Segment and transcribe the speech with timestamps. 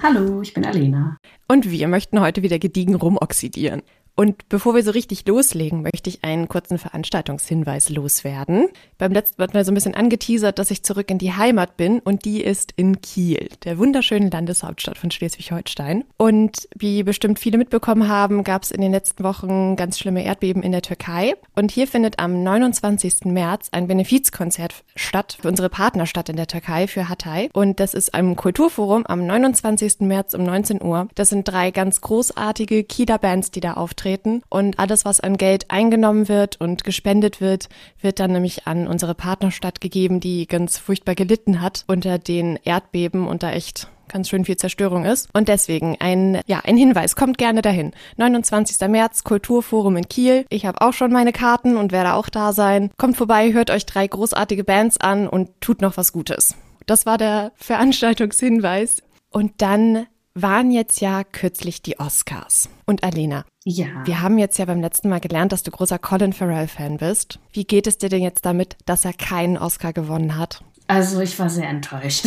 [0.00, 1.18] Hallo, ich bin Alena.
[1.48, 3.82] Und wir möchten heute wieder gediegen rumoxidieren.
[4.18, 8.66] Und bevor wir so richtig loslegen, möchte ich einen kurzen Veranstaltungshinweis loswerden.
[8.98, 12.00] Beim letzten wird mal so ein bisschen angeteasert, dass ich zurück in die Heimat bin
[12.00, 16.02] und die ist in Kiel, der wunderschönen Landeshauptstadt von Schleswig-Holstein.
[16.16, 20.64] Und wie bestimmt viele mitbekommen haben, gab es in den letzten Wochen ganz schlimme Erdbeben
[20.64, 21.34] in der Türkei.
[21.54, 23.26] Und hier findet am 29.
[23.26, 27.50] März ein Benefizkonzert statt für unsere Partnerstadt in der Türkei, für Hatay.
[27.52, 30.00] Und das ist ein Kulturforum am 29.
[30.00, 31.06] März um 19 Uhr.
[31.14, 34.42] Das sind drei ganz großartige Kieler Bands, die da auftreten auftreten.
[34.48, 37.68] Und alles, was an Geld eingenommen wird und gespendet wird,
[38.00, 43.26] wird dann nämlich an unsere Partnerstadt gegeben, die ganz furchtbar gelitten hat unter den Erdbeben
[43.26, 45.28] und da echt ganz schön viel Zerstörung ist.
[45.34, 47.92] Und deswegen ein, ja, ein Hinweis, kommt gerne dahin.
[48.16, 48.88] 29.
[48.88, 50.46] März, Kulturforum in Kiel.
[50.48, 52.90] Ich habe auch schon meine Karten und werde auch da sein.
[52.96, 56.54] Kommt vorbei, hört euch drei großartige Bands an und tut noch was Gutes.
[56.86, 59.02] Das war der Veranstaltungshinweis.
[59.30, 60.06] Und dann
[60.42, 62.68] waren jetzt ja kürzlich die Oscars.
[62.86, 63.86] Und Alena, ja.
[64.04, 67.38] Wir haben jetzt ja beim letzten Mal gelernt, dass du großer Colin Farrell-Fan bist.
[67.52, 70.62] Wie geht es dir denn jetzt damit, dass er keinen Oscar gewonnen hat?
[70.86, 72.26] Also ich war sehr enttäuscht.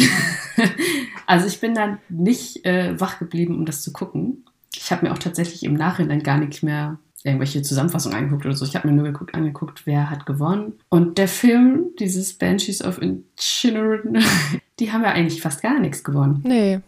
[1.25, 4.45] also ich bin dann nicht äh, wach geblieben, um das zu gucken.
[4.75, 8.65] Ich habe mir auch tatsächlich im Nachhinein gar nicht mehr irgendwelche Zusammenfassungen angeguckt oder so.
[8.65, 10.73] Ich habe mir nur geguckt, angeguckt, wer hat gewonnen.
[10.89, 14.23] Und der Film, dieses Banshees of Inisherin,
[14.79, 16.41] die haben ja eigentlich fast gar nichts gewonnen.
[16.43, 16.81] Nee.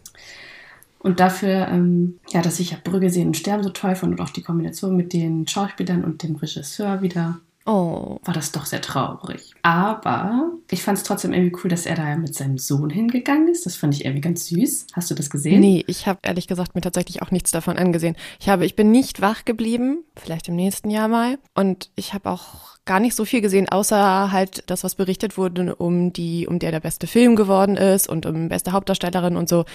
[1.03, 4.29] Und dafür, ähm, ja, dass ich Brügge sehen und sterben so toll fand und auch
[4.29, 8.19] die Kombination mit den Schauspielern und dem Regisseur wieder, oh.
[8.23, 9.51] war das doch sehr traurig.
[9.63, 13.65] Aber ich fand es trotzdem irgendwie cool, dass er da mit seinem Sohn hingegangen ist.
[13.65, 14.87] Das fand ich irgendwie ganz süß.
[14.93, 15.59] Hast du das gesehen?
[15.59, 18.15] Nee, ich habe ehrlich gesagt mir tatsächlich auch nichts davon angesehen.
[18.39, 21.37] Ich habe, ich bin nicht wach geblieben, vielleicht im nächsten Jahr mal.
[21.53, 25.75] Und ich habe auch gar nicht so viel gesehen, außer halt das, was berichtet wurde,
[25.75, 29.65] um die, um der der beste Film geworden ist und um beste Hauptdarstellerin und so.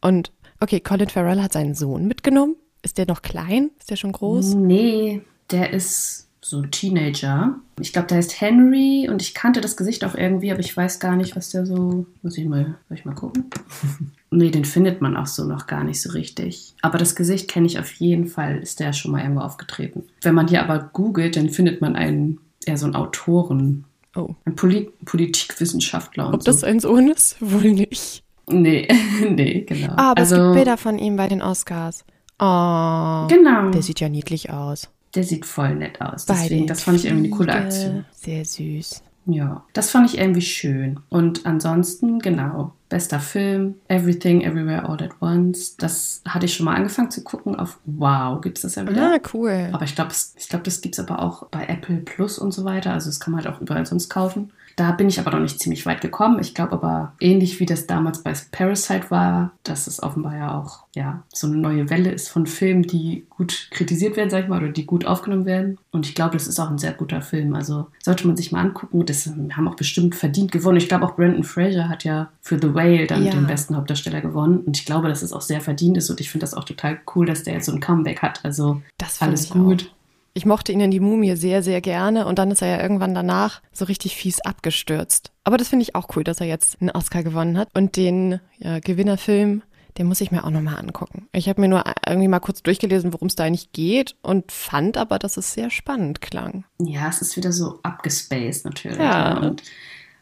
[0.00, 0.30] Und
[0.60, 2.56] Okay, Colin Farrell hat seinen Sohn mitgenommen.
[2.82, 3.70] Ist der noch klein?
[3.78, 4.54] Ist der schon groß?
[4.54, 7.56] Nee, der ist so ein Teenager.
[7.80, 11.00] Ich glaube, der heißt Henry und ich kannte das Gesicht auch irgendwie, aber ich weiß
[11.00, 12.06] gar nicht, was der so.
[12.22, 13.46] Muss ich mal, soll ich mal gucken?
[14.30, 16.74] nee, den findet man auch so noch gar nicht so richtig.
[16.82, 20.04] Aber das Gesicht kenne ich auf jeden Fall, ist der schon mal irgendwo aufgetreten.
[20.22, 23.84] Wenn man hier aber googelt, dann findet man einen, eher so einen Autoren.
[24.14, 24.36] Oh.
[24.44, 26.28] Ein Polit Politikwissenschaftler.
[26.28, 26.52] Und Ob so.
[26.52, 27.36] das ein Sohn ist?
[27.40, 28.22] Wohl nicht.
[28.48, 28.88] Nee,
[29.28, 29.94] nee, genau.
[29.96, 32.04] Ah, aber also, es gibt Bilder von ihm bei den Oscars.
[32.38, 33.70] Oh, genau.
[33.70, 34.88] Der sieht ja niedlich aus.
[35.14, 36.26] Der sieht voll nett aus.
[36.26, 38.04] Deswegen, das fand ich irgendwie eine coole Aktion.
[38.12, 39.02] Sehr süß.
[39.28, 41.00] Ja, das fand ich irgendwie schön.
[41.08, 45.76] Und ansonsten, genau, bester Film, Everything, Everywhere, All at Once.
[45.76, 49.14] Das hatte ich schon mal angefangen zu gucken auf Wow, gibt es das ja wieder.
[49.14, 49.70] Ah, cool.
[49.72, 52.64] Aber ich glaube, ich glaub, das gibt es aber auch bei Apple Plus und so
[52.64, 52.92] weiter.
[52.92, 54.52] Also das kann man halt auch überall sonst kaufen.
[54.76, 56.38] Da bin ich aber noch nicht ziemlich weit gekommen.
[56.38, 60.84] Ich glaube aber, ähnlich wie das damals bei Parasite war, dass es offenbar ja auch
[60.94, 64.62] ja, so eine neue Welle ist von Filmen, die gut kritisiert werden, sag ich mal,
[64.62, 65.78] oder die gut aufgenommen werden.
[65.92, 67.54] Und ich glaube, das ist auch ein sehr guter Film.
[67.54, 69.04] Also sollte man sich mal angucken.
[69.06, 70.76] Das haben auch bestimmt verdient gewonnen.
[70.76, 73.32] Ich glaube auch Brandon Fraser hat ja für The Whale dann ja.
[73.32, 74.58] den besten Hauptdarsteller gewonnen.
[74.60, 76.10] Und ich glaube, dass es auch sehr verdient ist.
[76.10, 78.44] Und ich finde das auch total cool, dass der jetzt so ein Comeback hat.
[78.44, 79.90] Also das alles gut.
[79.90, 79.95] Auch.
[80.36, 83.14] Ich mochte ihn in die Mumie sehr, sehr gerne und dann ist er ja irgendwann
[83.14, 85.32] danach so richtig fies abgestürzt.
[85.44, 88.38] Aber das finde ich auch cool, dass er jetzt einen Oscar gewonnen hat und den
[88.58, 89.62] ja, Gewinnerfilm,
[89.96, 91.26] den muss ich mir auch nochmal angucken.
[91.32, 94.98] Ich habe mir nur irgendwie mal kurz durchgelesen, worum es da eigentlich geht und fand
[94.98, 96.66] aber, dass es sehr spannend klang.
[96.80, 98.98] Ja, es ist wieder so abgespaced natürlich.
[98.98, 99.38] Ja.
[99.38, 99.62] Und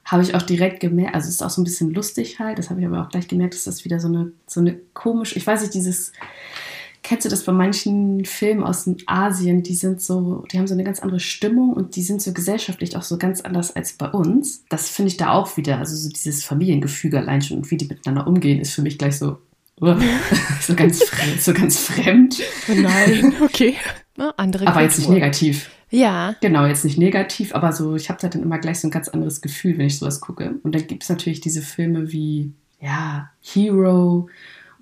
[0.04, 2.70] habe ich auch direkt gemerkt, also es ist auch so ein bisschen lustig halt, das
[2.70, 5.44] habe ich aber auch gleich gemerkt, dass das wieder so eine, so eine komische, ich
[5.44, 6.12] weiß nicht, dieses
[7.04, 9.62] Kennst du das bei manchen Filmen aus Asien?
[9.62, 12.96] Die sind so, die haben so eine ganz andere Stimmung und die sind so gesellschaftlich
[12.96, 14.64] auch so ganz anders als bei uns.
[14.70, 15.76] Das finde ich da auch wieder.
[15.76, 19.18] Also so dieses Familiengefüge allein schon und wie die miteinander umgehen, ist für mich gleich
[19.18, 19.36] so,
[19.82, 19.96] uh,
[20.62, 22.40] so ganz fremd, so ganz fremd.
[22.70, 23.74] Oh nein, okay.
[24.16, 25.70] Na, andere aber jetzt nicht negativ.
[25.90, 26.34] Ja.
[26.40, 29.08] Genau, jetzt nicht negativ, aber so, ich habe da dann immer gleich so ein ganz
[29.08, 30.54] anderes Gefühl, wenn ich sowas gucke.
[30.62, 34.30] Und dann gibt es natürlich diese Filme wie, ja, Hero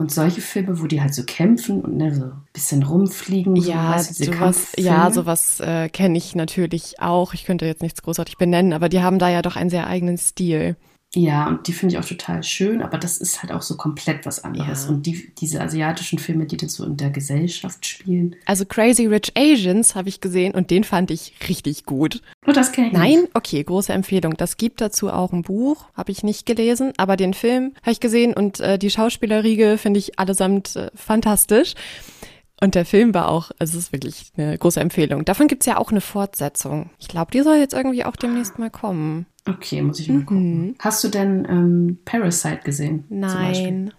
[0.03, 3.55] und solche Filme, wo die halt so kämpfen und ne, so ein bisschen rumfliegen.
[3.55, 7.35] Ja, so, sowas, ja, sowas äh, kenne ich natürlich auch.
[7.35, 10.19] Ich könnte jetzt nichts großartig benennen, aber die haben da ja doch einen sehr eigenen
[10.19, 10.77] Stil.
[11.15, 14.25] Ja, und die finde ich auch total schön, aber das ist halt auch so komplett
[14.25, 14.85] was anderes.
[14.85, 14.91] Ja.
[14.91, 18.37] Und die, diese asiatischen Filme, die dann so in der Gesellschaft spielen.
[18.47, 22.23] Also Crazy Rich Asians habe ich gesehen und den fand ich richtig gut.
[22.47, 23.21] Oh, das kenne ich Nein?
[23.23, 23.37] Nicht.
[23.37, 24.39] Okay, große Empfehlung.
[24.39, 28.01] Das gibt dazu auch ein Buch, habe ich nicht gelesen, aber den Film habe ich
[28.01, 31.75] gesehen und äh, die Schauspielerriege finde ich allesamt äh, fantastisch.
[32.63, 35.25] Und der Film war auch, also es ist wirklich eine große Empfehlung.
[35.25, 36.91] Davon gibt es ja auch eine Fortsetzung.
[37.01, 39.27] Ich glaube, die soll jetzt irgendwie auch demnächst mal kommen.
[39.49, 40.27] Okay, muss ich mal mhm.
[40.27, 40.77] gucken.
[40.79, 43.05] Hast du denn ähm, Parasite gesehen?
[43.09, 43.93] Nein.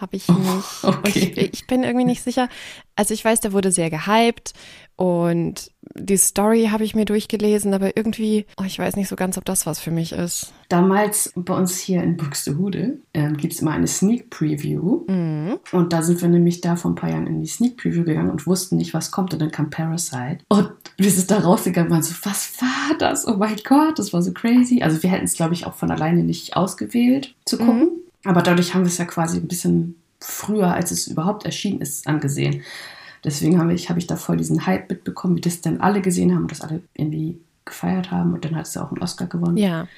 [0.00, 0.66] Habe ich nicht.
[0.84, 1.32] okay.
[1.36, 2.48] Ich, ich, bin irgendwie nicht sicher.
[2.94, 4.52] Also ich weiß, der wurde sehr gehypt
[4.96, 9.36] und die Story habe ich mir durchgelesen, aber irgendwie, oh, ich weiß nicht so ganz,
[9.36, 10.52] ob das was für mich ist.
[10.68, 15.04] Damals bei uns hier in Buxtehude ähm, gibt es immer eine Sneak Preview.
[15.06, 15.58] Mhm.
[15.72, 18.30] Und da sind wir nämlich da vor ein paar Jahren in die Sneak Preview gegangen
[18.30, 19.32] und wussten nicht, was kommt.
[19.32, 20.38] Und dann kam Parasite.
[20.48, 23.26] Und wir sind da rausgegangen und waren so, was war das?
[23.26, 24.82] Oh mein Gott, das war so crazy.
[24.82, 27.80] Also wir hätten es, glaube ich, auch von alleine nicht ausgewählt zu gucken.
[27.80, 28.05] Mhm.
[28.26, 32.06] Aber dadurch haben wir es ja quasi ein bisschen früher, als es überhaupt erschienen ist,
[32.06, 32.62] angesehen.
[33.24, 36.34] Deswegen habe ich, hab ich da voll diesen Hype mitbekommen, wie das dann alle gesehen
[36.34, 38.34] haben und das alle irgendwie gefeiert haben.
[38.34, 39.56] Und dann hat es ja auch einen Oscar gewonnen.
[39.56, 39.88] Ja.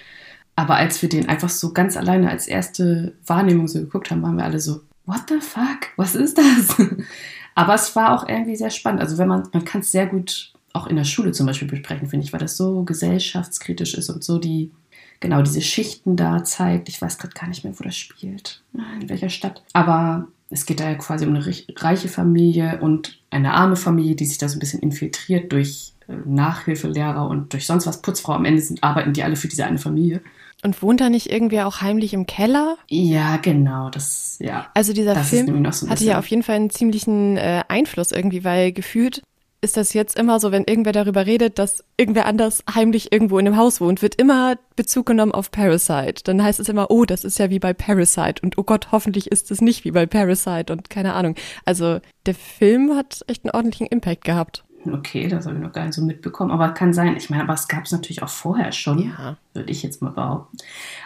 [0.56, 4.36] Aber als wir den einfach so ganz alleine als erste Wahrnehmung so geguckt haben, waren
[4.36, 5.88] wir alle so, what the fuck?
[5.96, 6.76] Was ist das?
[7.54, 9.00] Aber es war auch irgendwie sehr spannend.
[9.00, 12.08] Also wenn man, man kann es sehr gut auch in der Schule zum Beispiel besprechen,
[12.08, 14.70] finde ich, weil das so gesellschaftskritisch ist und so die
[15.20, 16.88] genau diese Schichten da zeigt.
[16.88, 18.62] Ich weiß gerade gar nicht mehr, wo das spielt,
[19.00, 19.62] in welcher Stadt.
[19.72, 21.44] Aber es geht da ja quasi um eine
[21.76, 26.14] reiche Familie und eine arme Familie, die sich da so ein bisschen infiltriert durch äh,
[26.24, 28.32] Nachhilfelehrer und durch sonst was Putzfrau.
[28.32, 30.22] Am Ende sind, arbeiten die alle für diese eine Familie.
[30.64, 32.78] Und wohnt da nicht irgendwer auch heimlich im Keller?
[32.88, 34.68] Ja, genau, das, ja.
[34.74, 38.72] Also dieser Film so hatte ja auf jeden Fall einen ziemlichen äh, Einfluss irgendwie, weil
[38.72, 39.22] gefühlt
[39.60, 43.46] ist das jetzt immer so, wenn irgendwer darüber redet, dass irgendwer anders heimlich irgendwo in
[43.46, 46.22] einem Haus wohnt, wird immer Bezug genommen auf Parasite.
[46.24, 49.32] Dann heißt es immer, oh, das ist ja wie bei Parasite und oh Gott, hoffentlich
[49.32, 51.34] ist es nicht wie bei Parasite und keine Ahnung.
[51.64, 54.64] Also der Film hat echt einen ordentlichen Impact gehabt.
[54.86, 56.50] Okay, das habe ich noch gar nicht so mitbekommen.
[56.50, 57.16] Aber kann sein.
[57.16, 59.36] Ich meine, aber es gab es natürlich auch vorher schon, ja.
[59.54, 60.56] würde ich jetzt mal behaupten.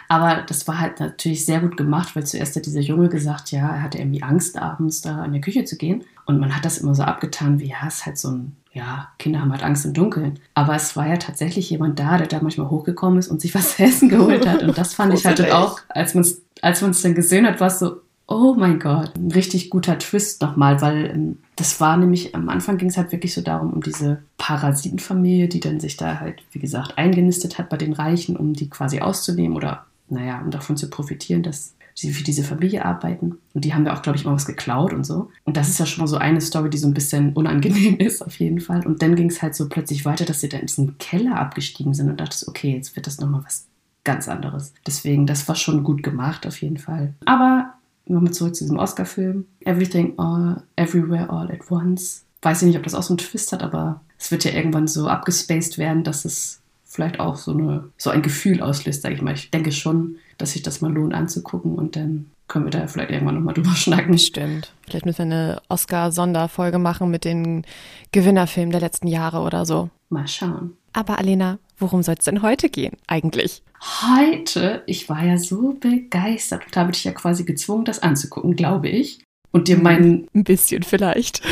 [0.07, 3.67] Aber das war halt natürlich sehr gut gemacht, weil zuerst hat dieser Junge gesagt, ja,
[3.67, 6.03] er hatte irgendwie Angst, abends da in der Küche zu gehen.
[6.25, 9.09] Und man hat das immer so abgetan, wie, ja, es ist halt so ein, ja,
[9.19, 10.39] Kinder haben halt Angst im Dunkeln.
[10.53, 13.75] Aber es war ja tatsächlich jemand da, der da manchmal hochgekommen ist und sich was
[13.75, 14.63] zu essen geholt hat.
[14.63, 17.79] Und das fand ich halt auch, als man es als dann gesehen hat, war es
[17.79, 17.97] so,
[18.33, 22.77] oh mein Gott, ein richtig guter Twist nochmal, weil ähm, das war nämlich, am Anfang
[22.77, 26.59] ging es halt wirklich so darum, um diese Parasitenfamilie, die dann sich da halt, wie
[26.59, 30.89] gesagt, eingenistet hat bei den Reichen, um die quasi auszunehmen oder, naja, um davon zu
[30.89, 33.37] profitieren, dass sie für diese Familie arbeiten.
[33.53, 35.29] Und die haben ja auch, glaube ich, mal was geklaut und so.
[35.43, 38.21] Und das ist ja schon mal so eine Story, die so ein bisschen unangenehm ist,
[38.21, 38.85] auf jeden Fall.
[38.85, 41.93] Und dann ging es halt so plötzlich weiter, dass sie da in diesen Keller abgestiegen
[41.93, 43.67] sind und dachte, okay, jetzt wird das nochmal was
[44.03, 44.73] ganz anderes.
[44.85, 47.13] Deswegen, das war schon gut gemacht, auf jeden Fall.
[47.25, 47.73] Aber
[48.05, 49.45] nochmal zurück zu diesem Oscar-Film.
[49.61, 52.23] Everything All, Everywhere All at Once.
[52.41, 54.87] Weiß ich nicht, ob das auch so einen Twist hat, aber es wird ja irgendwann
[54.87, 59.21] so abgespaced werden, dass es vielleicht auch so, eine, so ein Gefühl auslöst, sage ich
[59.21, 59.33] mal.
[59.33, 63.11] Ich denke schon, dass sich das mal lohnt anzugucken und dann können wir da vielleicht
[63.11, 64.17] irgendwann nochmal drüber schnacken.
[64.17, 64.73] Stimmt.
[64.85, 67.65] Vielleicht müssen wir eine Oscar-Sonderfolge machen mit den
[68.11, 69.89] Gewinnerfilmen der letzten Jahre oder so.
[70.09, 70.77] Mal schauen.
[70.93, 73.61] Aber Alena, worum soll es denn heute gehen eigentlich?
[74.01, 78.89] Heute, ich war ja so begeistert und habe dich ja quasi gezwungen, das anzugucken, glaube
[78.89, 79.19] ich.
[79.51, 80.27] Und dir meinen.
[80.33, 81.43] Ein bisschen vielleicht.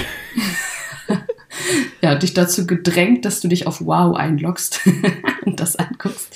[2.02, 4.80] ja, dich dazu gedrängt, dass du dich auf Wow einloggst
[5.46, 6.36] und das anguckst.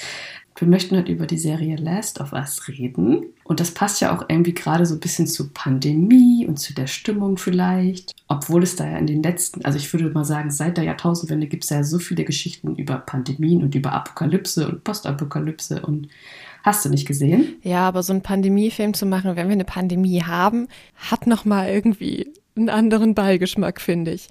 [0.58, 3.26] Wir möchten heute über die Serie Last of Us reden.
[3.44, 6.88] Und das passt ja auch irgendwie gerade so ein bisschen zur Pandemie und zu der
[6.88, 8.14] Stimmung vielleicht.
[8.30, 11.48] Obwohl es da ja in den letzten, also ich würde mal sagen, seit der Jahrtausendwende
[11.48, 16.08] gibt es ja so viele Geschichten über Pandemien und über Apokalypse und Postapokalypse und
[16.64, 17.58] hast du nicht gesehen?
[17.62, 22.32] Ja, aber so einen Pandemiefilm zu machen, wenn wir eine Pandemie haben, hat nochmal irgendwie
[22.56, 24.30] einen anderen Beigeschmack, finde ich.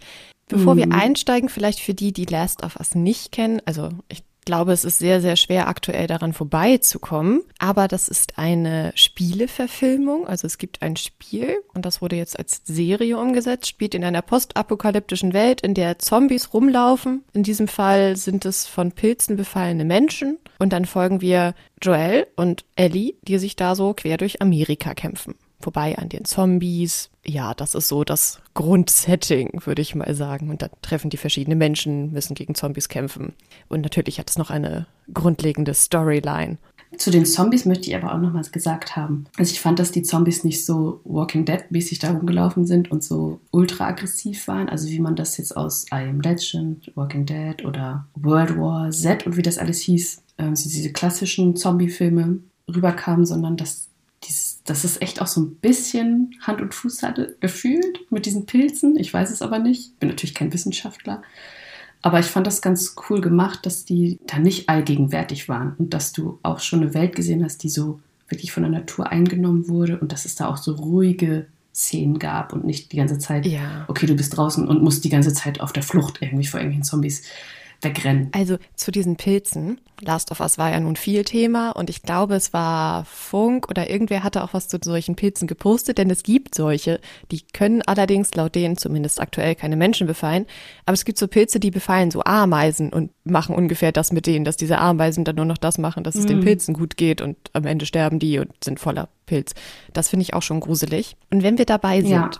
[0.48, 0.78] Bevor mhm.
[0.78, 4.84] wir einsteigen, vielleicht für die, die Last of Us nicht kennen, also ich glaube, es
[4.84, 7.42] ist sehr, sehr schwer aktuell daran vorbeizukommen.
[7.58, 10.26] Aber das ist eine Spieleverfilmung.
[10.26, 14.22] Also es gibt ein Spiel und das wurde jetzt als Serie umgesetzt, spielt in einer
[14.22, 17.24] postapokalyptischen Welt, in der Zombies rumlaufen.
[17.32, 20.38] In diesem Fall sind es von Pilzen befallene Menschen.
[20.58, 25.34] Und dann folgen wir Joel und Ellie, die sich da so quer durch Amerika kämpfen
[25.64, 27.10] vorbei an den Zombies.
[27.26, 30.50] Ja, das ist so das Grundsetting, würde ich mal sagen.
[30.50, 33.32] Und da treffen die verschiedenen Menschen, müssen gegen Zombies kämpfen.
[33.68, 36.58] Und natürlich hat es noch eine grundlegende Storyline.
[36.98, 39.24] Zu den Zombies möchte ich aber auch noch was gesagt haben.
[39.36, 43.40] Also ich fand, dass die Zombies nicht so Walking Dead-mäßig da rumgelaufen sind und so
[43.50, 44.68] ultra aggressiv waren.
[44.68, 49.26] Also wie man das jetzt aus I Am Legend, Walking Dead oder World War Z
[49.26, 53.88] und wie das alles hieß, äh, diese klassischen Zombie-Filme rüberkam, sondern dass
[54.64, 58.96] dass es echt auch so ein bisschen Hand und Fuß hatte, gefühlt mit diesen Pilzen.
[58.96, 59.98] Ich weiß es aber nicht.
[60.00, 61.22] Bin natürlich kein Wissenschaftler.
[62.00, 66.12] Aber ich fand das ganz cool gemacht, dass die da nicht allgegenwärtig waren und dass
[66.12, 69.98] du auch schon eine Welt gesehen hast, die so wirklich von der Natur eingenommen wurde
[69.98, 73.84] und dass es da auch so ruhige Szenen gab und nicht die ganze Zeit, ja.
[73.88, 76.84] okay, du bist draußen und musst die ganze Zeit auf der Flucht irgendwie vor irgendwelchen
[76.84, 77.22] Zombies
[77.84, 78.28] wegrennen.
[78.32, 79.80] Also zu diesen Pilzen.
[80.00, 83.88] Last of Us war ja nun viel Thema und ich glaube, es war Funk oder
[83.88, 87.00] irgendwer hatte auch was zu solchen Pilzen gepostet, denn es gibt solche,
[87.30, 90.46] die können allerdings laut denen zumindest aktuell keine Menschen befallen,
[90.84, 94.44] aber es gibt so Pilze, die befallen so Ameisen und machen ungefähr das mit denen,
[94.44, 97.36] dass diese Ameisen dann nur noch das machen, dass es den Pilzen gut geht und
[97.52, 99.54] am Ende sterben die und sind voller Pilz.
[99.92, 101.16] Das finde ich auch schon gruselig.
[101.30, 102.30] Und wenn wir dabei sind, Ja.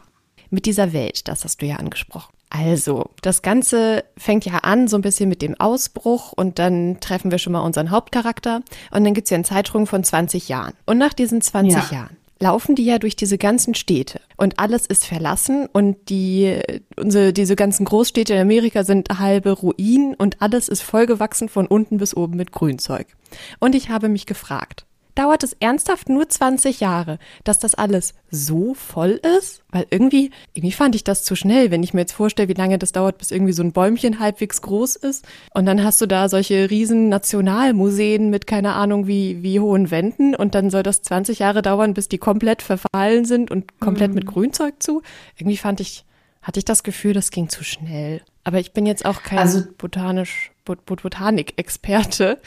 [0.50, 2.34] mit dieser Welt, das hast du ja angesprochen.
[2.56, 7.32] Also, das Ganze fängt ja an so ein bisschen mit dem Ausbruch und dann treffen
[7.32, 10.75] wir schon mal unseren Hauptcharakter und dann gibt's ja einen Zeitraum von 20 Jahren.
[10.87, 11.96] Und nach diesen 20 Ja.
[11.99, 16.61] Jahren laufen die ja durch diese ganzen Städte und alles ist verlassen und die
[16.96, 21.96] unsere diese ganzen Großstädte in Amerika sind halbe Ruinen und alles ist vollgewachsen von unten
[21.96, 23.06] bis oben mit Grünzeug.
[23.58, 24.84] Und ich habe mich gefragt,
[25.14, 29.62] dauert es ernsthaft nur 20 Jahre, dass das alles so voll ist?
[29.71, 32.78] Weil irgendwie, irgendwie fand ich das zu schnell, wenn ich mir jetzt vorstelle, wie lange
[32.78, 35.25] das dauert, bis irgendwie so ein Bäumchen halbwegs groß ist.
[35.54, 40.35] Und dann hast du da solche riesen Nationalmuseen mit keine Ahnung wie, wie hohen Wänden
[40.35, 44.26] und dann soll das 20 Jahre dauern, bis die komplett verfallen sind und komplett mit
[44.26, 45.02] Grünzeug zu.
[45.37, 46.04] Irgendwie fand ich,
[46.42, 48.21] hatte ich das Gefühl, das ging zu schnell.
[48.42, 52.38] Aber ich bin jetzt auch kein Also- botanisch, Bot Botanik-Experte.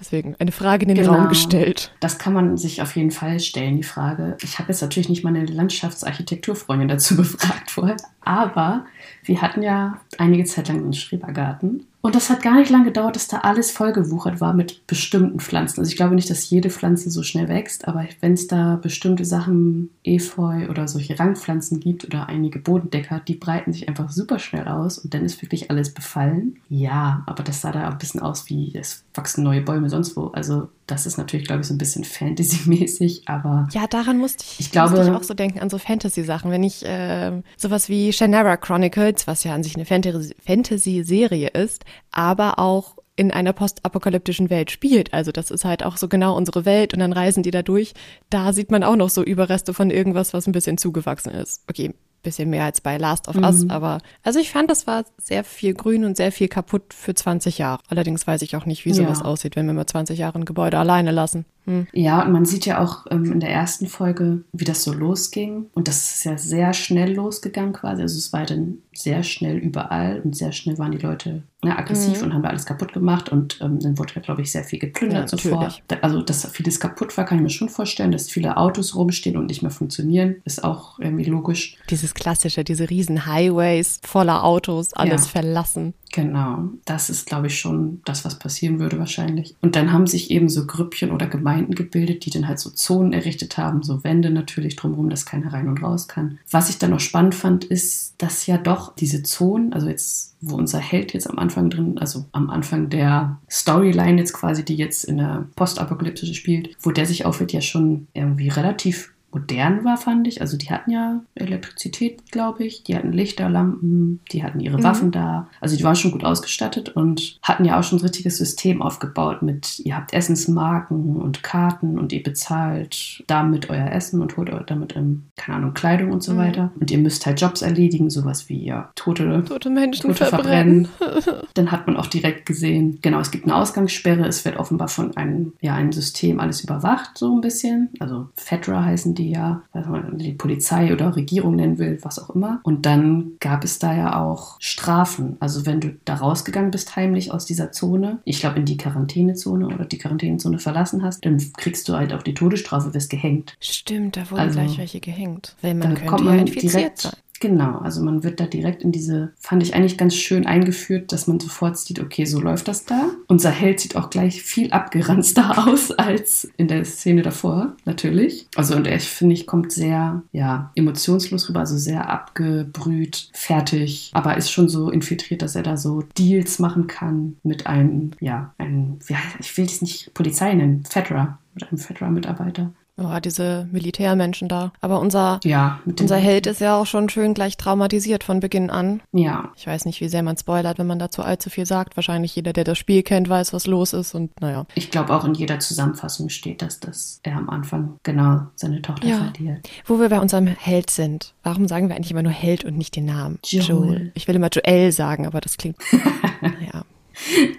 [0.00, 1.12] Deswegen eine Frage in den Genau.
[1.12, 1.92] Raum gestellt.
[2.00, 4.36] Das kann man sich auf jeden Fall stellen, die Frage.
[4.42, 8.86] Ich habe jetzt natürlich nicht meine Landschaftsarchitekturfreundin dazu befragt vorher, aber
[9.24, 11.86] wir hatten ja einige Zeit lang einen Schrebergarten.
[12.02, 15.80] Und das hat gar nicht lange gedauert, dass da alles vollgewuchert war mit bestimmten Pflanzen.
[15.80, 19.24] Also ich glaube nicht, dass jede Pflanze so schnell wächst, aber wenn es da bestimmte
[19.24, 24.66] Sachen, Efeu oder solche Rangpflanzen gibt oder einige Bodendecker, die breiten sich einfach super schnell
[24.66, 26.56] aus und dann ist wirklich alles befallen.
[26.70, 30.28] Ja, aber das sah da ein bisschen aus wie, es wachsen neue Bäume sonst wo.
[30.28, 34.60] Also das ist natürlich, glaube ich, so ein bisschen Fantasy-mäßig, aber Ja, daran musste ich,
[34.60, 36.50] Ich glaube- musste ich auch so denken, an so Fantasy-Sachen.
[36.50, 41.84] Wenn ich äh, sowas wie Shannara Chronicles, was ja an sich eine Fantasy- Fantasy-Serie ist,
[42.10, 45.12] aber auch in einer postapokalyptischen Welt spielt.
[45.12, 47.92] Also das ist halt auch so genau unsere Welt und dann reisen die da durch.
[48.30, 51.62] Da sieht man auch noch so Überreste von irgendwas, was ein bisschen zugewachsen ist.
[51.68, 55.42] Okay, bisschen mehr als bei Last of Us, aber also ich fand, das war sehr
[55.44, 57.80] viel grün und sehr viel kaputt für 20 Jahre.
[57.88, 59.24] Allerdings weiß ich auch nicht, wie sowas Ja.
[59.24, 61.44] aussieht, wenn wir mal 20 Jahre ein Gebäude alleine lassen.
[61.66, 61.86] Hm.
[61.92, 65.66] Ja, und man sieht ja auch ähm, in der ersten Folge, wie das so losging.
[65.74, 68.02] Und das ist ja sehr schnell losgegangen quasi.
[68.02, 72.18] Also es war dann sehr schnell überall und sehr schnell waren die Leute ne, aggressiv
[72.18, 72.24] Mhm.
[72.24, 73.28] und haben da alles kaputt gemacht.
[73.28, 75.52] Und ähm, dann wurde ja, glaube ich, sehr viel Ja, geplündert sofort.
[75.60, 75.82] natürlich.
[75.88, 78.12] Da- Also, dass vieles kaputt war, kann ich mir schon vorstellen.
[78.12, 81.76] Dass viele Autos rumstehen und nicht mehr funktionieren, ist auch irgendwie logisch.
[81.90, 85.28] Dieses klassische, diese riesen Highways voller Autos, alles Ja.
[85.28, 85.94] verlassen.
[86.12, 89.54] Genau, das ist, glaube ich, schon das, was passieren würde wahrscheinlich.
[89.60, 93.12] Und dann haben sich eben so Grüppchen oder Gemeinden gebildet, die dann halt so Zonen
[93.12, 96.38] errichtet haben, so Wände natürlich drumherum, dass keiner rein und raus kann.
[96.50, 100.56] Was ich dann noch spannend fand, ist, dass ja doch diese Zonen, also jetzt, wo
[100.56, 105.04] unser Held jetzt am Anfang drin, also am Anfang der Storyline jetzt quasi, die jetzt
[105.04, 110.26] in der Postapokalyptische spielt, wo der sich aufhält, ja schon irgendwie relativ modern war, fand
[110.28, 110.40] ich.
[110.40, 112.82] Also die hatten ja Elektrizität, glaube ich.
[112.84, 114.82] Die hatten Lichterlampen, die hatten ihre Mhm.
[114.84, 115.48] Waffen da.
[115.60, 119.42] Also die waren schon gut ausgestattet und hatten ja auch schon ein richtiges System aufgebaut
[119.42, 124.66] mit, ihr habt Essensmarken und Karten und ihr bezahlt damit euer Essen und holt euch
[124.66, 126.38] damit, ähm, keine Ahnung, Kleidung und so Mhm.
[126.38, 126.72] weiter.
[126.80, 130.88] Und ihr müsst halt Jobs erledigen, sowas wie ja, tote Tote Menschen Tote verbrennen.
[131.54, 135.16] dann hat man auch direkt gesehen, genau, es gibt eine Ausgangssperre, es wird offenbar von
[135.16, 137.90] einem, ja, einem System alles überwacht, so ein bisschen.
[138.00, 142.30] Also FEDRA heißen die ja, was man die Polizei oder Regierung nennen will, was auch
[142.30, 142.60] immer.
[142.62, 145.36] Und dann gab es da ja auch Strafen.
[145.40, 149.66] Also wenn du da rausgegangen bist heimlich aus dieser Zone, ich glaube in die Quarantänezone
[149.66, 153.56] oder die Quarantänezone verlassen hast, dann kriegst du halt auch die Todesstrafe, wirst gehängt.
[153.60, 155.56] Stimmt, da wurden Also, gleich welche gehängt.
[155.62, 157.12] Weil man Dann könnte kommt ja man infiziert direkt, sein.
[157.40, 161.26] Genau, also man wird da direkt in diese, fand ich eigentlich ganz schön eingeführt, dass
[161.26, 163.10] man sofort sieht, okay, so läuft das da.
[163.26, 168.46] Unser Held sieht auch gleich viel abgeranzter aus als in der Szene davor, natürlich.
[168.54, 174.36] Also und er, finde ich, kommt sehr, ja, emotionslos rüber, also sehr abgebrüht, fertig, aber
[174.36, 178.98] ist schon so infiltriert, dass er da so Deals machen kann mit einem, ja, einem,
[179.08, 182.72] ja, ich will das nicht Polizei nennen, FEDRA, mit einem FEDRA-Mitarbeiter.
[183.02, 184.72] Oh, diese Militärmenschen da.
[184.82, 189.00] Aber unser, Ja, unser Held ist ja auch schon schön gleich traumatisiert von Beginn an.
[189.12, 191.96] Ja, Ich weiß nicht, wie sehr man spoilert, wenn man dazu allzu viel sagt.
[191.96, 194.14] Wahrscheinlich jeder, der das Spiel kennt, weiß, was los ist.
[194.14, 194.66] Und naja.
[194.74, 199.06] Ich glaube, auch in jeder Zusammenfassung steht, dass das er am Anfang genau seine Tochter
[199.08, 199.16] Ja.
[199.32, 199.68] verliert.
[199.86, 201.32] Wo wir bei unserem Held sind.
[201.42, 203.38] Warum sagen wir eigentlich immer nur Held und nicht den Namen?
[203.44, 204.12] Joel.
[204.14, 205.76] Ich will immer Joel sagen, aber das klingt.
[206.42, 206.84] naja.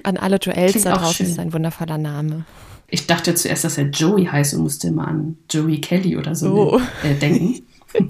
[0.04, 1.26] An alle Joels da draußen schön.
[1.28, 2.46] ist ein wundervoller Name.
[2.94, 6.74] Ich dachte zuerst, dass er Joey heißt und musste immer an Joey Kelly oder so
[6.74, 6.82] Oh.
[7.08, 7.62] äh, denken.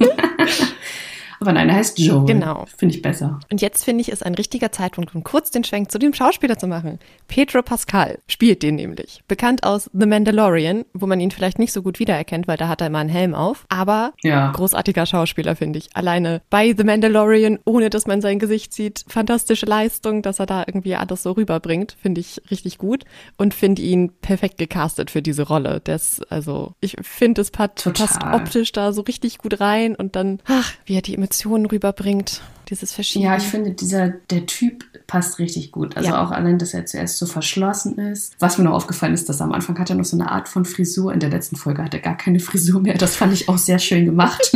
[1.42, 2.26] Aber nein, er heißt Joel.
[2.26, 2.66] Genau.
[2.78, 3.40] Finde ich besser.
[3.52, 6.58] Und jetzt finde ich, ist ein richtiger Zeitpunkt, um kurz den Schwenk zu dem Schauspieler
[6.58, 7.00] zu machen.
[7.28, 9.24] Pedro Pascal spielt den nämlich.
[9.28, 12.82] Bekannt aus The Mandalorian, wo man ihn vielleicht nicht so gut wiedererkennt, weil da hat
[12.82, 13.66] er immer einen Helm auf.
[13.70, 14.52] Aber Ja.
[14.52, 15.90] großartiger Schauspieler, finde ich.
[15.96, 20.64] Alleine bei The Mandalorian, ohne dass man sein Gesicht sieht, fantastische Leistung, dass er da
[20.68, 23.04] irgendwie alles so rüberbringt, finde ich richtig gut
[23.38, 25.82] und finde ihn perfekt gecastet für diese Rolle.
[25.84, 27.88] Das, also, ich finde, es passt
[28.32, 32.42] optisch da so richtig gut rein und dann, ach, wie er die Emotionen rüberbringt.
[32.70, 33.32] Dieses Verschiedene.
[33.32, 35.96] Ja, ich finde, dieser, der Typ passt richtig gut.
[35.96, 36.24] Also Ja.
[36.26, 38.34] auch allein, dass er zuerst so verschlossen ist.
[38.40, 40.50] Was mir noch aufgefallen ist, dass er am Anfang hat er noch so eine Art
[40.50, 41.14] von Frisur.
[41.14, 42.98] In der letzten Folge hat er gar keine Frisur mehr.
[42.98, 44.52] Das fand ich auch sehr schön gemacht.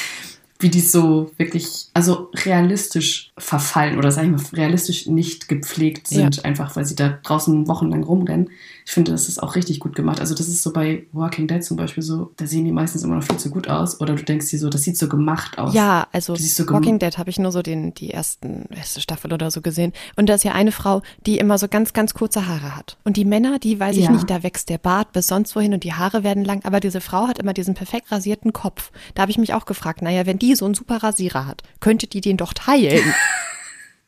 [0.58, 6.44] Wie die so wirklich, also realistisch verfallen oder sag ich mal, realistisch nicht gepflegt sind,
[6.44, 8.50] einfach weil sie da draußen wochenlang rumrennen.
[8.86, 10.20] Ich finde, das ist auch richtig gut gemacht.
[10.20, 13.16] Also das ist so bei Walking Dead zum Beispiel so, da sehen die meistens immer
[13.16, 14.00] noch viel zu gut aus.
[14.00, 15.74] Oder du denkst dir so, das sieht so gemacht aus.
[15.74, 19.50] Ja, also so Walking Dead habe ich nur so den, die ersten, erste Staffel oder
[19.50, 19.92] so gesehen.
[20.16, 22.96] Und da ist ja eine Frau, die immer so ganz, ganz kurze Haare hat.
[23.04, 24.10] Und die Männer, die weiß ich Ja.
[24.12, 26.64] nicht, da wächst der Bart bis sonst wohin und die Haare werden lang.
[26.64, 28.90] Aber diese Frau hat immer diesen perfekt rasierten Kopf.
[29.14, 32.06] Da habe ich mich auch gefragt, naja, wenn die so einen super Rasierer hat, könnte
[32.06, 33.04] die den doch teilen.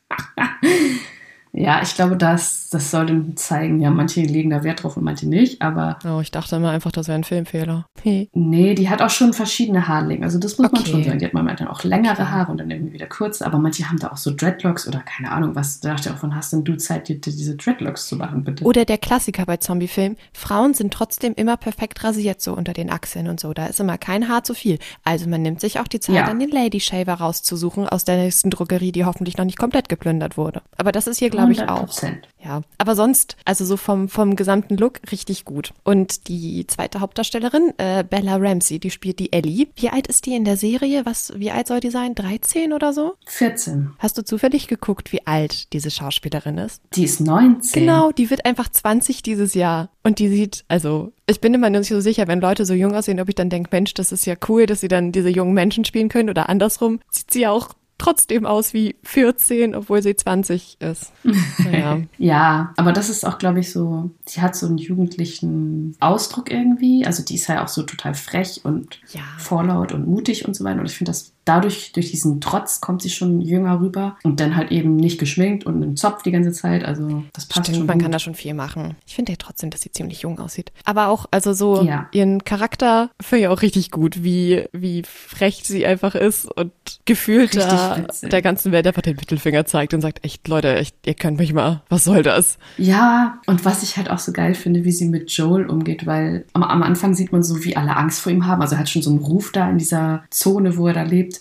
[1.55, 5.03] Ja, ich glaube, das, das soll dem zeigen, ja, manche legen da Wert drauf und
[5.03, 7.85] manche nicht, aber oh, ich dachte immer einfach, das wäre ein Filmfehler.
[8.01, 8.27] Hey.
[8.33, 10.23] nee, die hat auch schon verschiedene Haarlängen.
[10.23, 10.89] Also das muss man Okay.
[10.91, 11.19] schon sagen.
[11.19, 13.97] Die hat manchmal dann auch längere Haare und dann irgendwie wieder kurze, aber manche haben
[13.99, 15.79] da auch so Dreadlocks oder keine Ahnung, was.
[15.79, 18.43] Da dachte ich auch, wann hast denn du Zeit, dir, dir diese Dreadlocks zu machen,
[18.43, 18.63] bitte?
[18.65, 20.17] Oder der Klassiker bei Zombiefilmen.
[20.33, 23.53] Frauen sind trotzdem immer perfekt rasiert, so unter den Achseln und so.
[23.53, 24.79] Da ist immer kein Haar zu viel.
[25.03, 26.25] Also man nimmt sich auch die Zeit, Ja.
[26.25, 30.35] dann den Lady Shaver rauszusuchen aus der nächsten Drogerie, die hoffentlich noch nicht komplett geplündert
[30.35, 30.61] wurde.
[30.77, 31.89] Aber das ist hier, glaube ich, auch.
[31.89, 32.23] 100%.
[32.43, 35.73] Ja, aber sonst, also so vom, vom gesamten Look richtig gut.
[35.83, 39.67] Und die zweite Hauptdarstellerin, äh, Bella Ramsey, die spielt die Ellie.
[39.75, 41.05] Wie alt ist die in der Serie?
[41.05, 42.15] Was, wie alt soll die sein?
[42.15, 43.13] 13 oder so?
[43.27, 43.93] 14.
[43.97, 46.81] Hast du zufällig geguckt, wie alt diese Schauspielerin ist?
[46.95, 47.81] Die ist 19.
[47.81, 49.89] Genau, die wird einfach 20 dieses Jahr.
[50.03, 53.21] Und die sieht, also, ich bin immer nicht so sicher, wenn Leute so jung aussehen,
[53.21, 55.85] ob ich dann denke, Mensch, das ist ja cool, dass sie dann diese jungen Menschen
[55.85, 56.29] spielen können.
[56.29, 61.11] Oder andersrum, sieht sie ja auch trotzdem aus wie 14, obwohl sie 20 ist.
[61.63, 62.01] Naja.
[62.17, 67.05] Ja, aber das ist auch, glaube ich, so, die hat so einen jugendlichen Ausdruck irgendwie.
[67.05, 69.21] Also die ist ja auch so total frech und Ja.
[69.37, 70.79] vorlaut und mutig und so weiter.
[70.79, 74.55] Und ich finde das dadurch, durch diesen Trotz kommt sie schon jünger rüber und dann
[74.55, 76.83] halt eben nicht geschminkt und im Zopf die ganze Zeit.
[76.85, 78.03] Also das passt Stimmt, schon man gut.
[78.03, 78.95] kann da schon viel machen.
[79.05, 80.71] Ich finde ja trotzdem, dass sie ziemlich jung aussieht.
[80.85, 82.07] Aber auch, also so Ja.
[82.11, 86.71] ihren Charakter finde ich auch richtig gut, wie, wie frech sie einfach ist und
[87.05, 91.13] gefühlt da der ganzen Welt einfach den Mittelfinger zeigt und sagt, echt, Leute, echt, ihr
[91.13, 92.57] könnt mich mal, was soll das?
[92.77, 96.45] Ja, und was ich halt auch so geil finde, wie sie mit Joel umgeht, weil
[96.53, 98.61] am, am Anfang sieht man so, wie alle Angst vor ihm haben.
[98.61, 101.32] Also er hat schon so einen Ruf da in dieser Zone, wo er da lebt.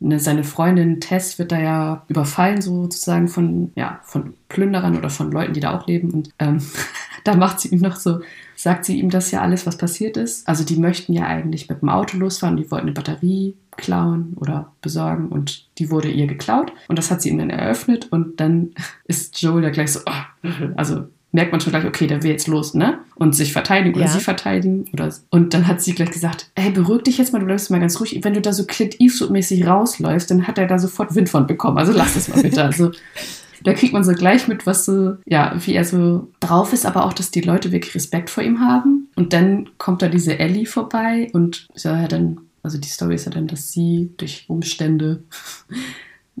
[0.00, 5.32] Ne, Seine Freundin Tess wird da ja überfallen, sozusagen von, ja, von Plünderern oder von
[5.32, 6.10] Leuten, die da auch leben.
[6.10, 6.62] Und ähm,
[7.24, 8.20] da macht sie ihm noch so,
[8.54, 10.46] sagt sie ihm das ja alles, was passiert ist.
[10.48, 14.72] Also die möchten ja eigentlich mit dem Auto losfahren, die wollten eine Batterie klauen oder
[14.82, 18.74] besorgen und die wurde ihr geklaut und das hat sie ihm dann eröffnet und dann
[19.04, 22.48] ist Joel ja gleich so, oh, also merkt man schon gleich, okay, der will jetzt
[22.48, 22.98] los, ne?
[23.16, 24.10] Und sich verteidigen oder Ja.
[24.10, 27.46] sie verteidigen oder und dann hat sie gleich gesagt, hey, beruhig dich jetzt mal, du
[27.46, 28.18] bleibst mal ganz ruhig.
[28.22, 31.76] Wenn du da so Clint Eastwood-mäßig rausläufst, dann hat er da sofort Wind von bekommen.
[31.78, 32.64] Also lass es mal bitte.
[32.64, 32.92] Also
[33.64, 37.04] da kriegt man so gleich mit, was so, ja, wie er so drauf ist, aber
[37.04, 39.08] auch, dass die Leute wirklich Respekt vor ihm haben.
[39.16, 43.32] Und dann kommt da diese Ellie vorbei und ja, dann, also die Story ist ja
[43.32, 45.24] dann, dass sie durch Umstände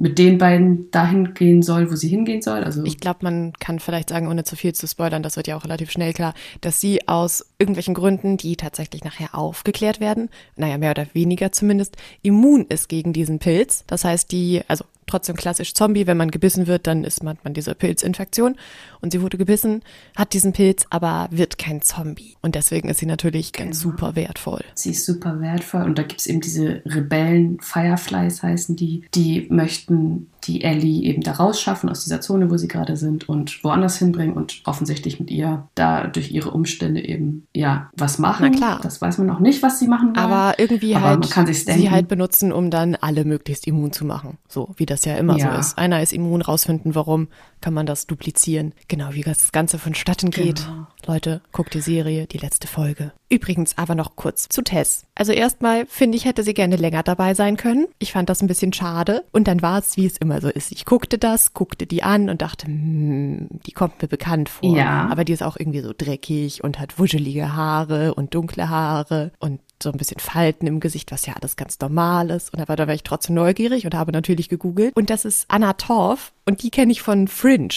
[0.00, 2.62] mit den beiden dahin gehen soll, wo sie hingehen soll.
[2.62, 5.56] Also Ich glaube, man kann vielleicht sagen, ohne zu viel zu spoilern, das wird ja
[5.56, 10.78] auch relativ schnell klar, dass sie aus irgendwelchen Gründen, die tatsächlich nachher aufgeklärt werden, naja,
[10.78, 13.84] mehr oder weniger zumindest, immun ist gegen diesen Pilz.
[13.86, 17.54] Das heißt, die, also trotzdem klassisch Zombie, wenn man gebissen wird, dann ist man, man
[17.54, 18.56] diese Pilzinfektion.
[19.00, 19.82] Und sie wurde gebissen,
[20.16, 22.36] hat diesen Pilz, aber wird kein Zombie.
[22.42, 23.92] Und deswegen ist sie natürlich ganz Genau.
[23.92, 24.62] super wertvoll.
[24.74, 29.46] Sie ist super wertvoll und da gibt es eben diese Rebellen, Fireflies heißen die, die
[29.50, 33.98] möchten die Ellie eben da rausschaffen aus dieser Zone, wo sie gerade sind und woanders
[33.98, 38.50] hinbringen und offensichtlich mit ihr da durch ihre Umstände eben, ja, was machen.
[38.50, 38.80] Na klar.
[38.82, 40.16] Das weiß man noch nicht, was sie machen wollen.
[40.16, 43.92] Aber irgendwie Aber halt man kann sich's sie halt benutzen, um dann alle möglichst immun
[43.92, 44.38] zu machen.
[44.48, 45.52] So wie das ja immer Ja.
[45.54, 45.78] so ist.
[45.78, 47.28] Einer ist immun, rausfinden, warum,
[47.60, 48.74] kann man das duplizieren.
[48.88, 50.64] Genau, wie das Ganze vonstatten geht.
[50.64, 50.86] Genau.
[51.06, 53.12] Leute, guckt die Serie, die letzte Folge.
[53.30, 55.04] Übrigens aber noch kurz zu Tess.
[55.14, 57.86] Also erstmal finde ich, hätte sie gerne länger dabei sein können.
[57.98, 59.24] Ich fand das ein bisschen schade.
[59.32, 60.72] Und dann war es, wie es immer so ist.
[60.72, 64.76] Ich guckte das, guckte die an und dachte, hm, die kommt mir bekannt vor.
[64.76, 65.08] Ja.
[65.10, 69.32] Aber die ist auch irgendwie so dreckig und hat wuschelige Haare und dunkle Haare.
[69.38, 72.52] Und so ein bisschen Falten im Gesicht, was ja alles ganz normal ist.
[72.52, 74.96] Und aber da war ich trotzdem neugierig und habe natürlich gegoogelt.
[74.96, 77.68] Und das ist Anna Torf und die kenne ich von Fringe.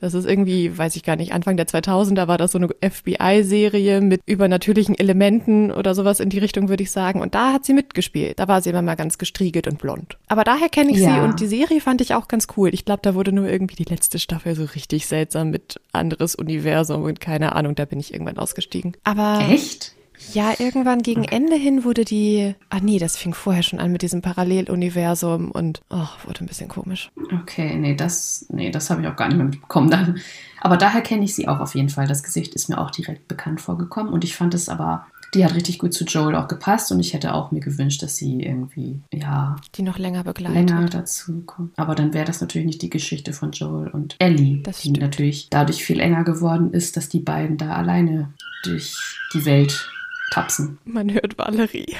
[0.00, 4.00] Das ist irgendwie, weiß ich gar nicht, Anfang der 2000er war das so eine FBI-Serie
[4.00, 7.20] mit übernatürlichen Elementen oder sowas in die Richtung, würde ich sagen.
[7.20, 8.38] Und da hat sie mitgespielt.
[8.38, 10.16] Da war sie immer mal ganz gestriegelt und blond.
[10.28, 11.14] Aber daher kenne ich ja.
[11.14, 12.72] sie und die Serie fand ich auch ganz cool.
[12.72, 17.02] Ich glaube, da wurde nur irgendwie die letzte Staffel so richtig seltsam mit anderes Universum
[17.02, 18.96] und keine Ahnung, da bin ich irgendwann ausgestiegen.
[19.04, 19.40] Aber.
[19.50, 19.94] Echt?
[20.32, 22.54] Ja, irgendwann gegen Ende hin wurde die.
[22.68, 26.68] Ah nee, das fing vorher schon an mit diesem Paralleluniversum und oh, wurde ein bisschen
[26.68, 27.10] komisch.
[27.42, 30.20] Okay, nee, das, nee, das habe ich auch gar nicht mehr mitbekommen dann.
[30.60, 32.06] Aber daher kenne ich sie auch auf jeden Fall.
[32.06, 35.06] Das Gesicht ist mir auch direkt bekannt vorgekommen und ich fand es aber.
[35.32, 38.16] Die hat richtig gut zu Joel auch gepasst und ich hätte auch mir gewünscht, dass
[38.16, 39.54] sie irgendwie, ja.
[39.76, 40.68] Die noch länger begleitet.
[40.68, 41.78] Länger dazu kommt.
[41.78, 45.00] Aber dann wäre das natürlich nicht die Geschichte von Joel und Ellie, das die stimmt.
[45.00, 48.96] natürlich dadurch viel enger geworden ist, dass die beiden da alleine durch
[49.32, 49.88] die Welt
[50.30, 50.78] tapsen.
[50.84, 51.96] Man hört Valerie.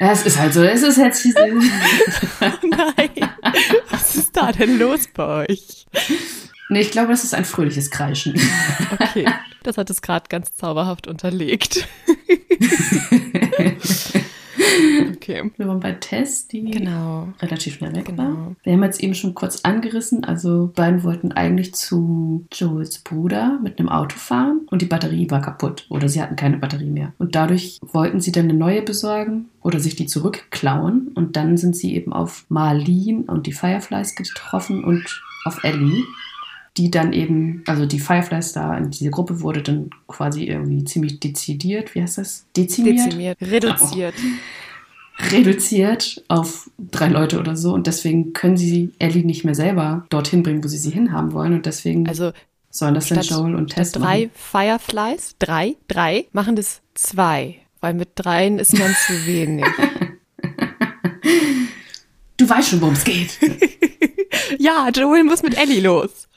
[0.00, 1.38] Ja, es ist halt so, es ist jetzt diese.
[1.40, 3.30] Nein,
[3.90, 5.86] was ist da denn los bei euch?
[6.68, 8.34] Nee, ich glaube, das ist ein fröhliches Kreischen.
[8.98, 9.26] Okay,
[9.62, 11.86] das hat es gerade ganz zauberhaft unterlegt.
[15.14, 15.50] Okay.
[15.56, 17.28] Wir waren bei Tess, die genau.
[17.40, 18.22] relativ schnell weg genau.
[18.22, 18.56] war.
[18.62, 20.24] Wir haben jetzt eben schon kurz angerissen.
[20.24, 25.40] Also, beiden wollten eigentlich zu Joels Bruder mit einem Auto fahren und die Batterie war
[25.40, 27.12] kaputt oder sie hatten keine Batterie mehr.
[27.18, 31.08] Und dadurch wollten sie dann eine neue besorgen oder sich die zurückklauen.
[31.14, 36.04] Und dann sind sie eben auf Marlene und die Fireflies getroffen und auf Ellie
[36.76, 41.94] die dann eben, also die Fireflies da diese Gruppe wurde dann quasi irgendwie ziemlich dezidiert,
[41.94, 42.46] wie heißt das?
[42.56, 43.06] Dezimiert?
[43.06, 44.14] Dezimiert, reduziert.
[44.18, 44.28] Oh
[45.30, 50.42] reduziert auf drei Leute oder so und deswegen können sie Ellie nicht mehr selber dorthin
[50.42, 52.32] bringen, wo sie sie hinhaben wollen und deswegen also
[52.70, 54.30] sollen das dann Joel und Tess drei machen.
[54.34, 59.64] Fireflies, drei, drei, machen das zwei, weil mit dreien ist man zu wenig.
[62.36, 63.38] Du weißt schon, worum es geht.
[64.58, 66.28] ja, Joel muss mit Ellie los.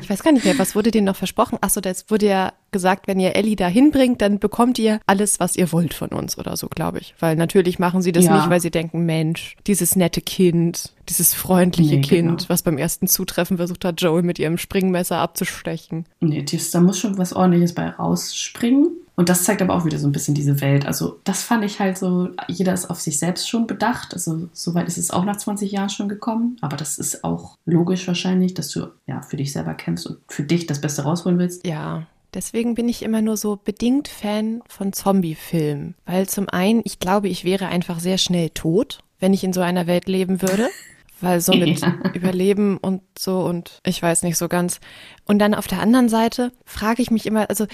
[0.00, 1.58] Ich weiß gar nicht mehr, was wurde denen noch versprochen?
[1.60, 5.56] Achso, das wurde ja gesagt, wenn ihr Ellie da hinbringt, dann bekommt ihr alles, was
[5.56, 7.14] ihr wollt von uns oder so, glaube ich.
[7.20, 8.36] Weil natürlich machen sie das ja.
[8.36, 12.48] nicht, weil sie denken, Mensch, dieses nette Kind, dieses freundliche nee, Kind, genau.
[12.48, 16.06] was beim ersten Zutreffen versucht hat, Joel mit ihrem Springmesser abzustechen.
[16.20, 18.88] Nee, das, da muss schon was ordentliches bei rausspringen.
[19.20, 20.86] Und das zeigt aber auch wieder so ein bisschen diese Welt.
[20.86, 24.14] Also das fand ich halt so, jeder ist auf sich selbst schon bedacht.
[24.14, 26.56] Also soweit ist es auch nach 20 Jahren schon gekommen.
[26.62, 30.42] Aber das ist auch logisch wahrscheinlich, dass du ja für dich selber kämpfst und für
[30.42, 31.66] dich das Beste rausholen willst.
[31.66, 32.06] Ja.
[32.32, 35.96] Deswegen bin ich immer nur so bedingt Fan von Zombie-Filmen.
[36.06, 39.60] Weil zum einen, ich glaube, ich wäre einfach sehr schnell tot, wenn ich in so
[39.60, 40.70] einer Welt leben würde.
[41.22, 41.94] weil so mit ja.
[42.14, 44.80] Überleben und so und ich weiß nicht so ganz.
[45.24, 47.66] Und dann auf der anderen Seite frage ich mich immer, also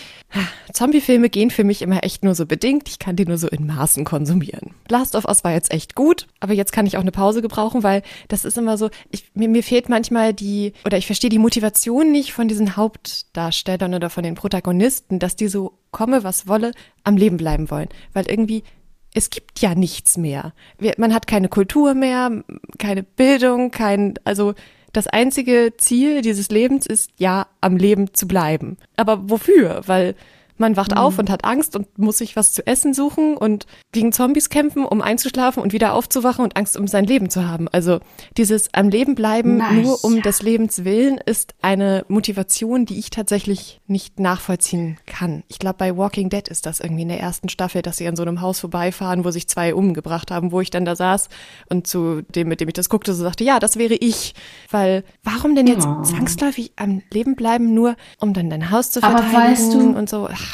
[0.72, 2.88] Zombie-Filme gehen für mich immer echt nur so bedingt.
[2.88, 4.74] Ich kann die nur so in Maßen konsumieren.
[4.88, 7.82] Last of Us war jetzt echt gut, aber jetzt kann ich auch eine Pause gebrauchen,
[7.82, 11.38] weil das ist immer so, ich, mir, mir fehlt manchmal die, oder ich verstehe die
[11.38, 16.72] Motivation nicht von diesen Hauptdarstellern oder von den Protagonisten, dass die so komme, was wolle,
[17.04, 17.88] am Leben bleiben wollen.
[18.12, 18.64] Weil irgendwie
[19.16, 20.52] es gibt ja nichts mehr.
[20.98, 22.44] Man hat keine Kultur mehr,
[22.78, 24.52] keine Bildung, kein, also
[24.92, 28.76] das einzige Ziel dieses Lebens ist ja, am Leben zu bleiben.
[28.94, 29.80] Aber wofür?
[29.86, 30.16] Weil
[30.58, 30.98] man wacht mhm.
[30.98, 34.84] auf und hat Angst und muss sich was zu essen suchen und gegen Zombies kämpfen,
[34.84, 37.68] um einzuschlafen und wieder aufzuwachen und Angst um sein Leben zu haben.
[37.68, 38.00] Also
[38.36, 40.22] dieses am Leben bleiben nice, nur um ja.
[40.22, 45.42] des Lebens willen ist eine Motivation, die ich tatsächlich nicht nachvollziehen kann.
[45.48, 48.16] Ich glaube, bei Walking Dead ist das irgendwie in der ersten Staffel, dass sie an
[48.16, 51.28] so einem Haus vorbeifahren, wo sich zwei umgebracht haben, wo ich dann da saß
[51.68, 54.34] und zu dem, mit dem ich das guckte, so sagte, ja, das wäre ich.
[54.70, 56.02] Weil warum denn jetzt oh.
[56.02, 60.28] zwangsläufig am Leben bleiben, nur um dann dein Haus zu verteidigen weißt du, und so?
[60.30, 60.45] Ach,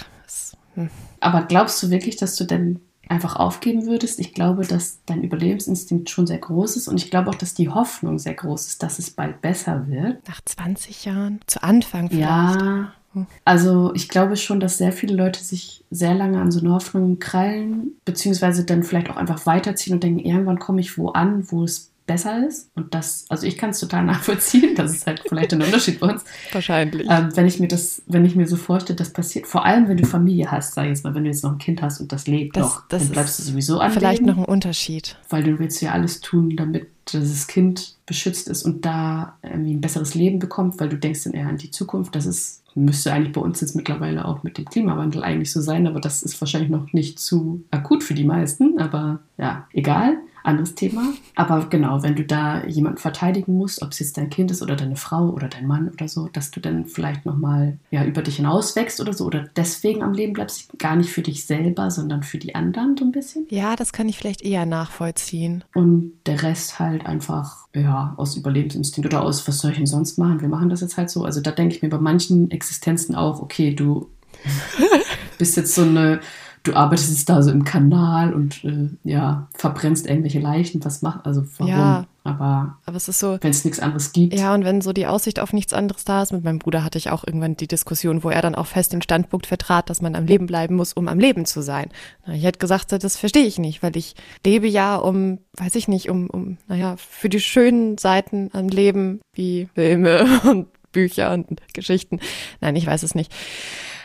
[0.75, 0.91] hm.
[1.21, 4.19] Aber glaubst du wirklich, dass du dann einfach aufgeben würdest?
[4.21, 7.69] Ich glaube, dass dein Überlebensinstinkt schon sehr groß ist und ich glaube auch, dass die
[7.69, 10.27] Hoffnung sehr groß ist, dass es bald besser wird.
[10.29, 11.41] Nach 20 Jahren?
[11.47, 12.25] Zu Anfang vielleicht?
[12.25, 12.93] Ja.
[13.13, 13.27] Hm.
[13.45, 17.19] Also ich glaube schon, dass sehr viele Leute sich sehr lange an so eine Hoffnung
[17.19, 21.65] krallen, beziehungsweise dann vielleicht auch einfach weiterziehen und denken, irgendwann komme ich wo an, wo
[21.65, 22.71] es besser ist.
[22.75, 24.75] Und das, also ich kann es total nachvollziehen.
[24.75, 26.25] Das ist halt vielleicht ein Unterschied bei uns.
[26.53, 27.07] Wahrscheinlich.
[27.09, 29.97] Ähm, wenn ich mir das, wenn ich mir so vorstelle, das passiert, vor allem wenn
[29.97, 32.13] du Familie hast, sag ich jetzt mal, wenn du jetzt noch ein Kind hast und
[32.13, 33.93] das lebt das, noch, das dann bleibst du sowieso an.
[33.93, 35.17] Vielleicht noch ein Unterschied.
[35.29, 39.81] Weil du willst ja alles tun, damit das Kind beschützt ist und da irgendwie ein
[39.81, 42.15] besseres Leben bekommt, weil du denkst dann eher an die Zukunft.
[42.15, 45.87] Das ist, müsste eigentlich bei uns jetzt mittlerweile auch mit dem Klimawandel eigentlich so sein,
[45.87, 50.19] aber das ist wahrscheinlich noch nicht zu akut für die meisten, aber ja, egal.
[50.43, 51.13] Anderes Thema.
[51.35, 54.77] Aber genau, wenn du da jemanden verteidigen musst, ob es jetzt dein Kind ist oder
[54.77, 58.37] deine Frau oder dein Mann oder so, dass du dann vielleicht nochmal ja, über dich
[58.37, 62.23] hinaus wächst oder so oder deswegen am Leben bleibst, gar nicht für dich selber, sondern
[62.23, 63.47] für die anderen so ein bisschen.
[63.51, 65.65] Ja, das kann ich vielleicht eher nachvollziehen.
[65.75, 70.19] Und der Rest halt einfach, ja, aus Überlebensinstinkt oder aus, was soll ich denn sonst
[70.19, 70.41] machen?
[70.41, 71.25] Wir machen das jetzt halt so.
[71.25, 74.09] Also da denke ich mir bei manchen Existenzen auch, okay, du
[75.39, 76.21] bist jetzt so eine
[76.63, 81.27] du arbeitest jetzt da so im Kanal und äh, ja, verbrennst irgendwelche Leichen, was macht,
[81.27, 81.73] also warum?
[81.73, 84.39] Ja, aber, aber es ist so, wenn es nichts anderes gibt.
[84.39, 86.99] Ja, und wenn so die Aussicht auf nichts anderes da ist, mit meinem Bruder hatte
[86.99, 90.15] ich auch irgendwann die Diskussion, wo er dann auch fest den Standpunkt vertrat, dass man
[90.15, 91.89] am Leben bleiben muss, um am Leben zu sein.
[92.33, 94.15] Ich hätte gesagt, das verstehe ich nicht, weil ich
[94.47, 99.21] lebe ja um, weiß ich nicht, um, um, naja, für die schönen Seiten am Leben,
[99.35, 102.21] wie Filme und Bücher und Geschichten.
[102.61, 103.33] Nein, ich weiß es nicht.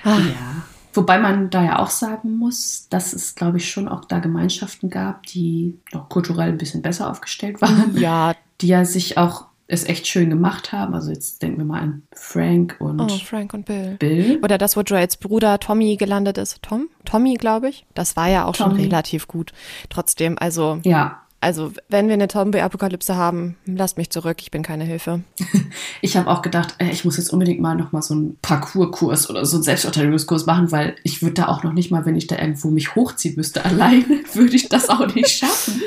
[0.03, 0.17] Ah.
[0.17, 0.63] Ja.
[0.97, 4.89] Wobei man da ja auch sagen muss, dass es, glaube ich, schon auch da Gemeinschaften
[4.89, 7.95] gab, die noch kulturell ein bisschen besser aufgestellt waren.
[7.97, 8.33] Ja.
[8.61, 10.95] Die ja sich auch es echt schön gemacht haben.
[10.95, 13.97] Also jetzt denken wir mal an Frank und Oh, Frank und Bill.
[13.99, 14.39] Bill.
[14.41, 16.61] Oder das, wo Joels Bruder Tommy gelandet ist.
[16.63, 16.87] Tom?
[17.05, 17.85] Tommy, glaube ich.
[17.93, 18.75] Das war ja auch Tommy.
[18.75, 19.51] schon relativ gut.
[19.89, 20.79] Trotzdem, also.
[20.83, 21.21] Ja.
[21.39, 25.21] Also, wenn wir eine Zombie-Apokalypse haben, lasst mich zurück, ich bin keine Hilfe.
[26.01, 29.45] ich habe auch gedacht, ey, ich muss jetzt unbedingt mal nochmal so einen Parcours-Kurs oder
[29.45, 32.37] so einen Selbstverteidigungskurs machen, weil ich würde da auch noch nicht mal, wenn ich da
[32.37, 35.81] irgendwo mich hochziehen müsste, alleine, würde ich das auch nicht schaffen.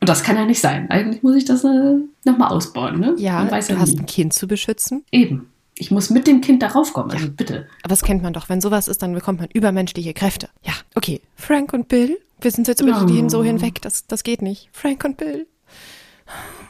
[0.00, 0.90] Und das kann ja nicht sein.
[0.90, 1.94] Eigentlich muss ich das äh,
[2.24, 3.14] nochmal ausbauen, ne?
[3.16, 4.00] Ja, du ja hast nie.
[4.00, 5.02] ein Kind zu beschützen.
[5.10, 5.48] Eben.
[5.76, 7.32] Ich muss mit dem Kind darauf kommen, also ja.
[7.34, 7.66] bitte.
[7.82, 8.48] Aber das kennt man doch.
[8.48, 10.48] Wenn sowas ist, dann bekommt man übermenschliche Kräfte.
[10.62, 11.20] Ja, okay.
[11.36, 13.06] Frank und Bill wir sind jetzt über oh.
[13.06, 14.68] die hin so hinweg, das, das geht nicht.
[14.72, 15.46] Frank und Bill.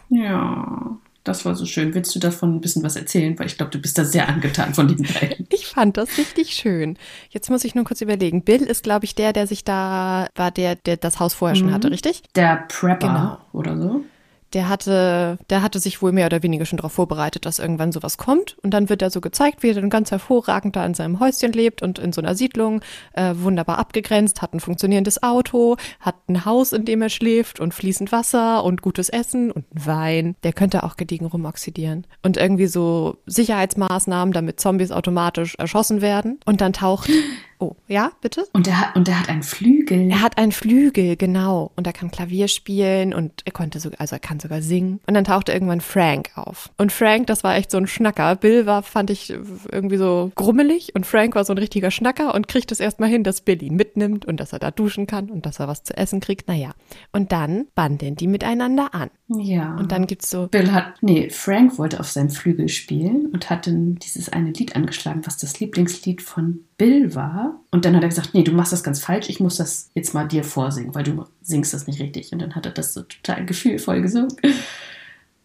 [0.09, 1.95] Ja, das war so schön.
[1.95, 3.39] Willst du davon ein bisschen was erzählen?
[3.39, 5.49] Weil ich glaube, du bist da sehr angetan von den beiden.
[5.55, 6.99] Ich fand das richtig schön.
[7.31, 8.43] Jetzt muss ich nur kurz überlegen.
[8.43, 11.61] Bill ist, glaube ich, der, der sich da war, der, der das Haus vorher mhm.
[11.61, 12.23] schon hatte, richtig?
[12.37, 13.39] Der Prepper genau.
[13.53, 14.05] oder so
[14.55, 18.17] der hatte, der hatte sich wohl mehr oder weniger schon darauf vorbereitet, dass irgendwann sowas
[18.19, 18.57] kommt.
[18.63, 21.53] Und dann wird er so gezeigt, wie er dann ganz hervorragend da in seinem Häuschen
[21.53, 22.81] lebt und in so einer Siedlung,
[23.15, 27.75] äh, wunderbar abgegrenzt, hat ein funktionierendes Auto, hat ein Haus, in dem er schläft und
[27.75, 30.37] fließend Wasser und gutes Essen und Wein.
[30.45, 32.07] Der könnte auch gediegen rumoxidieren.
[32.23, 36.39] Und irgendwie so Sicherheitsmaßnahmen, damit Zombies automatisch erschossen werden.
[36.45, 37.11] Und dann taucht
[37.59, 38.47] Oh, ja, bitte?
[38.53, 40.11] Und er, hat, und er hat einen Flügel.
[40.11, 41.71] Er hat einen Flügel, genau.
[41.77, 45.01] Und er kann Klavier spielen und er konnte sogar, also er kann sogar singen.
[45.07, 46.71] Und dann tauchte irgendwann Frank auf.
[46.79, 48.37] Und Frank, das war echt so ein Schnacker.
[48.37, 49.33] Bill war, fand ich,
[49.71, 53.25] irgendwie so grummelig und Frank war so ein richtiger Schnacker und kriegt es erstmal hin,
[53.25, 55.97] dass Bill ihn mitnimmt und dass er da duschen kann und dass er was zu
[55.97, 56.49] essen kriegt.
[56.49, 56.73] Naja.
[57.13, 59.11] Und dann bandeln die miteinander an.
[59.29, 59.77] Ja.
[59.77, 60.49] Und dann gibt's so.
[60.49, 64.77] Bill hat, nee, Frank wollte auf seinem Flügel spielen und hat dann dieses eine Lied
[64.77, 67.61] angeschlagen, was das Lieblingslied von Bill war.
[67.71, 70.15] Und dann hat er gesagt, nee, du machst das ganz falsch, ich muss das jetzt
[70.15, 72.33] mal dir vorsingen, weil du singst das nicht richtig.
[72.33, 74.35] Und dann hat er das so total gefühlvoll gesungen.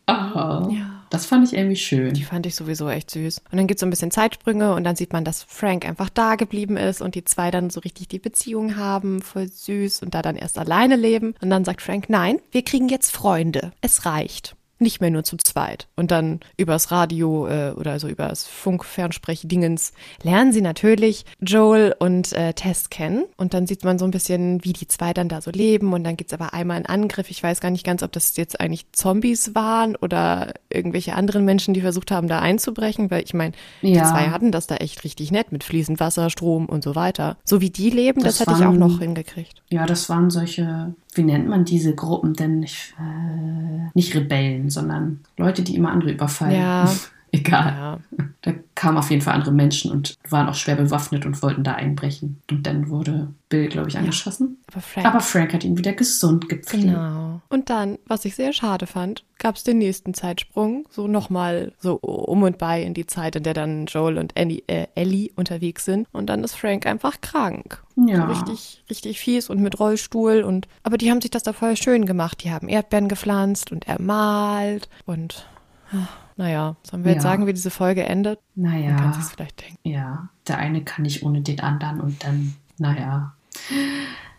[0.08, 1.00] Oh, ja.
[1.12, 2.14] Das fand ich irgendwie schön.
[2.14, 3.40] Die fand ich sowieso echt süß.
[3.52, 6.10] Und dann gibt es so ein bisschen Zeitsprünge und dann sieht man, dass Frank einfach
[6.10, 10.14] da geblieben ist und die zwei dann so richtig die Beziehung haben, voll süß und
[10.14, 11.34] da dann erst alleine leben.
[11.42, 13.72] Und dann sagt Frank, nein, wir kriegen jetzt Freunde.
[13.82, 15.88] Es reicht nicht mehr nur zu zweit.
[15.96, 22.54] Und dann übers Radio äh, oder also übers Funk-Fernsprech-Dingens lernen sie natürlich Joel und äh,
[22.54, 23.26] Tess kennen.
[23.38, 25.94] Und dann sieht man so ein bisschen, wie die zwei dann da so leben.
[25.94, 27.30] Und dann gibt's aber einmal einen Angriff.
[27.30, 31.74] Ich weiß gar nicht ganz, ob das jetzt eigentlich Zombies waren oder irgendwelche anderen Menschen,
[31.74, 33.12] die versucht haben, da einzubrechen.
[33.12, 34.06] Weil ich meine, die ja.
[34.06, 37.38] zwei hatten das da echt richtig nett mit fließend Wasser, Strom und so weiter.
[37.44, 39.62] So wie die leben, das, das hätte waren, ich auch noch hingekriegt.
[39.70, 42.64] Ja, das waren solche wie nennt man diese Gruppen denn?
[42.64, 46.56] Ich, äh, nicht Rebellen, sondern Leute, die immer andere überfallen.
[46.60, 46.92] Ja.
[47.32, 47.74] Egal.
[47.74, 48.00] Ja.
[48.42, 51.74] Da kamen auf jeden Fall andere Menschen und waren auch schwer bewaffnet und wollten da
[51.74, 52.42] einbrechen.
[52.50, 54.58] Und dann wurde Bill, glaube ich, angeschossen.
[54.62, 55.08] Ja, aber, Frank.
[55.08, 55.54] aber, Frank.
[55.54, 56.86] hat ihn wieder gesund gepflegt.
[56.86, 57.42] Genau.
[57.50, 61.96] Und dann, was ich sehr schade fand, gab es den nächsten Zeitsprung, so nochmal so
[61.96, 65.86] um und bei in die Zeit, in der dann Joel und Annie, äh, Ellie unterwegs
[65.86, 66.08] sind.
[66.12, 67.84] Und dann ist Frank einfach krank.
[67.96, 68.28] Ja.
[68.28, 71.76] So richtig, richtig fies und mit Rollstuhl und aber die haben sich das da voll
[71.76, 72.44] schön gemacht.
[72.44, 75.46] Die haben Erdbeeren gepflanzt und ermalt und
[76.40, 77.16] naja, sollen wir ja.
[77.16, 78.40] jetzt sagen, wie diese Folge endet?
[78.56, 78.94] Naja.
[78.94, 79.78] Man kann sich vielleicht denken.
[79.84, 83.34] Ja, der eine kann nicht ohne den anderen und dann, naja.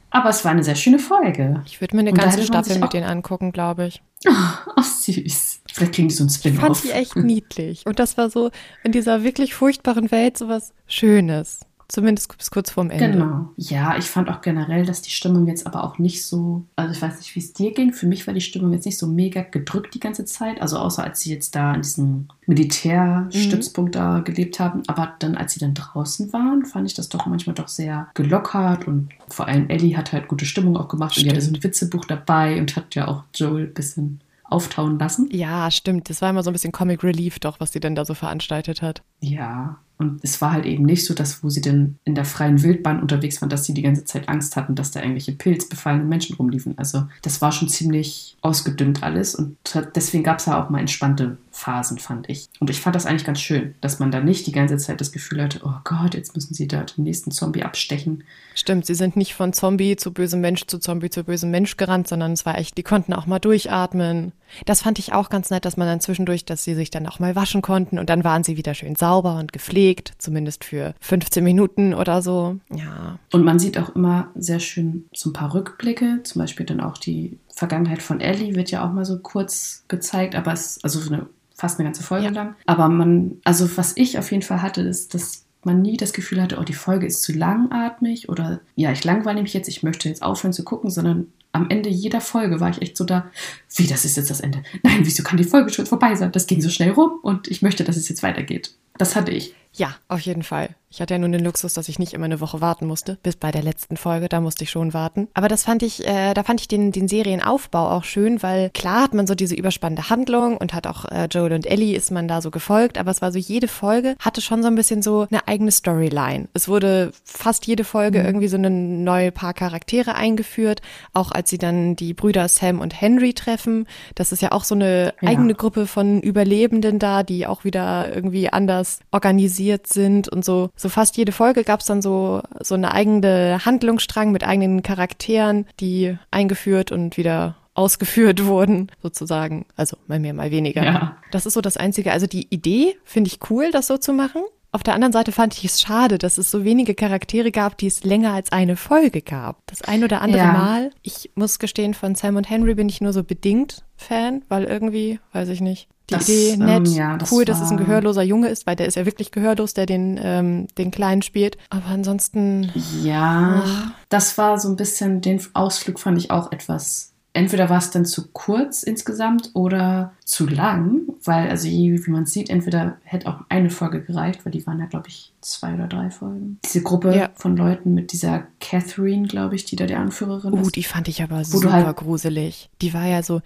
[0.08, 1.62] Aber es war eine sehr schöne Folge.
[1.66, 4.02] Ich würde mir eine ganze Staffel mit denen angucken, glaube ich.
[4.76, 5.62] Oh, süß.
[5.70, 6.58] Vielleicht kriegen die so ein Spin-off.
[6.58, 7.84] Ich fand sie echt niedlich.
[7.84, 8.50] Und das war so
[8.82, 11.60] in dieser wirklich furchtbaren Welt so was Schönes.
[11.90, 13.10] Zumindest bis kurz vorm Ende.
[13.10, 13.50] Genau.
[13.56, 17.02] Ja, ich fand auch generell, dass die Stimmung jetzt aber auch nicht so, also ich
[17.02, 17.92] weiß nicht, wie es dir ging.
[17.92, 20.60] Für mich war die Stimmung jetzt nicht so mega gedrückt die ganze Zeit.
[20.60, 23.98] Also außer als sie jetzt da in diesem Militärstützpunkt mhm.
[23.98, 24.82] da gelebt haben.
[24.86, 28.86] Aber dann, als sie dann draußen waren, fand ich das doch manchmal doch sehr gelockert
[28.86, 31.26] und vor allem Ellie hat halt gute Stimmung auch gemacht Stimmt.
[31.26, 34.98] und die hatte so ein Witzebuch dabei und hat ja auch Joel ein bisschen auftauen
[34.98, 35.28] lassen.
[35.30, 36.10] Ja, stimmt.
[36.10, 38.82] Das war immer so ein bisschen Comic Relief doch, was sie denn da so veranstaltet
[38.82, 39.02] hat.
[39.20, 42.62] Ja, und es war halt eben nicht so, dass, wo sie denn in der freien
[42.62, 46.36] Wildbahn unterwegs waren, dass sie die ganze Zeit Angst hatten, dass da irgendwelche pilzbefallenen Menschen
[46.36, 46.78] rumliefen.
[46.78, 49.58] Also das war schon ziemlich ausgedünnt alles und
[49.94, 52.48] deswegen gab es ja auch mal entspannte Phasen, fand ich.
[52.60, 55.12] Und ich fand das eigentlich ganz schön, dass man da nicht die ganze Zeit das
[55.12, 58.24] Gefühl hatte, oh Gott, jetzt müssen sie da den nächsten Zombie abstechen.
[58.54, 62.08] Stimmt, sie sind nicht von Zombie zu bösem Mensch zu Zombie zu bösem Mensch gerannt,
[62.08, 64.32] sondern es war echt, die konnten auch mal durchatmen.
[64.66, 67.18] Das fand ich auch ganz nett, dass man dann zwischendurch, dass sie sich dann auch
[67.18, 71.42] mal waschen konnten und dann waren sie wieder schön sauber und gepflegt zumindest für 15
[71.42, 72.56] Minuten oder so.
[72.70, 73.18] Ja.
[73.32, 76.98] Und man sieht auch immer sehr schön so ein paar Rückblicke, zum Beispiel dann auch
[76.98, 81.26] die Vergangenheit von Ellie wird ja auch mal so kurz gezeigt, aber es, also eine,
[81.54, 82.32] fast eine ganze Folge ja.
[82.32, 82.54] lang.
[82.66, 86.40] Aber man, also was ich auf jeden Fall hatte, ist, dass man nie das Gefühl
[86.40, 90.08] hatte, oh, die Folge ist zu langatmig oder ja, ich langweile mich jetzt, ich möchte
[90.08, 93.30] jetzt aufhören zu gucken, sondern am Ende jeder Folge war ich echt so da,
[93.74, 94.62] wie, das ist jetzt das Ende?
[94.82, 96.32] Nein, wieso kann die Folge schon vorbei sein?
[96.32, 98.74] Das ging so schnell rum und ich möchte, dass es jetzt weitergeht.
[98.98, 99.54] Das hatte ich.
[99.72, 100.74] Ja, auf jeden Fall.
[100.92, 103.36] Ich hatte ja nun den Luxus, dass ich nicht immer eine Woche warten musste, bis
[103.36, 105.28] bei der letzten Folge, da musste ich schon warten.
[105.34, 109.04] Aber das fand ich, äh, da fand ich den, den Serienaufbau auch schön, weil klar
[109.04, 112.26] hat man so diese überspannende Handlung und hat auch äh, Joel und Ellie ist man
[112.26, 115.28] da so gefolgt, aber es war so, jede Folge hatte schon so ein bisschen so
[115.30, 116.48] eine eigene Storyline.
[116.54, 118.26] Es wurde fast jede Folge mhm.
[118.26, 120.82] irgendwie so eine neue paar Charaktere eingeführt,
[121.12, 123.86] auch als sie dann die Brüder Sam und Henry treffen.
[124.14, 125.28] Das ist ja auch so eine ja.
[125.28, 130.88] eigene Gruppe von Überlebenden da, die auch wieder irgendwie anders organisiert sind und so so
[130.88, 136.16] fast jede Folge gab es dann so, so eine eigene Handlungsstrang mit eigenen Charakteren, die
[136.30, 139.66] eingeführt und wieder ausgeführt wurden, sozusagen.
[139.76, 140.84] Also mal mehr, mal weniger.
[140.84, 141.16] Ja.
[141.30, 142.12] Das ist so das Einzige.
[142.12, 144.42] Also die Idee finde ich cool, das so zu machen.
[144.72, 147.88] Auf der anderen Seite fand ich es schade, dass es so wenige Charaktere gab, die
[147.88, 149.66] es länger als eine Folge gab.
[149.66, 150.52] Das ein oder andere ja.
[150.52, 150.90] Mal.
[151.02, 155.18] Ich muss gestehen, von Sam und Henry bin ich nur so bedingt Fan, weil irgendwie,
[155.32, 158.22] weiß ich nicht, die das, Idee nett, ähm, ja, das cool, dass es ein gehörloser
[158.22, 161.58] Junge ist, weil der ist ja wirklich gehörlos, der den, ähm, den Kleinen spielt.
[161.68, 162.72] Aber ansonsten.
[163.02, 163.92] Ja, ach.
[164.08, 168.04] das war so ein bisschen, den Ausflug fand ich auch etwas entweder war es dann
[168.04, 173.70] zu kurz insgesamt oder zu lang, weil, also wie man sieht, entweder hätte auch eine
[173.70, 176.58] Folge gereicht, weil die waren ja, glaube ich, zwei oder drei Folgen.
[176.64, 177.30] Diese Gruppe ja.
[177.34, 180.66] von Leuten mit dieser Catherine, glaube ich, die da die Anführerin uh, ist.
[180.66, 182.70] Uh, die fand ich aber super halt gruselig.
[182.82, 183.40] Die war ja so,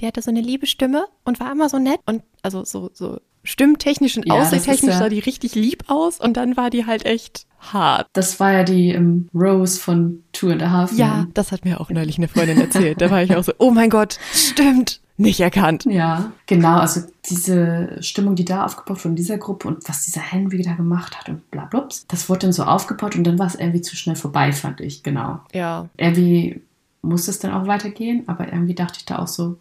[0.00, 3.20] die hatte so eine liebe Stimme und war immer so nett und also so, so
[3.44, 7.46] stimmtechnisch und ja, aussehentechnisch sah die richtig lieb aus und dann war die halt echt
[7.60, 8.08] hart.
[8.12, 10.92] Das war ja die um, Rose von Two and a Half.
[10.92, 13.00] Ja, das hat mir auch neulich eine Freundin erzählt.
[13.00, 15.84] Da war ich auch so, oh mein Gott, stimmt, nicht erkannt.
[15.88, 16.78] Ja, genau.
[16.78, 20.72] Also diese Stimmung, die da aufgebaut wurde in dieser Gruppe und was dieser Henry da
[20.72, 23.82] gemacht hat und bla bla, das wurde dann so aufgebaut und dann war es irgendwie
[23.82, 25.40] zu schnell vorbei, fand ich, genau.
[25.52, 25.88] Ja.
[25.96, 26.62] Irgendwie
[27.02, 29.58] musste es dann auch weitergehen, aber irgendwie dachte ich da auch so,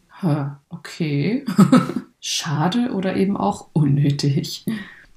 [0.70, 1.46] okay.
[2.24, 4.66] schade oder eben auch unnötig.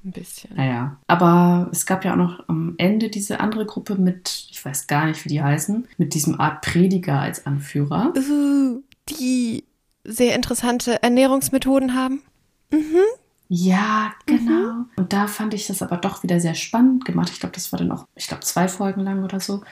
[0.04, 0.54] Ein bisschen.
[0.56, 4.86] Naja, aber es gab ja auch noch am Ende diese andere Gruppe mit, ich weiß
[4.86, 8.12] gar nicht, wie die heißen, mit diesem Art Prediger als Anführer.
[8.16, 9.64] Uh, die
[10.04, 12.22] sehr interessante Ernährungsmethoden haben.
[12.70, 13.02] Mhm.
[13.48, 14.72] Ja, genau.
[14.72, 14.86] Mhm.
[14.96, 17.30] Und da fand ich das aber doch wieder sehr spannend gemacht.
[17.32, 19.62] Ich glaube, das war dann auch, ich glaube, zwei Folgen lang oder so.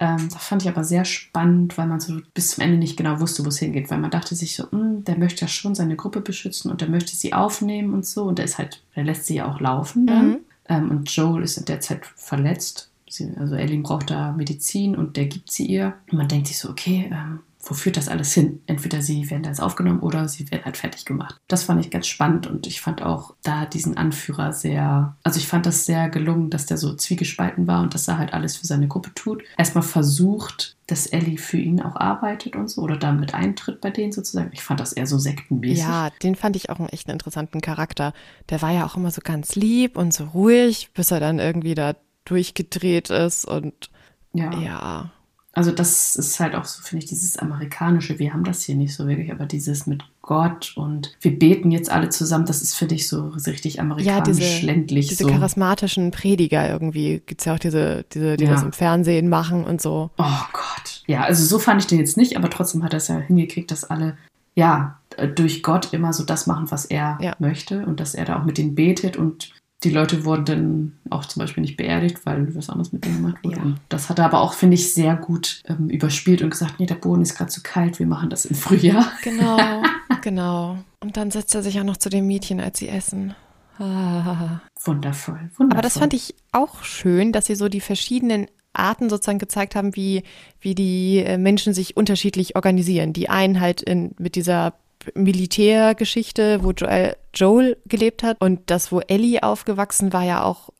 [0.00, 3.20] Ähm, das fand ich aber sehr spannend, weil man so bis zum Ende nicht genau
[3.20, 5.96] wusste, wo es hingeht, weil man dachte sich so, hm, der möchte ja schon seine
[5.96, 9.26] Gruppe beschützen und der möchte sie aufnehmen und so und der ist halt, der lässt
[9.26, 10.28] sie ja auch laufen dann.
[10.28, 10.38] Mhm.
[10.68, 12.90] Ähm, und Joel ist in der Zeit verletzt.
[13.08, 15.94] Sie, also Ellie braucht da Medizin und der gibt sie ihr.
[16.10, 18.62] Und man denkt sich so, okay, ähm, wo führt das alles hin?
[18.66, 21.40] Entweder sie werden da jetzt aufgenommen oder sie werden halt fertig gemacht.
[21.48, 25.48] Das fand ich ganz spannend und ich fand auch da diesen Anführer sehr, also ich
[25.48, 28.66] fand das sehr gelungen, dass der so zwiegespalten war und dass er halt alles für
[28.66, 29.42] seine Gruppe tut.
[29.56, 34.12] Erstmal versucht, dass Ellie für ihn auch arbeitet und so oder damit eintritt bei denen
[34.12, 34.50] sozusagen.
[34.52, 35.78] Ich fand das eher so sektenmäßig.
[35.78, 38.12] Ja, den fand ich auch einen echt interessanten Charakter.
[38.50, 41.74] Der war ja auch immer so ganz lieb und so ruhig, bis er dann irgendwie
[41.74, 41.94] da
[42.26, 43.90] durchgedreht ist und
[44.32, 44.52] ja.
[44.60, 45.10] ja.
[45.54, 48.18] Also das ist halt auch so, finde ich, dieses amerikanische.
[48.18, 51.90] Wir haben das hier nicht so wirklich, aber dieses mit Gott und wir beten jetzt
[51.90, 55.08] alle zusammen, das ist, finde ich, so richtig amerikanisch, ja, diese, ländlich.
[55.08, 55.30] Diese so.
[55.30, 57.22] charismatischen Prediger irgendwie.
[57.24, 58.52] Gibt es ja auch diese, diese die ja.
[58.52, 60.10] das im Fernsehen machen und so.
[60.18, 61.02] Oh Gott.
[61.06, 63.70] Ja, also so fand ich den jetzt nicht, aber trotzdem hat er es ja hingekriegt,
[63.70, 64.16] dass alle,
[64.56, 64.98] ja,
[65.36, 67.36] durch Gott immer so das machen, was er ja.
[67.38, 69.50] möchte und dass er da auch mit denen betet und
[69.84, 73.44] die Leute wurden dann auch zum Beispiel nicht beerdigt, weil was anderes mit denen gemacht
[73.44, 73.56] wurde.
[73.56, 73.74] Ja.
[73.88, 76.94] Das hat er aber auch, finde ich, sehr gut ähm, überspielt und gesagt, nee, der
[76.94, 79.04] Boden ist gerade zu kalt, wir machen das im Frühjahr.
[79.22, 79.82] Genau,
[80.22, 80.78] genau.
[81.00, 83.34] Und dann setzt er sich auch noch zu den Mädchen, als sie essen.
[83.78, 84.60] Ah.
[84.82, 85.70] Wundervoll, wundervoll.
[85.70, 89.96] Aber das fand ich auch schön, dass sie so die verschiedenen Arten sozusagen gezeigt haben,
[89.96, 90.22] wie,
[90.60, 93.12] wie die äh, Menschen sich unterschiedlich organisieren.
[93.12, 94.74] Die einen halt in, mit dieser
[95.14, 100.70] Militärgeschichte, wo Joel, Joel gelebt hat und das, wo Ellie aufgewachsen war, ja auch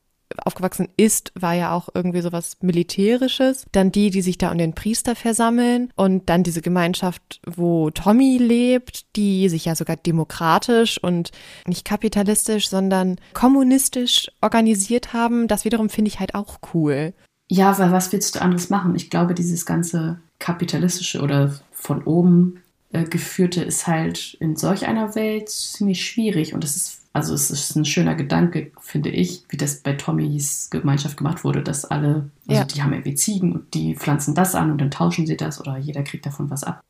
[0.43, 3.65] aufgewachsen ist, war ja auch irgendwie sowas Militärisches.
[3.71, 8.37] Dann die, die sich da um den Priester versammeln und dann diese Gemeinschaft, wo Tommy
[8.37, 11.31] lebt, die sich ja sogar demokratisch und
[11.67, 15.47] nicht kapitalistisch, sondern kommunistisch organisiert haben.
[15.47, 17.13] Das wiederum finde ich halt auch cool.
[17.47, 18.95] Ja, weil was willst du anderes machen?
[18.95, 22.61] Ich glaube, dieses ganze kapitalistische oder von oben
[23.03, 27.75] geführte ist halt in solch einer Welt ziemlich schwierig und es ist also es ist
[27.77, 32.61] ein schöner Gedanke, finde ich, wie das bei Tommys Gemeinschaft gemacht wurde, dass alle, also
[32.61, 32.65] Ja.
[32.65, 35.77] die haben irgendwie Ziegen und die pflanzen das an und dann tauschen sie das oder
[35.77, 36.81] jeder kriegt davon was ab.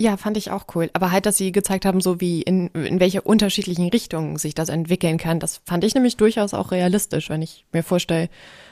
[0.00, 0.88] Ja, fand ich auch cool.
[0.94, 4.70] Aber halt, dass sie gezeigt haben, so wie in, in welche unterschiedlichen Richtungen sich das
[4.70, 8.30] entwickeln kann, das fand ich nämlich durchaus auch realistisch, wenn ich mir vorstelle,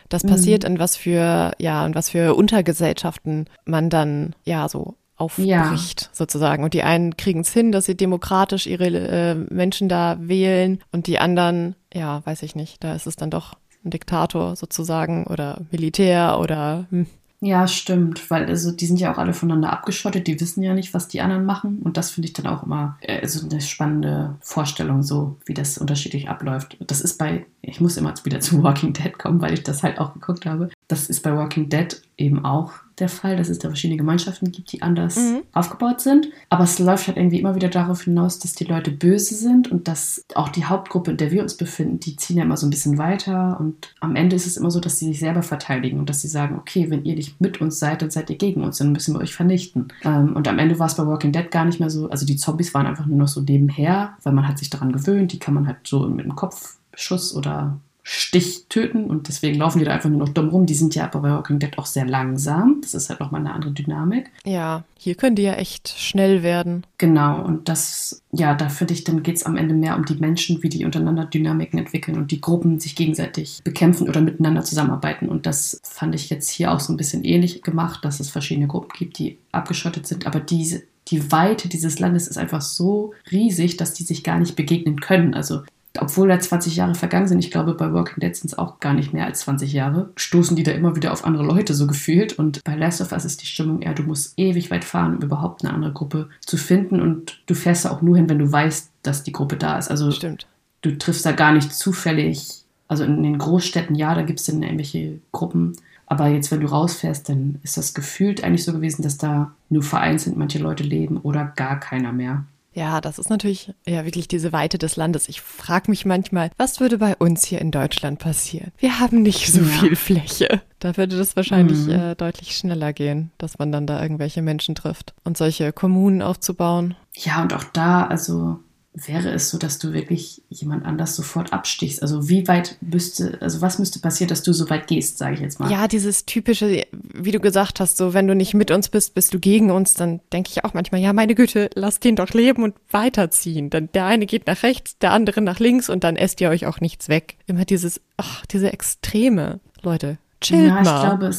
[0.09, 6.11] das passiert, in was für, ja, in was für Untergesellschaften man dann, ja, so aufbricht,
[6.13, 6.65] sozusagen.
[6.65, 11.07] Und die einen kriegen es hin, dass sie demokratisch ihre äh, Menschen da wählen und
[11.07, 13.55] die anderen, ja, weiß ich nicht, da ist es dann doch
[13.85, 17.07] ein Diktator sozusagen oder Militär oder hm.
[17.45, 20.95] Ja, stimmt, weil also die sind ja auch alle voneinander abgeschottet, die wissen ja nicht,
[20.95, 24.37] was die anderen machen und das finde ich dann auch immer äh, so eine spannende
[24.41, 26.77] Vorstellung, so wie das unterschiedlich abläuft.
[26.87, 29.99] Das ist bei, ich muss immer wieder zu Walking Dead kommen, weil ich das halt
[29.99, 30.69] auch geguckt habe.
[30.87, 34.73] Das ist bei Walking Dead eben auch der Fall, dass es da verschiedene Gemeinschaften gibt,
[34.73, 35.43] die anders Mhm.
[35.53, 36.29] aufgebaut sind.
[36.49, 39.87] Aber es läuft halt irgendwie immer wieder darauf hinaus, dass die Leute böse sind und
[39.89, 42.71] dass auch die Hauptgruppe, in der wir uns befinden, die ziehen ja immer so ein
[42.71, 46.09] bisschen weiter und am Ende ist es immer so, dass sie sich selber verteidigen und
[46.09, 48.79] dass sie sagen, okay, wenn ihr nicht mit uns seid, dann seid ihr gegen uns,
[48.79, 49.89] dann müssen wir euch vernichten.
[50.05, 52.37] Ähm, und am Ende war es bei Walking Dead gar nicht mehr so, also die
[52.37, 55.55] Zombies waren einfach nur noch so nebenher, weil man hat sich daran gewöhnt, die kann
[55.55, 60.11] man halt so mit dem Kopfschuss oder Stich töten und deswegen laufen die da einfach
[60.11, 60.67] nur noch dumm rum.
[60.67, 62.81] Die sind ja aber bei Walking Dead auch sehr langsam.
[62.83, 64.31] Das ist halt nochmal eine andere Dynamik.
[64.45, 66.85] ja, hier können die ja echt schnell werden.
[66.99, 70.15] Genau, und das, ja, da finde ich, dann geht es am Ende mehr um die
[70.15, 75.29] Menschen, wie die untereinander Dynamiken entwickeln und die Gruppen sich gegenseitig bekämpfen oder miteinander zusammenarbeiten.
[75.29, 78.69] Und das fand ich jetzt hier auch so ein bisschen ähnlich gemacht, dass es verschiedene
[78.69, 83.77] Gruppen gibt, die abgeschottet sind, aber diese, die Weite dieses Landes ist einfach so riesig,
[83.77, 85.35] dass die sich gar nicht begegnen können.
[85.35, 85.63] Also
[85.99, 88.95] obwohl da 20 Jahre vergangen sind, ich glaube, bei Walking Dead sind es auch gar
[88.95, 92.39] nicht mehr als 20 Jahre, stoßen die da immer wieder auf andere Leute so gefühlt.
[92.39, 95.23] Und bei Last of Us ist die Stimmung eher, du musst ewig weit fahren, um
[95.23, 97.01] überhaupt eine andere Gruppe zu finden.
[97.01, 99.91] Und du fährst da auch nur hin, wenn du weißt, dass die Gruppe da ist.
[99.91, 100.47] Also Stimmt.
[100.81, 102.63] du triffst da gar nicht zufällig.
[102.89, 105.77] Also in den Großstädten, ja, da gibt es dann irgendwelche Gruppen.
[106.07, 109.83] Aber jetzt, wenn du rausfährst, dann ist das gefühlt eigentlich so gewesen, dass da nur
[109.83, 112.45] vereinzelt manche Leute leben oder gar keiner mehr.
[112.75, 115.29] Ja, das ist natürlich ja wirklich diese Weite des Landes.
[115.29, 118.73] Ich frage mich manchmal, was würde bei uns hier in Deutschland passieren?
[118.79, 119.67] Wir haben nicht so Ja.
[119.67, 120.63] viel Fläche.
[120.79, 121.91] Da würde das wahrscheinlich Mhm.
[121.91, 126.97] äh, deutlich schneller gehen, dass man dann da irgendwelche Menschen trifft und solche Kommunen aufzubauen.
[127.15, 128.59] Ja, und auch da, also
[128.95, 132.03] wäre es so, dass du wirklich jemand anders sofort abstichst.
[132.03, 135.41] Also wie weit müsste, also was müsste passieren, dass du so weit gehst, sage ich
[135.41, 135.71] jetzt mal.
[135.71, 139.33] Ja, dieses typische, wie du gesagt hast, so wenn du nicht mit uns bist, bist
[139.33, 142.63] du gegen uns, dann denke ich auch manchmal, ja, meine Güte, lass den doch leben
[142.63, 143.71] und weiterziehen.
[143.71, 146.67] Dann der eine geht nach rechts, der andere nach links und dann esst ihr euch
[146.67, 147.37] auch nichts weg.
[147.47, 149.61] Immer dieses, ach, diese Extreme.
[149.83, 151.01] Leute, chillt ja, ich mal.
[151.01, 151.35] glaube,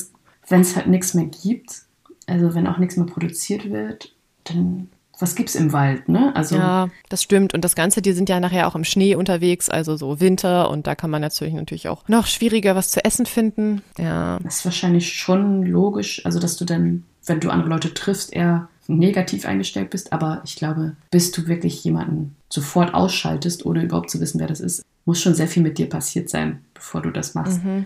[0.50, 1.84] wenn es halt nichts mehr gibt,
[2.26, 4.90] also wenn auch nichts mehr produziert wird, dann
[5.20, 6.36] was gibt's im Wald, ne?
[6.36, 7.54] Also Ja, das stimmt.
[7.54, 10.70] Und das Ganze, die sind ja nachher auch im Schnee unterwegs, also so Winter.
[10.70, 13.82] Und da kann man natürlich natürlich auch noch schwieriger was zu essen finden.
[13.98, 18.34] Ja, Das ist wahrscheinlich schon logisch, also dass du dann, wenn du andere Leute triffst,
[18.34, 20.12] eher negativ eingestellt bist.
[20.12, 24.60] Aber ich glaube, bis du wirklich jemanden sofort ausschaltest, ohne überhaupt zu wissen, wer das
[24.60, 27.64] ist, muss schon sehr viel mit dir passiert sein, bevor du das machst.
[27.64, 27.86] Mhm.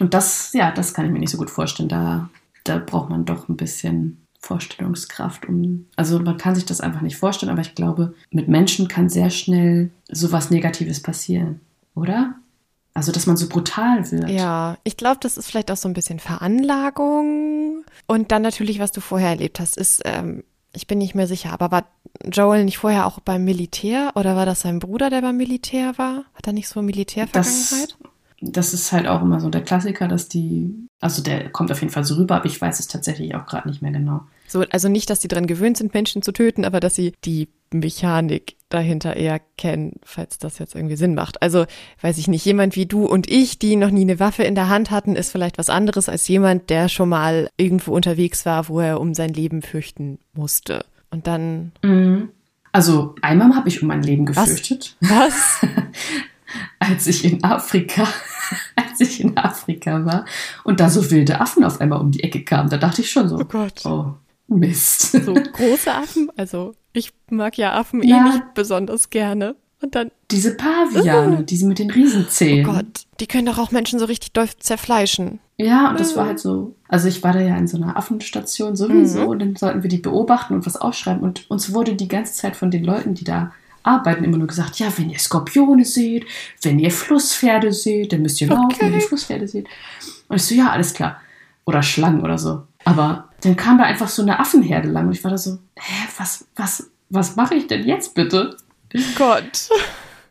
[0.00, 1.88] Und das, ja, das kann ich mir nicht so gut vorstellen.
[1.88, 2.28] Da,
[2.64, 4.18] da braucht man doch ein bisschen
[4.48, 5.86] Vorstellungskraft, um.
[5.94, 9.28] Also man kann sich das einfach nicht vorstellen, aber ich glaube, mit Menschen kann sehr
[9.28, 11.60] schnell sowas Negatives passieren,
[11.94, 12.34] oder?
[12.94, 14.30] Also, dass man so brutal wird.
[14.30, 14.78] ja.
[14.82, 17.84] Ich glaube, das ist vielleicht auch so ein bisschen Veranlagung.
[18.06, 20.42] Und dann natürlich, was du vorher erlebt hast, ist, ähm,
[20.72, 21.84] ich bin nicht mehr sicher, aber war
[22.24, 26.24] Joel nicht vorher auch beim Militär oder war das sein Bruder, der beim Militär war?
[26.34, 27.96] Hat er nicht so Militärvergangenheit?
[28.00, 28.10] das
[28.40, 32.04] ist halt auch immer so der Klassiker, dass die, also der kommt auf jeden Fall
[32.04, 34.22] so rüber, aber ich weiß es tatsächlich auch gerade nicht mehr genau.
[34.46, 37.48] So, also nicht, dass die dran gewöhnt sind, Menschen zu töten, aber dass sie die
[37.72, 41.42] Mechanik dahinter eher kennen, falls das jetzt irgendwie Sinn macht.
[41.42, 41.66] Also,
[42.00, 44.68] weiß ich nicht, jemand wie du und ich, die noch nie eine Waffe in der
[44.68, 48.80] Hand hatten, ist vielleicht was anderes als jemand, der schon mal irgendwo unterwegs war, wo
[48.80, 50.84] er um sein Leben fürchten musste.
[51.10, 51.72] Und dann.
[51.82, 52.30] Mhm.
[52.72, 54.96] Also, einmal habe ich um mein Leben gefürchtet.
[55.00, 55.60] Was?
[56.78, 58.06] als ich in Afrika,
[58.76, 60.24] als ich in Afrika war
[60.64, 63.28] und da so wilde Affen auf einmal um die Ecke kamen, da dachte ich schon
[63.28, 63.84] so, Oh Gott.
[63.84, 64.12] oh,
[64.48, 65.12] Mist.
[65.12, 66.30] So große Affen.
[66.36, 68.22] Also, ich mag ja Affen eh Ja.
[68.24, 69.56] nicht besonders gerne.
[69.80, 72.66] Und dann, Diese Paviane, diese mit den Riesenzähnen.
[72.68, 75.38] oh Gott, die können doch auch Menschen so richtig doll zerfleischen.
[75.56, 76.74] Ja, und das war halt so.
[76.88, 79.26] Also ich war da ja in so einer Affenstation sowieso Mhm.
[79.28, 81.22] und dann sollten wir die beobachten und was aufschreiben.
[81.22, 83.52] Und uns wurde die ganze Zeit von den Leuten, die da
[83.82, 86.26] arbeiten, immer nur gesagt, ja, wenn ihr Skorpione seht,
[86.62, 88.78] wenn ihr Flusspferde seht, dann müsst ihr laufen, Okay.
[88.86, 89.66] wenn ihr Flusspferde seht.
[90.28, 91.20] Und ich so, ja, alles klar.
[91.64, 92.62] Oder Schlangen oder so.
[92.84, 96.06] Aber dann kam da einfach so eine Affenherde lang und ich war da so, hä,
[96.18, 98.56] was, was, was mache ich denn jetzt bitte?
[99.16, 99.68] Gott.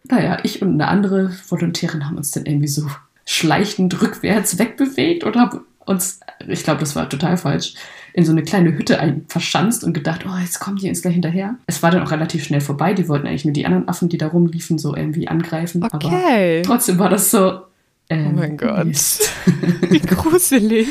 [0.10, 2.90] Naja, ich und eine andere Volontärin haben uns dann irgendwie so
[3.26, 7.76] schleichend rückwärts wegbewegt und haben uns, ich glaube, das war total falsch,
[8.18, 11.14] in so eine kleine Hütte ein verschanzt und gedacht, oh, jetzt kommen die uns gleich
[11.14, 11.56] hinterher.
[11.68, 12.96] Es war dann auch relativ schnell vorbei.
[12.96, 15.84] Die wollten eigentlich nur die anderen Affen, die da rumliefen, so irgendwie angreifen.
[15.84, 16.64] Aber Okay.
[16.66, 17.62] trotzdem war das so.
[18.10, 18.86] Ähm, Oh mein Gott.
[18.88, 19.30] Mist.
[19.90, 20.88] Wie gruselig.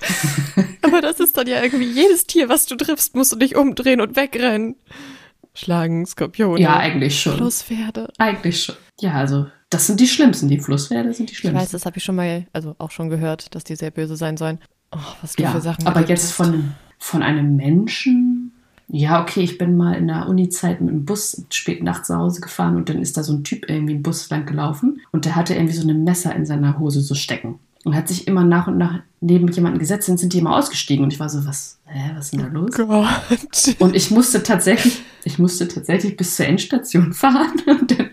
[0.82, 4.00] Aber das ist dann ja irgendwie jedes Tier, was du triffst, musst du dich umdrehen
[4.00, 4.74] und wegrennen.
[5.54, 6.60] Schlangen, Skorpione.
[6.60, 7.36] Ja, eigentlich schon.
[7.36, 8.08] Flusspferde.
[8.18, 8.74] Eigentlich schon.
[9.00, 10.48] Ja, also, das sind die schlimmsten.
[10.48, 11.60] Die Flusspferde sind die Ich schlimmsten.
[11.60, 14.36] weiß, das habe ich schon mal, also auch schon gehört, dass die sehr böse sein
[14.36, 14.58] sollen.
[14.96, 16.32] Oh, was du Ja, für Sachen aber jetzt hast.
[16.32, 18.52] von, von einem Menschen.
[18.88, 22.40] Ja, okay, ich bin mal in der Uni-Zeit mit dem Bus spät nachts nach Hause
[22.40, 25.34] gefahren und dann ist da so ein Typ irgendwie im Bus lang gelaufen und der
[25.34, 28.68] hatte irgendwie so ein Messer in seiner Hose so stecken und hat sich immer nach
[28.68, 31.78] und nach neben jemanden gesetzt, dann sind die immer ausgestiegen und ich war so, was,
[31.86, 32.70] hä, was ist denn da los?
[32.72, 33.76] Gott.
[33.80, 37.52] Und ich musste tatsächlich, ich musste tatsächlich bis zur Endstation fahren.
[37.66, 38.10] Und dann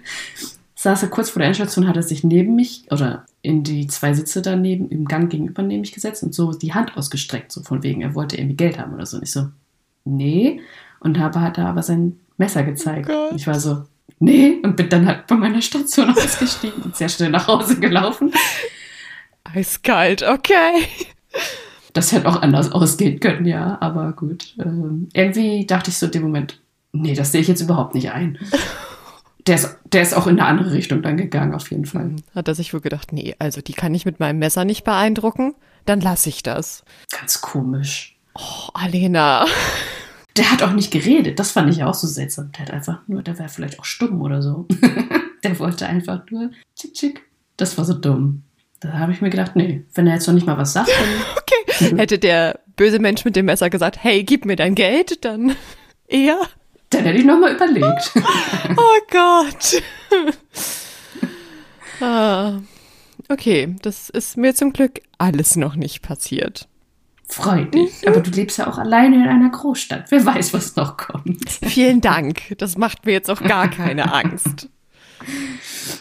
[0.83, 4.13] saß er kurz vor der Endstation, hat er sich neben mich oder in die zwei
[4.13, 7.83] Sitze daneben im Gang gegenüber neben mich gesetzt und so die Hand ausgestreckt, so von
[7.83, 9.17] wegen, er wollte irgendwie Geld haben oder so.
[9.17, 9.47] Und ich so,
[10.03, 10.59] nee.
[10.99, 13.09] Und habe hat er aber sein Messer gezeigt.
[13.09, 13.83] Oh ich war so,
[14.19, 14.59] nee.
[14.61, 18.33] Und bin dann halt bei meiner Station ausgestiegen und sehr schnell nach Hause gelaufen.
[19.45, 20.83] Eiskalt, okay.
[21.93, 24.53] Das hätte auch anders ausgehen können, ja, aber gut.
[24.59, 26.59] Ähm, irgendwie dachte ich so in dem Moment,
[26.91, 28.37] nee, das sehe ich jetzt überhaupt nicht ein.
[29.47, 32.15] Der ist, der ist auch in eine andere Richtung dann gegangen, auf jeden Fall.
[32.33, 35.53] Hat er sich wohl gedacht, nee, also die kann ich mit meinem Messer nicht beeindrucken,
[35.85, 36.83] dann lasse ich das.
[37.11, 38.17] Ganz komisch.
[38.35, 39.45] Oh, Alena.
[40.37, 42.51] Der hat auch nicht geredet, das fand ich auch so seltsam.
[42.53, 44.67] Der hat einfach nur, der wäre vielleicht auch stumm oder so.
[45.43, 47.21] der wollte einfach nur tschick, tschick.
[47.55, 48.41] Das war so dumm.
[48.79, 51.35] Da habe ich mir gedacht, nee, wenn er jetzt noch nicht mal was sagt, dann
[51.37, 51.97] Okay.
[51.97, 55.55] Hätte der böse Mensch mit dem Messer gesagt, hey, gib mir dein Geld, dann
[56.07, 56.39] eher.
[56.93, 58.11] Dann hätte ich noch mal überlegt.
[58.75, 59.83] Oh Gott.
[62.01, 62.59] ah.
[63.29, 66.67] Okay, das ist mir zum Glück alles noch nicht passiert.
[67.27, 68.07] Freut dich.
[68.07, 70.11] Aber du lebst ja auch alleine in einer Großstadt.
[70.11, 71.49] Wer weiß, was noch kommt.
[71.63, 72.55] Vielen Dank.
[72.57, 74.69] Das macht mir jetzt auch gar keine Angst.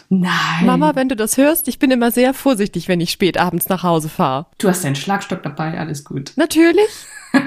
[0.09, 0.65] Nein.
[0.65, 3.83] Mama, wenn du das hörst, ich bin immer sehr vorsichtig, wenn ich spät abends nach
[3.83, 4.47] Hause fahre.
[4.57, 6.33] Du hast deinen Schlagstock dabei, alles gut.
[6.35, 6.89] Natürlich.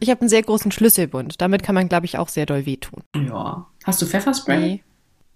[0.00, 1.40] Ich habe einen sehr großen Schlüsselbund.
[1.40, 3.02] Damit kann man, glaube ich, auch sehr doll wehtun.
[3.16, 3.66] Ja.
[3.84, 4.58] Hast du Pfefferspray?
[4.60, 4.82] Nee.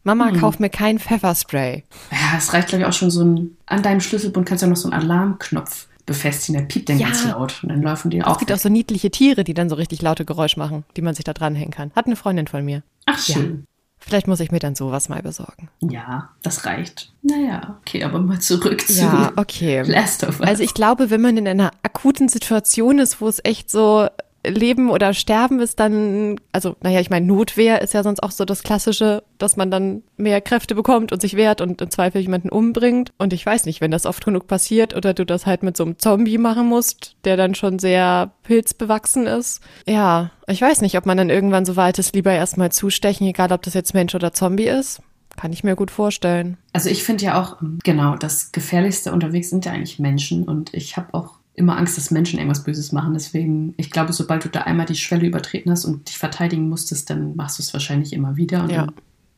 [0.04, 1.82] Mama, kauf mir kein Pfefferspray.
[2.12, 3.56] Ja, es reicht, glaube ich, auch schon so ein.
[3.66, 6.60] An deinem Schlüsselbund kannst du ja noch so einen Alarmknopf befestigen.
[6.60, 7.08] Der piept dann Ja.
[7.08, 7.58] ganz laut.
[7.64, 8.38] Und dann laufen die Es auch.
[8.38, 8.56] gibt weg.
[8.56, 11.32] auch so niedliche Tiere, die dann so richtig laute Geräusche machen, die man sich da
[11.32, 11.90] dranhängen kann.
[11.96, 12.82] Hat eine Freundin von mir.
[13.06, 13.64] Ach, schön.
[14.04, 15.68] Vielleicht muss ich mir dann sowas mal besorgen.
[15.80, 16.30] Ja.
[16.42, 17.12] das reicht.
[17.22, 19.82] Naja, okay, aber mal zurück zu Ja, okay.
[19.82, 20.48] Last of Us.
[20.48, 24.08] Also ich glaube, wenn man in einer akuten Situation ist, wo es echt so
[24.44, 28.44] Leben oder Sterben ist, dann, also naja, ich meine, Notwehr ist ja sonst auch so
[28.44, 32.48] das Klassische, dass man dann mehr Kräfte bekommt und sich wehrt und im Zweifel jemanden
[32.48, 33.12] umbringt.
[33.18, 35.84] Und ich weiß nicht, wenn das oft genug passiert oder du das halt mit so
[35.84, 39.60] einem Zombie machen musst, der dann schon sehr pilzbewachsen ist.
[39.86, 43.52] Ja, ich weiß nicht, ob man dann irgendwann so weit ist, lieber erstmal zustechen, egal
[43.52, 45.00] ob das jetzt Mensch oder Zombie ist.
[45.36, 46.58] Kann ich mir gut vorstellen.
[46.72, 50.96] Also ich finde ja auch, genau, das Gefährlichste unterwegs sind ja eigentlich Menschen und ich
[50.96, 53.14] habe auch immer Angst, dass Menschen irgendwas Böses machen.
[53.14, 57.08] Deswegen, ich glaube, sobald du da einmal die Schwelle übertreten hast und dich verteidigen musstest,
[57.10, 58.86] dann machst du es wahrscheinlich immer wieder und Ja.
[58.86, 58.94] dann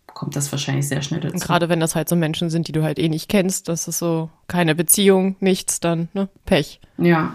[0.06, 1.34] kommt das wahrscheinlich sehr schnell dazu.
[1.34, 3.88] Und gerade wenn das halt so Menschen sind, die du halt eh nicht kennst, das
[3.88, 6.28] ist so keine Beziehung, nichts, dann, ne?
[6.46, 6.80] Pech.
[6.98, 7.32] Ja,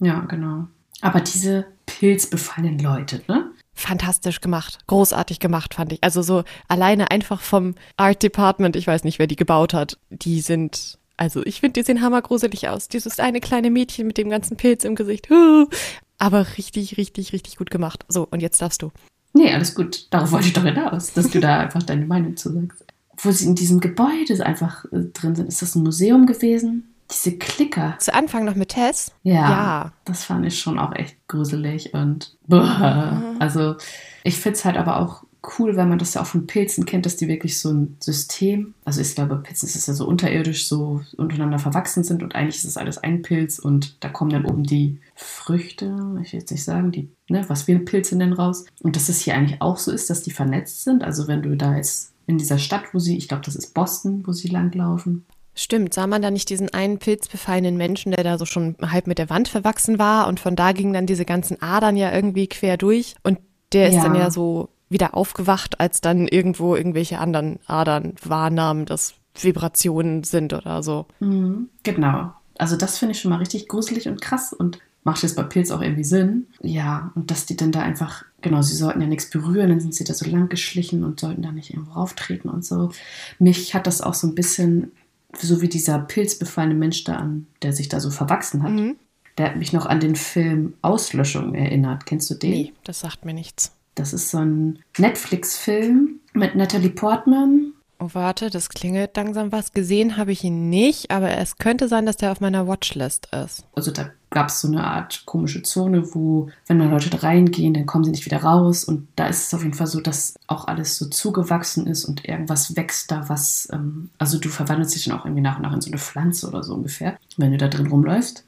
[0.00, 0.66] ja, genau.
[1.00, 3.50] Aber diese pilzbefallenen Leute, ne?
[3.74, 6.02] Fantastisch gemacht, großartig gemacht, fand ich.
[6.02, 10.40] Also so alleine einfach vom Art Department, ich weiß nicht, wer die gebaut hat, die
[10.40, 12.88] sind, also ich finde, die sehen hammergruselig aus.
[12.88, 15.28] Dieses eine kleine Mädchen mit dem ganzen Pilz im Gesicht.
[16.18, 18.04] Aber richtig, richtig, richtig gut gemacht.
[18.08, 18.90] So, und jetzt darfst du.
[19.32, 20.06] Nee, alles gut.
[20.10, 22.84] Darauf wollte ich doch hinaus, dass du da einfach deine Meinung zu sagst.
[23.16, 25.48] Wo sie in diesem Gebäude einfach äh, drin sind.
[25.48, 26.94] Ist das ein Museum gewesen?
[27.10, 27.96] Diese Klicker.
[27.98, 29.12] Zu Anfang noch mit Tess?
[29.22, 29.34] Ja.
[29.34, 29.92] Ja.
[30.04, 33.34] Das fand ich schon auch echt gruselig und boah.
[33.38, 33.76] also
[34.22, 35.24] ich finde es halt aber auch
[35.58, 38.74] cool, weil man das ja auch von Pilzen kennt, dass die wirklich so ein System,
[38.84, 42.56] also ich glaube, Pilzen ist es ja so unterirdisch, so untereinander verwachsen sind und eigentlich
[42.56, 45.86] ist es alles ein Pilz und da kommen dann oben die Früchte,
[46.22, 48.64] ich will jetzt nicht sagen, die, ne, was wir Pilze nennen, raus.
[48.80, 51.02] Und dass es hier eigentlich auch so ist, dass die vernetzt sind.
[51.02, 54.22] Also wenn du da jetzt in dieser Stadt, wo sie, ich glaube, das ist Boston,
[54.26, 55.26] wo sie langlaufen,
[55.56, 59.18] Stimmt, sah man da nicht diesen einen pilzbefallenen Menschen, der da so schon halb mit
[59.18, 62.76] der Wand verwachsen war und von da gingen dann diese ganzen Adern ja irgendwie quer
[62.76, 63.38] durch und
[63.72, 64.02] der ist Ja.
[64.02, 70.54] dann ja so wieder aufgewacht, als dann irgendwo irgendwelche anderen Adern wahrnahmen, dass Vibrationen sind
[70.54, 71.06] oder so.
[71.20, 72.32] Mhm, genau.
[72.56, 75.70] Also das finde ich schon mal richtig gruselig und krass und macht jetzt bei Pilz
[75.70, 76.46] auch irgendwie Sinn.
[76.62, 79.94] Ja, und dass die dann da einfach, genau, sie sollten ja nichts berühren, dann sind
[79.94, 82.92] sie da so lang geschlichen und sollten da nicht irgendwo rauftreten und so.
[83.38, 84.92] Mich hat das auch so ein bisschen,
[85.36, 88.70] so wie dieser pilzbefallene Mensch da an, der sich da so verwachsen hat.
[88.70, 88.96] Mhm.
[89.36, 92.06] Der hat mich noch an den Film Auslöschung erinnert.
[92.06, 92.50] Kennst du den?
[92.52, 93.72] Nee, das sagt mir nichts.
[93.94, 97.74] Das ist so ein Netflix-Film mit Natalie Portman.
[98.00, 99.72] Oh, warte, das klingelt langsam was.
[99.72, 103.64] Gesehen habe ich ihn nicht, aber es könnte sein, dass der auf meiner Watchlist ist.
[103.74, 107.72] also da gab es so eine Art komische Zone, wo, wenn da Leute da reingehen,
[107.72, 108.82] dann kommen sie nicht wieder raus.
[108.84, 112.24] Und da ist es auf jeden Fall so, dass auch alles so zugewachsen ist und
[112.28, 115.72] irgendwas wächst da, was, ähm, also du verwandelst dich dann auch irgendwie nach und nach
[115.72, 118.44] in so eine Pflanze oder so ungefähr, wenn du da drin rumläufst.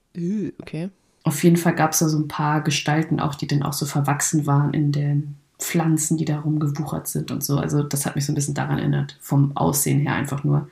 [0.61, 0.91] Okay.
[1.27, 3.85] Auf jeden Fall gab es da so ein paar Gestalten auch, die dann auch so
[3.85, 7.59] verwachsen waren in den Pflanzen, die da rumgewuchert sind und so.
[7.59, 10.69] Also das hat mich so ein bisschen daran erinnert, vom Aussehen her einfach nur.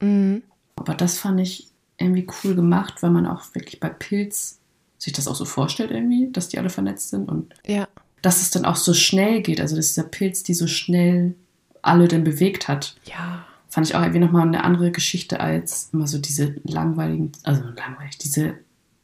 [0.00, 0.42] Mhm.
[0.74, 4.58] Aber das fand ich irgendwie cool gemacht, weil man auch wirklich bei Pilz
[4.98, 7.86] sich das auch so vorstellt irgendwie, dass die alle vernetzt sind und Ja.
[8.22, 9.60] dass es dann auch so schnell geht.
[9.60, 11.36] Also dass dieser Pilz, die so schnell
[11.80, 13.44] alle dann bewegt hat, Ja.
[13.68, 18.18] fand ich auch irgendwie nochmal eine andere Geschichte als immer so diese langweiligen, also langweilig,
[18.18, 18.54] diese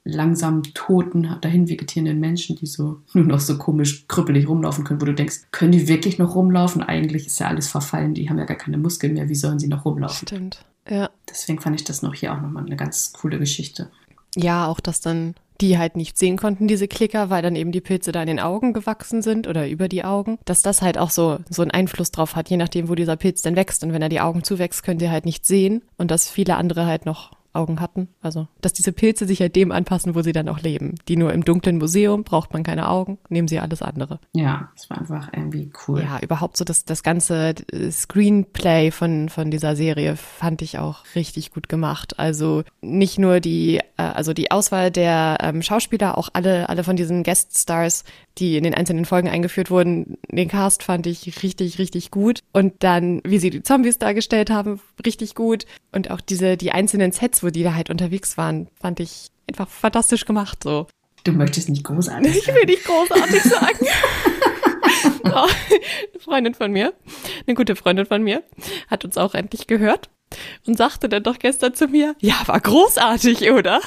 [0.08, 5.06] langsam toten, dahin vegetierenden Menschen, die so nur noch so komisch krüppelig rumlaufen können, wo
[5.06, 6.82] du denkst, können die wirklich noch rumlaufen?
[6.82, 9.68] Eigentlich ist ja alles verfallen, die haben ja gar keine Muskeln mehr, wie sollen sie
[9.68, 10.26] noch rumlaufen?
[10.26, 10.64] Stimmt.
[10.88, 11.10] Ja.
[11.28, 13.90] Deswegen fand ich das noch hier auch nochmal eine ganz coole Geschichte.
[14.34, 17.80] Ja, auch dass dann die halt nicht sehen konnten, diese Klicker, weil dann eben die
[17.80, 21.10] Pilze da in den Augen gewachsen sind oder über die Augen, dass das halt auch
[21.10, 23.82] so, so einen Einfluss drauf hat, je nachdem, wo dieser Pilz denn wächst.
[23.82, 26.86] Und wenn er die Augen zuwächst, können sie halt nicht sehen und dass viele andere
[26.86, 28.08] halt noch Augen hatten.
[28.20, 30.94] Also, dass diese Pilze sich halt dem anpassen, wo sie dann auch leben.
[31.08, 34.20] Die nur im dunklen Museum braucht man keine Augen, nehmen sie alles andere.
[34.32, 36.02] Ja, es war einfach irgendwie cool.
[36.02, 41.04] Ja, überhaupt so das, das ganze äh, Screenplay von, von dieser Serie fand ich auch
[41.14, 42.18] richtig gut gemacht.
[42.18, 46.96] Also nicht nur die, äh, also die Auswahl der ähm, Schauspieler, auch alle, alle von
[46.96, 48.04] diesen Guest-Stars,
[48.38, 52.40] die in den einzelnen Folgen eingeführt wurden, den Cast fand ich richtig, richtig gut.
[52.52, 55.66] Und dann, wie sie die Zombies dargestellt haben, richtig gut.
[55.92, 59.68] Und auch diese, die einzelnen Sets, wo die da halt unterwegs waren, fand ich einfach
[59.68, 60.86] fantastisch gemacht, so.
[61.24, 62.54] Du möchtest nicht großartig Ich sein.
[62.54, 63.86] will nicht großartig sagen.
[65.24, 66.94] Oh, eine Freundin von mir,
[67.46, 68.42] eine gute Freundin von mir,
[68.88, 70.08] hat uns auch endlich gehört
[70.66, 73.80] und sagte dann doch gestern zu mir, ja, war großartig, oder?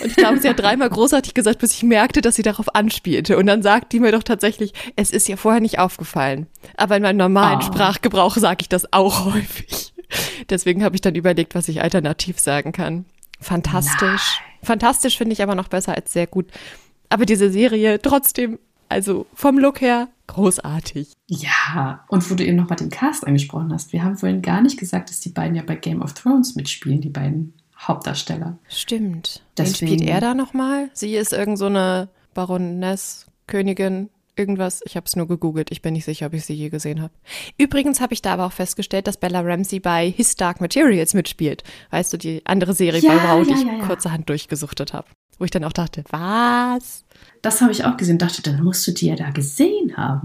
[0.00, 3.36] Und ich glaube, sie hat dreimal großartig gesagt, bis ich merkte, dass sie darauf anspielte.
[3.38, 6.46] Und dann sagt die mir doch tatsächlich, es ist ihr vorher nicht aufgefallen.
[6.76, 7.66] Aber in meinem normalen Oh.
[7.66, 9.89] Sprachgebrauch sage ich das auch häufig.
[10.48, 13.04] Deswegen habe ich dann überlegt, was ich alternativ sagen kann.
[13.40, 14.40] Fantastisch.
[14.62, 16.46] Fantastisch finde ich aber noch besser als sehr gut.
[17.08, 18.58] Aber diese Serie trotzdem,
[18.88, 21.12] also vom Look her, großartig.
[21.26, 24.78] Ja, und wo du eben nochmal den Cast angesprochen hast, wir haben vorhin gar nicht
[24.78, 28.58] gesagt, dass die beiden ja bei Game of Thrones mitspielen, die beiden Hauptdarsteller.
[28.68, 29.42] Stimmt.
[29.56, 30.90] Deswegen- Wen spielt er da nochmal?
[30.92, 34.80] Sie ist irgend so eine Baroness, Königin, irgendwas.
[34.84, 35.70] Ich habe es nur gegoogelt.
[35.70, 37.12] Ich bin nicht sicher, ob ich sie je gesehen habe.
[37.58, 41.62] Übrigens habe ich da aber auch festgestellt, dass Bella Ramsey bei His Dark Materials mitspielt.
[41.90, 43.86] Weißt du, die andere Serie Ja, bei Wow, die ja, ich ja, ja.
[43.86, 45.06] kurzerhand durchgesuchtet habe.
[45.38, 47.04] Wo ich dann auch dachte, was?
[47.42, 50.24] Das habe ich auch gesehen, dachte, dann musst du die ja da gesehen haben.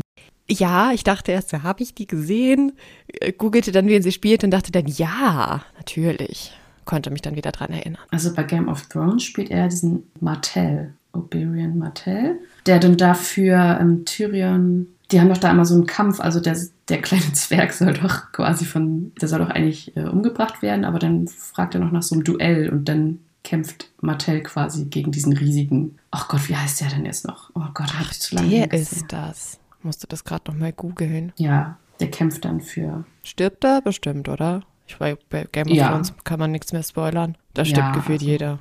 [0.49, 2.73] Ja, ich dachte erst, ja, habe ich die gesehen?
[3.07, 6.51] Äh, Googelte dann, wen sie spielt und dachte dann, ja, natürlich.
[6.85, 8.01] Konnte mich dann wieder dran erinnern.
[8.11, 14.05] Also bei Game of Thrones spielt er diesen Martell, Oberyn Martell, der dann dafür ähm,
[14.05, 16.57] Tyrion, die haben doch da immer so einen Kampf, also der,
[16.89, 20.99] der kleine Zwerg soll doch quasi von, der soll doch eigentlich äh, umgebracht werden, aber
[20.99, 25.33] dann fragt er noch nach so einem Duell und dann kämpft Martell quasi gegen diesen
[25.33, 27.51] riesigen, ach Gott, wie heißt der denn jetzt noch?
[27.53, 28.97] Oh Gott, habe ich zu lange Der gesehen.
[29.03, 29.59] ist das.
[29.83, 31.31] Musste das gerade noch mal googeln.
[31.37, 33.81] Ja, der kämpft dann für, Stirbt er?
[33.83, 34.61] Bestimmt, oder?
[34.87, 35.89] Ich weiß, bei Game of Ja.
[35.89, 37.37] Thrones kann man nichts mehr spoilern.
[37.53, 38.59] Da stirbt Ja, gefühlt also- jeder.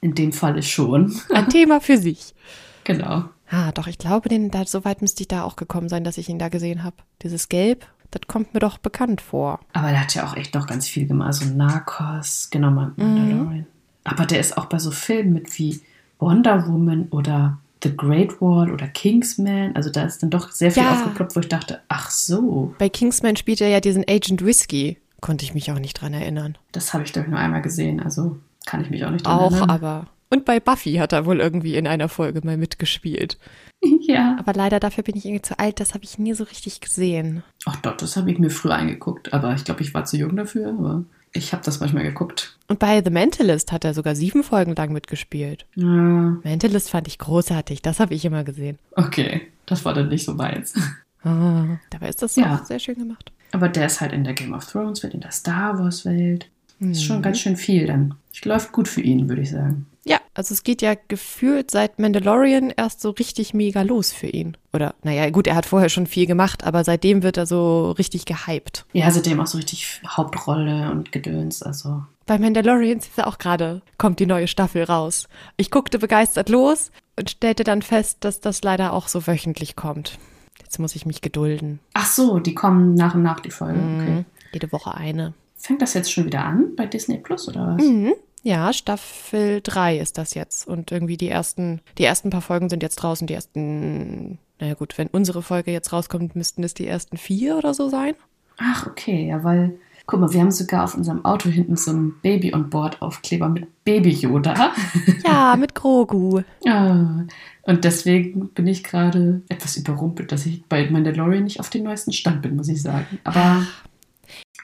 [0.00, 1.14] In dem Falle schon.
[1.32, 2.34] Ein Thema für sich.
[2.84, 3.24] Genau.
[3.50, 6.16] Ah, doch, ich glaube, den, da, so weit müsste ich da auch gekommen sein, dass
[6.16, 6.96] ich ihn da gesehen habe.
[7.22, 9.60] Dieses Gelb, das kommt mir doch bekannt vor.
[9.74, 11.26] Aber der hat ja auch echt noch ganz viel gemacht.
[11.26, 13.58] Also Narcos, genau, Mandalorian.
[13.58, 13.66] Mhm.
[14.04, 15.82] Aber der ist auch bei so Filmen mit wie
[16.18, 19.76] Wonder Woman oder The Great Wall oder Kingsman.
[19.76, 20.92] Also da ist dann doch sehr viel ja.
[20.92, 22.74] aufgeploppt, wo ich dachte, ach so.
[22.78, 24.98] Bei Kingsman spielt er ja diesen Agent Whiskey.
[25.20, 26.56] Konnte ich mich auch nicht dran erinnern.
[26.72, 28.00] Das habe ich, glaube ich, nur einmal gesehen.
[28.00, 28.38] Also
[28.68, 29.70] kann ich mich auch nicht dran auch, erinnern.
[29.70, 30.06] Auch, aber.
[30.30, 33.38] Und bei Buffy hat er wohl irgendwie in einer Folge mal mitgespielt.
[34.00, 34.36] Ja.
[34.40, 35.78] Aber leider dafür bin ich irgendwie zu alt.
[35.78, 37.44] Das habe ich nie so richtig gesehen.
[37.66, 39.32] Ach doch, das habe ich mir früher eingeguckt.
[39.34, 40.70] Aber ich glaube, ich war zu jung dafür.
[40.70, 42.58] Aber ich habe das manchmal geguckt.
[42.66, 45.66] Und bei The Mentalist hat er sogar sieben Folgen lang mitgespielt.
[45.76, 45.84] Ja.
[45.84, 47.82] Mentalist fand ich großartig.
[47.82, 48.78] Das habe ich immer gesehen.
[48.96, 50.74] Okay, das war dann nicht so meins.
[51.22, 52.54] Ah, dabei ist das ja.
[52.54, 53.30] auch sehr schön gemacht.
[53.52, 56.48] Aber der ist halt in der Game of Thrones Welt, in der Star Wars Welt.
[56.78, 56.92] Mhm.
[56.92, 58.14] Ist schon ganz schön viel dann.
[58.44, 59.86] Läuft gut für ihn, würde ich sagen.
[60.04, 64.56] Ja, also es geht ja gefühlt seit Mandalorian erst so richtig mega los für ihn.
[64.72, 68.24] Oder, naja, gut, er hat vorher schon viel gemacht, aber seitdem wird er so richtig
[68.24, 68.86] gehypt.
[68.92, 72.04] Ja, seitdem auch so richtig Hauptrolle und Gedöns, also.
[72.26, 75.28] Bei Mandalorian ist ja auch gerade, kommt die neue Staffel raus.
[75.56, 80.18] Ich guckte begeistert los und stellte dann fest, dass das leider auch so wöchentlich kommt.
[80.62, 81.80] Jetzt muss ich mich gedulden.
[81.94, 83.96] Ach so, die kommen nach und nach, die Folgen.
[83.96, 84.02] Mhm.
[84.02, 84.24] Okay.
[84.52, 85.34] Jede Woche eine.
[85.58, 87.84] Fängt das jetzt schon wieder an bei Disney Plus oder was?
[87.84, 88.14] Mhm.
[88.44, 90.66] Ja, Staffel 3 ist das jetzt.
[90.66, 93.26] Und irgendwie die ersten, die ersten paar Folgen sind jetzt draußen.
[93.26, 97.74] Die ersten, naja gut, wenn unsere Folge jetzt rauskommt, müssten es die ersten vier oder
[97.74, 98.14] so sein.
[98.58, 102.14] Ach, okay, ja, weil, guck mal, wir haben sogar auf unserem Auto hinten so ein
[102.22, 104.72] Baby on Board Aufkleber mit Baby Yoda.
[105.26, 106.42] Ja, mit Grogu.
[106.64, 107.26] ja.
[107.62, 112.12] Und deswegen bin ich gerade etwas überrumpelt, dass ich bei Mandalorian nicht auf dem neuesten
[112.12, 113.18] Stand bin, muss ich sagen.
[113.24, 113.66] Aber,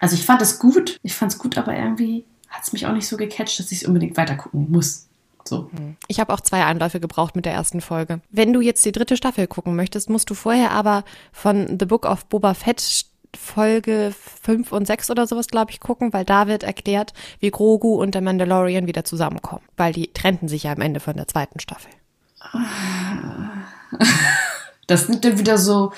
[0.04, 1.00] also ich fand es gut.
[1.02, 3.80] Ich fand es gut, aber irgendwie hat es mich auch nicht so gecatcht, dass ich
[3.80, 5.06] es unbedingt weitergucken muss.
[5.46, 5.70] So.
[5.74, 5.96] Hm.
[6.08, 8.20] Ich habe auch zwei Anläufe gebraucht mit der ersten Folge.
[8.30, 12.04] Wenn du jetzt die dritte Staffel gucken möchtest, musst du vorher aber von The Book
[12.04, 16.64] of Boba Fett Folge 5 und 6 oder sowas, glaube ich, gucken, weil da wird
[16.64, 19.64] erklärt, wie Grogu und der Mandalorian wieder zusammenkommen.
[19.78, 21.90] Weil die trennten sich ja am Ende von der zweiten Staffel.
[24.86, 25.94] Das sind dann wieder so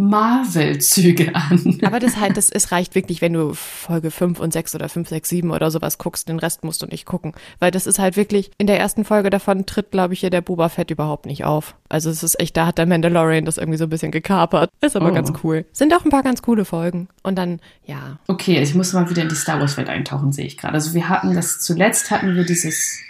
[0.00, 1.78] Marvel-Züge an.
[1.84, 5.08] Aber das halt, das es reicht wirklich, wenn du Folge 5 und 6 oder 5,
[5.08, 6.28] 6, 7 oder sowas guckst.
[6.28, 7.32] Den Rest musst du nicht gucken.
[7.58, 10.40] Weil das ist halt wirklich, in der ersten Folge davon tritt, glaube ich, hier der
[10.40, 11.74] Boba Fett überhaupt nicht auf.
[11.88, 14.70] Also es ist echt, da hat der Mandalorian das irgendwie so ein bisschen gekapert.
[14.80, 15.14] Ist aber oh.
[15.14, 15.66] ganz cool.
[15.72, 17.08] Sind auch ein paar ganz coole Folgen.
[17.22, 18.18] Und dann, ja.
[18.26, 20.74] Okay, ich muss mal wieder in die Star Wars-Welt eintauchen, sehe ich gerade.
[20.74, 23.00] Also wir hatten das, zuletzt hatten wir dieses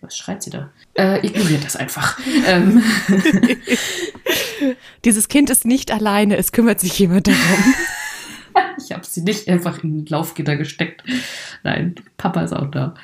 [0.00, 0.70] was schreit sie da?
[0.96, 2.18] Äh, ignoriert das einfach.
[2.46, 2.82] ähm.
[5.04, 7.74] Dieses Kind ist nicht alleine, es kümmert sich jemand darum.
[8.84, 11.02] ich habe sie nicht einfach in den Laufgitter gesteckt.
[11.62, 12.94] Nein, Papa ist auch da.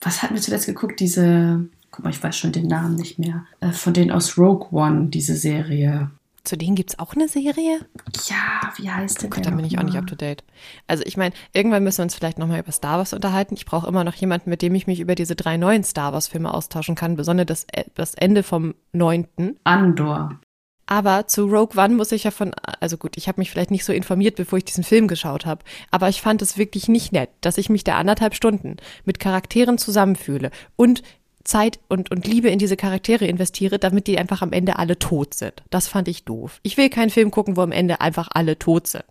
[0.00, 1.00] Was hatten wir zuletzt geguckt?
[1.00, 3.44] Diese, guck mal, ich weiß schon den Namen nicht mehr.
[3.60, 6.10] Äh, von denen aus Rogue One, diese Serie.
[6.48, 7.80] Zu denen gibt es auch eine Serie?
[8.26, 10.44] Ja, wie heißt oh Gott, da bin ich auch nicht up to date.
[10.86, 13.52] Also ich meine, irgendwann müssen wir uns vielleicht nochmal über Star Wars unterhalten.
[13.52, 16.54] Ich brauche immer noch jemanden, mit dem ich mich über diese drei neuen Star Wars-Filme
[16.54, 19.58] austauschen kann, besonders das, äh, das Ende vom neunten.
[19.64, 20.40] Andor.
[20.86, 23.84] Aber zu Rogue One muss ich ja von, also gut, ich habe mich vielleicht nicht
[23.84, 27.28] so informiert, bevor ich diesen Film geschaut habe, aber ich fand es wirklich nicht nett,
[27.42, 31.02] dass ich mich da anderthalb Stunden mit Charakteren zusammenfühle und
[31.48, 35.34] Zeit und, und Liebe in diese Charaktere investiere, damit die einfach am Ende alle tot
[35.34, 35.54] sind.
[35.70, 36.60] Das fand ich doof.
[36.62, 39.04] Ich will keinen Film gucken, wo am Ende einfach alle tot sind.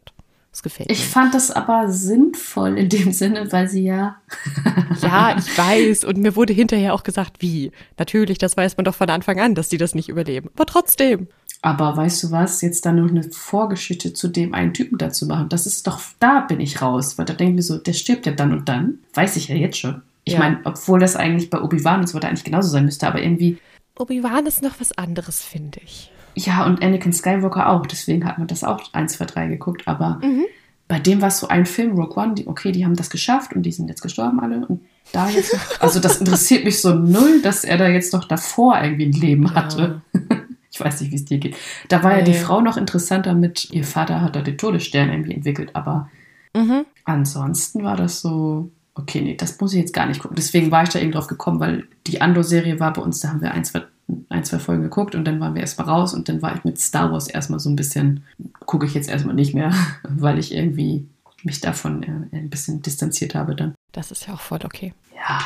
[0.52, 1.04] Das gefällt ich mir.
[1.04, 4.18] Ich fand das aber sinnvoll in dem Sinne, weil sie ja.
[5.02, 6.04] ja, ich weiß.
[6.04, 7.72] Und mir wurde hinterher auch gesagt, wie.
[7.98, 10.50] Natürlich, das weiß man doch von Anfang an, dass die das nicht überleben.
[10.56, 11.28] Aber trotzdem.
[11.62, 15.50] Aber weißt du was, jetzt dann noch eine Vorgeschichte zu dem einen Typen dazu machen,
[15.50, 17.18] das ist doch, da bin ich raus.
[17.18, 19.00] Weil da denke ich mir so, der stirbt ja dann und dann.
[19.14, 20.02] Weiß ich ja jetzt schon.
[20.28, 20.40] Ich ja.
[20.40, 23.60] meine, obwohl das eigentlich bei Obi-Wan und so weiter eigentlich genauso sein müsste, aber irgendwie.
[23.98, 26.12] Obi-Wan ist noch was anderes, finde ich.
[26.36, 27.86] Ja, und Anakin Skywalker auch.
[27.88, 29.88] Deswegen hat man das auch 1, 2, 3 geguckt.
[29.88, 30.44] Aber mhm.
[30.90, 33.54] bei dem war es so ein Film, Rogue One, die, okay, die haben das geschafft
[33.54, 34.68] und die sind jetzt gestorben alle.
[34.68, 34.82] Und
[35.14, 38.78] da jetzt noch, also das interessiert mich so null, dass er da jetzt noch davor
[38.84, 40.02] irgendwie ein Leben hatte.
[40.14, 40.22] Ja.
[40.70, 41.56] Ich weiß nicht, wie es dir geht.
[41.88, 45.10] Da war ja, ja die Frau noch interessanter mit, ihr Vater hat da den Todesstern
[45.10, 46.12] irgendwie entwickelt, aber
[46.56, 46.86] mhm.
[47.04, 50.36] ansonsten war das so, okay, nee, das muss ich jetzt gar nicht gucken.
[50.36, 53.42] Deswegen war ich da eben drauf gekommen, weil die Andor-Serie war bei uns, da haben
[53.42, 53.84] wir ein zwei,
[54.30, 56.80] ein, zwei Folgen geguckt und dann waren wir erstmal raus und dann war ich mit
[56.80, 58.24] Star Wars erstmal so ein bisschen,
[58.66, 59.74] gucke ich jetzt erstmal nicht mehr,
[60.04, 61.08] weil ich irgendwie
[61.44, 63.76] mich davon äh, ein bisschen distanziert habe dann.
[63.92, 64.94] Das ist ja auch voll okay.
[65.16, 65.40] Ja.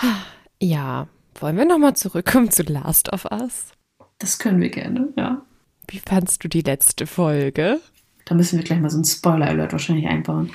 [0.62, 1.08] Ja.
[1.40, 3.72] Wollen wir nochmal zurückkommen zu Last of Us?
[4.20, 5.42] Das können wir gerne, ja.
[5.88, 7.80] Wie fandst du die letzte Folge?
[8.26, 10.52] Da müssen wir gleich mal so einen Spoiler-Alert wahrscheinlich einbauen.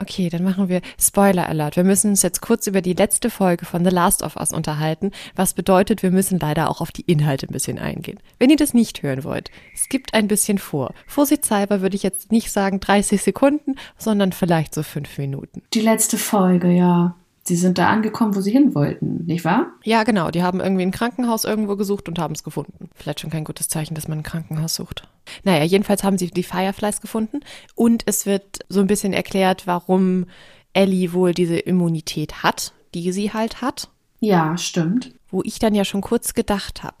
[0.00, 1.76] Okay, dann machen wir Spoiler Alert.
[1.76, 5.12] Wir müssen uns jetzt kurz über die letzte Folge von The Last of Us unterhalten,
[5.36, 8.18] was bedeutet, wir müssen leider auch auf die Inhalte ein bisschen eingehen.
[8.38, 10.92] Wenn ihr das nicht hören wollt, es gibt ein bisschen vor.
[11.06, 15.62] Vorsichtshalber würde ich jetzt nicht sagen 30 Sekunden, sondern vielleicht so fünf Minuten.
[15.72, 17.14] Die letzte Folge, ja.
[17.46, 19.74] Sie sind da angekommen, wo sie hin wollten, nicht wahr?
[19.84, 20.30] Ja, genau.
[20.30, 22.88] Die haben irgendwie ein Krankenhaus irgendwo gesucht und haben es gefunden.
[22.94, 25.06] Vielleicht schon kein gutes Zeichen, dass man ein Krankenhaus sucht.
[25.42, 27.40] Naja, jedenfalls haben sie die Fireflies gefunden
[27.74, 30.24] und es wird so ein bisschen erklärt, warum
[30.72, 33.90] Ellie wohl diese Immunität hat, die sie halt hat.
[34.20, 35.12] Ja, stimmt.
[35.30, 36.96] Wo ich dann ja schon kurz gedacht habe.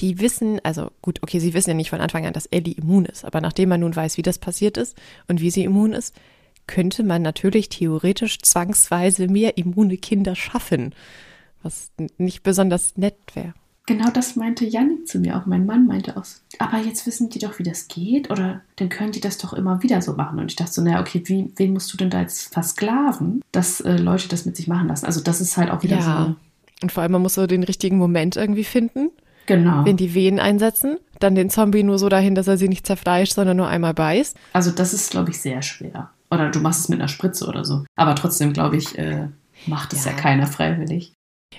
[0.00, 3.04] Die wissen, also gut, okay, sie wissen ja nicht von Anfang an, dass Ellie immun
[3.04, 4.96] ist, aber nachdem man nun weiß, wie das passiert ist
[5.28, 6.14] und wie sie immun ist,
[6.66, 10.94] könnte man natürlich theoretisch zwangsweise mehr immune Kinder schaffen,
[11.62, 13.54] was nicht besonders nett wäre.
[13.86, 15.44] Genau das meinte Janik zu mir auch.
[15.44, 16.24] Mein Mann meinte auch,
[16.58, 19.82] aber jetzt wissen die doch, wie das geht, oder dann können die das doch immer
[19.82, 20.38] wieder so machen.
[20.38, 23.82] Und ich dachte so, naja, okay, wie, wen musst du denn da jetzt versklaven, dass
[23.82, 25.04] äh, Leute das mit sich machen lassen?
[25.04, 26.26] Also das ist halt auch wieder ja.
[26.28, 26.36] so.
[26.82, 29.10] Und vor allem, man muss so den richtigen Moment irgendwie finden.
[29.46, 29.84] Genau.
[29.84, 33.34] Wenn die Wehen einsetzen, dann den Zombie nur so dahin, dass er sie nicht zerfleischt,
[33.34, 34.34] sondern nur einmal beißt.
[34.54, 36.10] Also das ist, glaube ich, sehr schwer.
[36.34, 37.84] Oder du machst es mit einer Spritze oder so.
[37.96, 39.28] Aber trotzdem, glaube ich, äh,
[39.66, 40.12] macht es ja.
[40.12, 41.14] ja keiner freiwillig.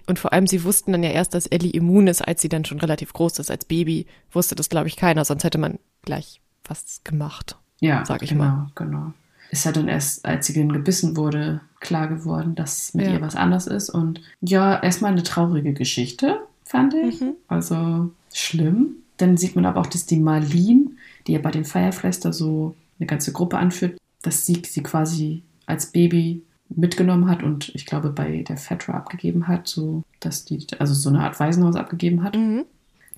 [0.08, 2.66] Und vor allem, sie wussten dann ja erst, dass Ellie immun ist, als sie dann
[2.66, 3.50] schon relativ groß ist.
[3.50, 7.58] Als Baby wusste das, glaube ich, keiner, sonst hätte man gleich was gemacht.
[7.80, 8.72] Ja, sag ich genau, mal.
[8.76, 9.14] genau.
[9.52, 13.14] Ist ja dann erst, als sie dann gebissen wurde, klar geworden, dass mit ja.
[13.14, 13.90] ihr was anders ist.
[13.90, 17.22] Und ja, erstmal eine traurige Geschichte, fand ich.
[17.22, 17.34] Mhm.
[17.48, 18.98] Also schlimm.
[19.18, 20.92] Dann sieht man aber auch, dass die Marlene,
[21.28, 25.44] die ja bei den Fireflies da so eine ganze Gruppe anführt, dass Sieg sie quasi
[25.66, 30.66] als Baby mitgenommen hat und ich glaube bei der Fetra abgegeben hat, so dass die,
[30.80, 32.36] also so eine Art Waisenhaus abgegeben hat.
[32.36, 32.66] Mhm.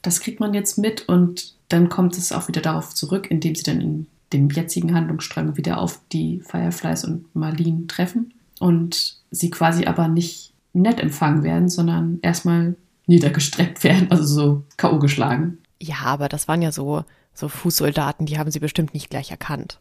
[0.01, 3.64] Das kriegt man jetzt mit und dann kommt es auch wieder darauf zurück, indem sie
[3.64, 9.86] dann in dem jetzigen Handlungsstrang wieder auf die Fireflies und Marlene treffen und sie quasi
[9.86, 12.76] aber nicht nett empfangen werden, sondern erstmal
[13.08, 14.99] niedergestreckt werden, also so K.O.
[14.99, 15.60] geschlagen.
[15.82, 19.80] Ja, aber das waren ja so, so Fußsoldaten, die haben sie bestimmt nicht gleich erkannt.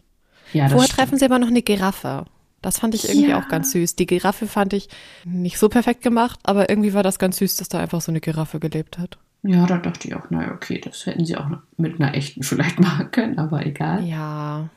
[0.57, 0.99] Ja, Vorher stimmt.
[0.99, 2.25] treffen sie aber noch eine Giraffe.
[2.63, 3.39] Das fand ich irgendwie ja.
[3.39, 3.97] auch ganz süß.
[3.97, 4.89] Die Giraffe fand ich
[5.25, 8.21] nicht so perfekt gemacht, aber irgendwie war das ganz süß, dass da einfach so eine
[8.21, 9.19] Giraffe gelebt hat.
[9.43, 11.47] Ja, da dachte ich auch, naja, okay, das hätten sie auch
[11.77, 14.05] mit einer echten vielleicht machen können, aber egal.
[14.05, 14.69] Ja.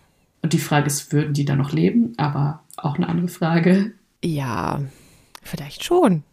[0.42, 2.14] Und die Frage ist, würden die da noch leben?
[2.18, 3.94] Aber auch eine andere Frage.
[4.24, 4.82] Ja,
[5.42, 6.24] vielleicht schon.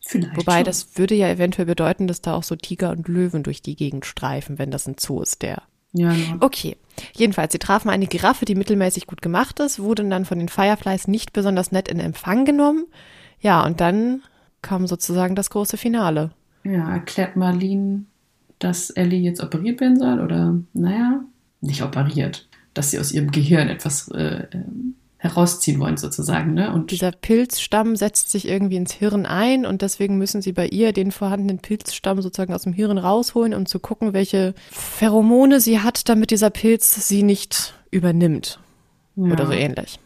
[0.00, 0.64] Vielleicht Wobei schon.
[0.64, 4.06] das würde ja eventuell bedeuten, dass da auch so Tiger und Löwen durch die Gegend
[4.06, 5.62] streifen, wenn das ein Zoo ist, der
[5.92, 6.36] ja, ja.
[6.40, 6.76] Okay.
[7.14, 11.06] Jedenfalls, sie trafen eine Giraffe, die mittelmäßig gut gemacht ist, wurden dann von den Fireflies
[11.06, 12.86] nicht besonders nett in Empfang genommen.
[13.40, 14.22] Ja, und dann
[14.62, 16.32] kam sozusagen das große Finale.
[16.64, 18.04] Ja, erklärt Marlene,
[18.58, 21.24] dass Ellie jetzt operiert werden soll oder, naja,
[21.60, 26.54] nicht operiert, dass sie aus ihrem Gehirn etwas äh, ähm, herausziehen wollen sozusagen.
[26.54, 26.72] Ne?
[26.72, 30.92] Und dieser Pilzstamm setzt sich irgendwie ins Hirn ein und deswegen müssen sie bei ihr
[30.92, 36.08] den vorhandenen Pilzstamm sozusagen aus dem Hirn rausholen, um zu gucken, welche Pheromone sie hat,
[36.08, 38.60] damit dieser Pilz sie nicht übernimmt
[39.16, 39.32] ja.
[39.32, 39.98] oder so ähnlich.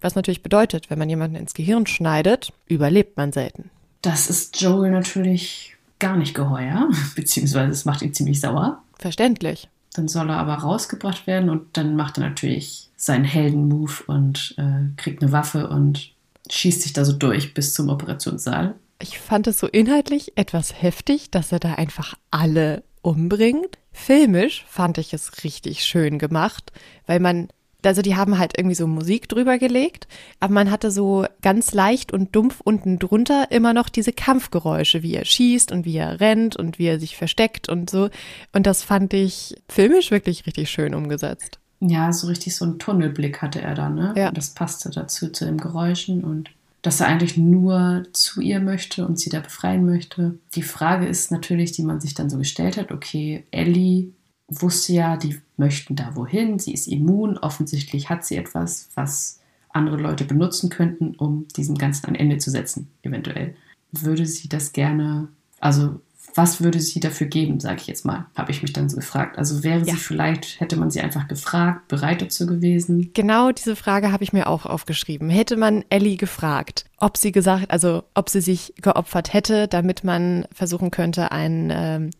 [0.00, 3.70] Was natürlich bedeutet, wenn man jemanden ins Gehirn schneidet, überlebt man selten.
[4.02, 8.82] Das ist Joel natürlich gar nicht geheuer, beziehungsweise es macht ihn ziemlich sauer.
[8.98, 9.68] Verständlich.
[9.94, 14.96] Dann soll er aber rausgebracht werden und dann macht er natürlich seinen Helden-Move und äh,
[14.96, 16.12] kriegt eine Waffe und
[16.50, 18.74] schießt sich da so durch bis zum Operationssaal.
[19.00, 23.78] Ich fand es so inhaltlich etwas heftig, dass er da einfach alle umbringt.
[23.92, 26.72] Filmisch fand ich es richtig schön gemacht,
[27.06, 27.48] weil man
[27.84, 30.08] also die haben halt irgendwie so Musik drüber gelegt,
[30.40, 35.14] aber man hatte so ganz leicht und dumpf unten drunter immer noch diese Kampfgeräusche, wie
[35.14, 38.08] er schießt und wie er rennt und wie er sich versteckt und so.
[38.52, 41.60] Und das fand ich filmisch wirklich richtig schön umgesetzt.
[41.80, 44.14] Ja, so richtig so einen Tunnelblick hatte er da, ne?
[44.16, 44.28] Ja.
[44.28, 46.50] Und das passte dazu, zu den Geräuschen und
[46.82, 50.38] dass er eigentlich nur zu ihr möchte und sie da befreien möchte.
[50.54, 54.12] Die Frage ist natürlich, die man sich dann so gestellt hat, okay, Ellie
[54.48, 59.96] wusste ja, die möchten da wohin, sie ist immun, offensichtlich hat sie etwas, was andere
[59.96, 63.56] Leute benutzen könnten, um diesem Ganzen ein Ende zu setzen, eventuell.
[63.90, 66.00] Würde sie das gerne, also
[66.36, 69.38] was würde sie dafür geben, sage ich jetzt mal, habe ich mich dann so gefragt.
[69.38, 69.94] Also wäre ja.
[69.94, 73.10] sie vielleicht, hätte man sie einfach gefragt, bereit dazu gewesen?
[73.14, 75.30] Genau diese Frage habe ich mir auch aufgeschrieben.
[75.30, 80.46] Hätte man Ellie gefragt, ob sie gesagt, also ob sie sich geopfert hätte, damit man
[80.52, 82.10] versuchen könnte, ein, ähm,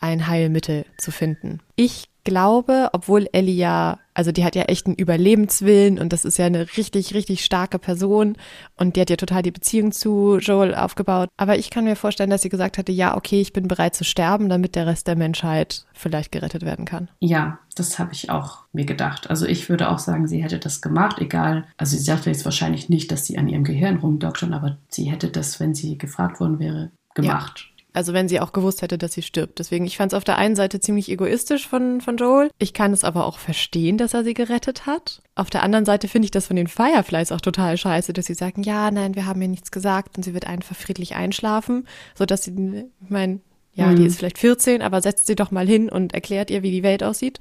[0.00, 1.60] ein Heilmittel zu finden.
[1.76, 6.38] Ich glaube, obwohl Ellie ja, also die hat ja echt einen Überlebenswillen und das ist
[6.38, 8.36] ja eine richtig, richtig starke Person
[8.76, 11.28] und die hat ja total die Beziehung zu Joel aufgebaut.
[11.36, 14.04] Aber ich kann mir vorstellen, dass sie gesagt hatte, ja, okay, ich bin bereit zu
[14.04, 17.08] sterben, damit der Rest der Menschheit vielleicht gerettet werden kann.
[17.20, 19.30] Ja, das habe ich auch mir gedacht.
[19.30, 21.66] Also ich würde auch sagen, sie hätte das gemacht, egal.
[21.76, 25.28] Also sie sagte jetzt wahrscheinlich nicht, dass sie an ihrem Gehirn rumdoktern, aber sie hätte
[25.28, 27.66] das, wenn sie gefragt worden wäre, gemacht.
[27.66, 27.69] Ja.
[27.92, 29.58] Also wenn sie auch gewusst hätte, dass sie stirbt.
[29.58, 32.50] Deswegen, ich fand es auf der einen Seite ziemlich egoistisch von, von Joel.
[32.58, 35.22] Ich kann es aber auch verstehen, dass er sie gerettet hat.
[35.34, 38.34] Auf der anderen Seite finde ich das von den Fireflies auch total scheiße, dass sie
[38.34, 42.44] sagen, ja, nein, wir haben ihr nichts gesagt und sie wird einfach friedlich einschlafen, sodass
[42.44, 43.40] sie, ich meine,
[43.74, 43.96] ja, mhm.
[43.96, 46.82] die ist vielleicht 14, aber setzt sie doch mal hin und erklärt ihr, wie die
[46.82, 47.40] Welt aussieht,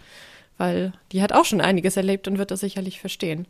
[0.58, 3.48] weil die hat auch schon einiges erlebt und wird das sicherlich verstehen.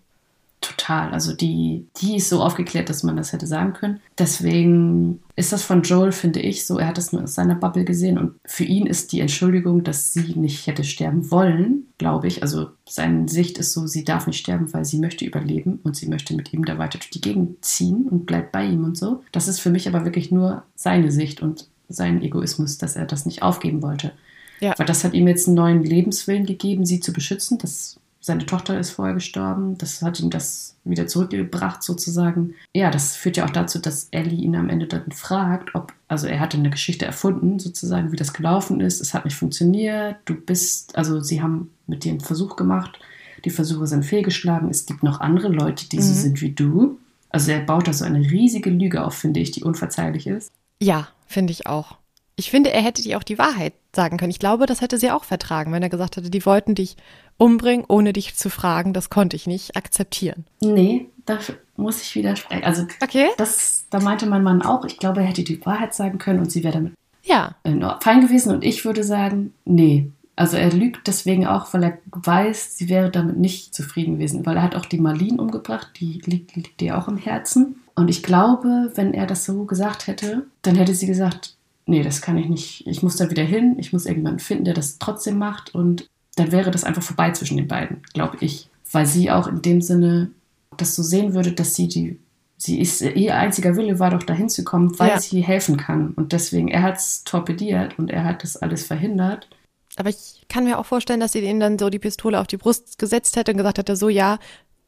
[0.61, 1.11] Total.
[1.11, 4.01] Also die, die ist so aufgeklärt, dass man das hätte sagen können.
[4.17, 7.85] Deswegen ist das von Joel, finde ich, so, er hat das nur aus seiner Bubble
[7.85, 12.41] gesehen und für ihn ist die Entschuldigung, dass sie nicht hätte sterben wollen, glaube ich.
[12.43, 16.07] Also seine Sicht ist so, sie darf nicht sterben, weil sie möchte überleben und sie
[16.07, 19.23] möchte mit ihm da weiter durch die Gegend ziehen und bleibt bei ihm und so.
[19.31, 23.25] Das ist für mich aber wirklich nur seine Sicht und sein Egoismus, dass er das
[23.25, 24.11] nicht aufgeben wollte.
[24.59, 24.73] Ja.
[24.77, 27.57] Weil das hat ihm jetzt einen neuen Lebenswillen gegeben, sie zu beschützen.
[27.57, 29.77] Das, seine Tochter ist vorher gestorben.
[29.77, 32.53] Das hat ihm das wieder zurückgebracht, sozusagen.
[32.75, 36.27] Ja, das führt ja auch dazu, dass Ellie ihn am Ende dann fragt, ob, also
[36.27, 38.99] er hatte eine Geschichte erfunden, sozusagen, wie das gelaufen ist.
[38.99, 40.17] Es hat nicht funktioniert.
[40.25, 42.99] Du bist, also sie haben mit dir einen Versuch gemacht.
[43.45, 44.69] Die Versuche sind fehlgeschlagen.
[44.69, 46.01] Es gibt noch andere Leute, die mhm.
[46.01, 46.99] so sind wie du.
[47.29, 50.51] Also er baut da so eine riesige Lüge auf, finde ich, die unverzeihlich ist.
[50.81, 51.98] Ja, finde ich auch.
[52.39, 54.31] Ich finde, er hätte dir auch die Wahrheit sagen können.
[54.31, 56.95] Ich glaube, das hätte sie auch vertragen, wenn er gesagt hätte, die wollten dich
[57.37, 58.93] umbringen, ohne dich zu fragen.
[58.93, 60.45] Das konnte ich nicht akzeptieren.
[60.61, 61.37] Nee, da
[61.75, 62.63] muss ich widersprechen.
[62.63, 63.27] Also, okay.
[63.37, 66.49] das, da meinte mein Mann auch, ich glaube, er hätte die Wahrheit sagen können und
[66.49, 67.55] sie wäre damit ja.
[68.01, 68.53] fein gewesen.
[68.53, 70.09] Und ich würde sagen, nee.
[70.37, 74.45] Also er lügt deswegen auch, weil er weiß, sie wäre damit nicht zufrieden gewesen.
[74.45, 77.81] Weil er hat auch die Marlene umgebracht, die liegt, liegt ihr auch im Herzen.
[77.95, 81.57] Und ich glaube, wenn er das so gesagt hätte, dann hätte sie gesagt,
[81.89, 82.87] nee, das kann ich nicht.
[82.87, 83.75] Ich muss da wieder hin.
[83.79, 85.73] Ich muss irgendjemanden finden, der das trotzdem macht.
[85.75, 88.69] Und dann wäre das einfach vorbei zwischen den beiden, glaube ich.
[88.91, 90.31] Weil sie auch in dem Sinne
[90.77, 92.19] das so sehen würde, dass sie die,
[92.57, 95.19] sie ist, ihr einziger Wille war doch dahin zu kommen, weil ja.
[95.19, 96.11] sie helfen kann.
[96.13, 99.47] Und deswegen, er hat es torpediert und er hat das alles verhindert.
[99.95, 102.57] Aber ich kann mir auch vorstellen, dass sie ihnen dann so die Pistole auf die
[102.57, 104.39] Brust gesetzt hätte und gesagt hätte, so ja,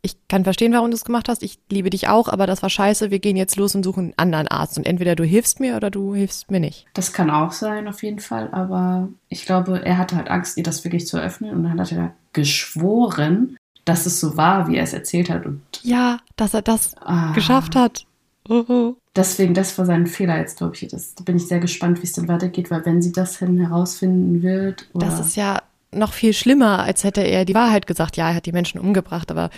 [0.04, 1.44] ich kann verstehen, warum du es gemacht hast.
[1.44, 3.12] Ich liebe dich auch, aber das war scheiße.
[3.12, 4.78] Wir gehen jetzt los und suchen einen anderen Arzt.
[4.78, 6.88] Und entweder du hilfst mir oder du hilfst mir nicht.
[6.94, 8.50] Das kann auch sein, auf jeden Fall.
[8.52, 11.52] Aber ich glaube, er hatte halt Angst, ihr das wirklich zu öffnen.
[11.52, 15.46] Und dann hat er geschworen, dass es so war, wie er es erzählt hat.
[15.46, 18.06] Und ja, dass er das ah, geschafft hat.
[18.50, 20.88] Uh Deswegen, das war sein Fehler jetzt, glaube ich.
[20.88, 23.60] Das, da bin ich sehr gespannt, wie es dann weitergeht, weil wenn sie das hin
[23.60, 24.88] herausfinden wird.
[24.94, 25.62] das ist ja
[25.94, 28.16] noch viel schlimmer, als hätte er die Wahrheit gesagt.
[28.16, 29.50] Ja, er hat die Menschen umgebracht, aber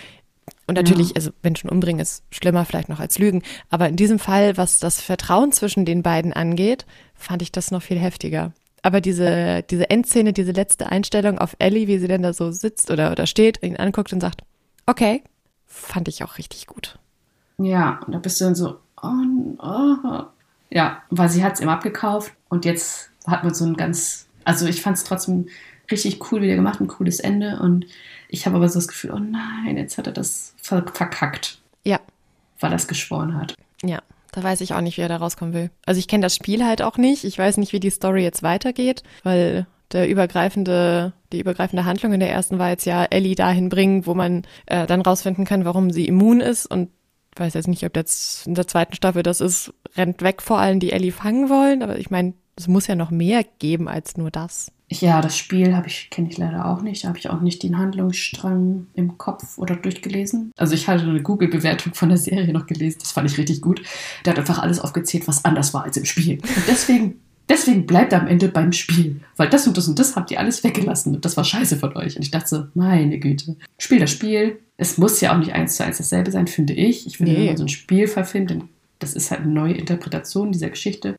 [0.66, 1.16] und natürlich, ja.
[1.16, 3.42] also Menschen umbringen ist schlimmer vielleicht noch als Lügen.
[3.70, 7.82] Aber in diesem Fall, was das Vertrauen zwischen den beiden angeht, fand ich das noch
[7.82, 8.52] viel heftiger.
[8.82, 12.90] Aber diese, diese Endszene, diese letzte Einstellung auf Ellie, wie sie denn da so sitzt
[12.90, 14.42] oder, oder steht, ihn anguckt und sagt,
[14.86, 15.22] okay,
[15.66, 16.98] fand ich auch richtig gut.
[17.58, 20.24] Ja, und da bist du dann so, oh, oh.
[20.70, 24.66] ja, weil sie hat es ihm abgekauft und jetzt hat man so ein ganz, also
[24.66, 25.46] ich fand es trotzdem
[25.90, 27.86] richtig cool wieder gemacht, ein cooles Ende und
[28.28, 31.58] ich habe aber so das Gefühl, oh nein, jetzt hat er das verkackt.
[31.84, 32.00] Ja.
[32.58, 33.54] Weil er es geschworen hat.
[33.82, 34.00] Ja,
[34.32, 35.70] da weiß ich auch nicht, wie er da rauskommen will.
[35.86, 37.24] Also ich kenne das Spiel halt auch nicht.
[37.24, 42.20] Ich weiß nicht, wie die Story jetzt weitergeht, weil der übergreifende, die übergreifende Handlung in
[42.20, 45.90] der ersten war jetzt ja Ellie dahin bringen, wo man äh, dann rausfinden kann, warum
[45.90, 46.90] sie immun ist und
[47.36, 50.80] weiß jetzt nicht, ob jetzt in der zweiten Staffel das ist, rennt weg vor allem,
[50.80, 54.30] die Ellie fangen wollen, aber ich meine, es muss ja noch mehr geben als nur
[54.30, 54.70] das.
[54.90, 57.04] Ja, das Spiel habe ich kenne ich leider auch nicht.
[57.04, 60.52] Da habe ich auch nicht den Handlungsstrang im Kopf oder durchgelesen.
[60.56, 62.98] Also ich hatte eine Google-Bewertung von der Serie noch gelesen.
[63.00, 63.82] Das fand ich richtig gut.
[64.24, 66.34] Der hat einfach alles aufgezählt, was anders war als im Spiel.
[66.34, 70.16] Und deswegen, deswegen bleibt er am Ende beim Spiel, weil das und das und das
[70.16, 72.16] habt ihr alles weggelassen und das war scheiße von euch.
[72.16, 74.58] Und ich dachte so, meine Güte, Spiel das Spiel.
[74.76, 77.06] Es muss ja auch nicht eins zu eins dasselbe sein, finde ich.
[77.06, 77.38] Ich finde, nee.
[77.38, 78.68] wenn man so ein Spiel verfilmt, dann
[78.98, 81.16] das ist halt eine neue Interpretation dieser Geschichte,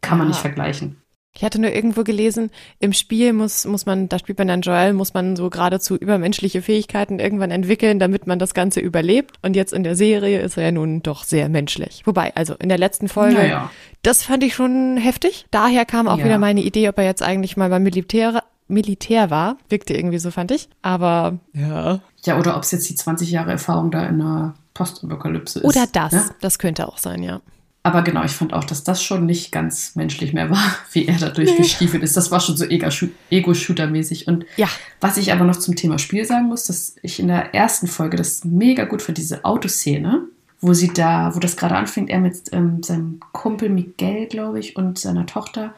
[0.00, 0.30] kann man ja.
[0.30, 0.96] nicht vergleichen.
[1.34, 2.50] Ich hatte nur irgendwo gelesen,
[2.80, 6.62] im Spiel muss, muss man, da spielt man dann Joel, muss man so geradezu übermenschliche
[6.62, 9.36] Fähigkeiten irgendwann entwickeln, damit man das Ganze überlebt.
[9.42, 12.02] Und jetzt in der Serie ist er ja nun doch sehr menschlich.
[12.06, 13.70] Wobei, also in der letzten Folge, naja.
[14.02, 15.46] das fand ich schon heftig.
[15.52, 16.24] Daher kam auch ja.
[16.24, 19.58] wieder meine Idee, ob er jetzt eigentlich mal beim Militär, Militär war.
[19.68, 20.68] Wirkte irgendwie so, fand ich.
[20.82, 22.00] Aber ja.
[22.24, 25.64] Ja, oder ob es jetzt die 20 Jahre Erfahrung da in der Postapokalypse ist.
[25.64, 26.12] Oder das.
[26.12, 26.24] Ne?
[26.40, 27.40] Das könnte auch sein, ja.
[27.82, 31.18] Aber genau, ich fand auch, dass das schon nicht ganz menschlich mehr war, wie er
[31.18, 32.04] da durchgestiefelt nee.
[32.04, 32.16] ist.
[32.16, 34.26] Das war schon so Ego-Shooter-mäßig.
[34.26, 34.68] Und ja.
[35.00, 38.16] was ich aber noch zum Thema Spiel sagen muss, dass ich in der ersten Folge
[38.16, 40.24] das mega gut für diese Autoszene,
[40.60, 44.76] wo sie da, wo das gerade anfängt, er mit ähm, seinem Kumpel Miguel, glaube ich,
[44.76, 45.74] und seiner Tochter,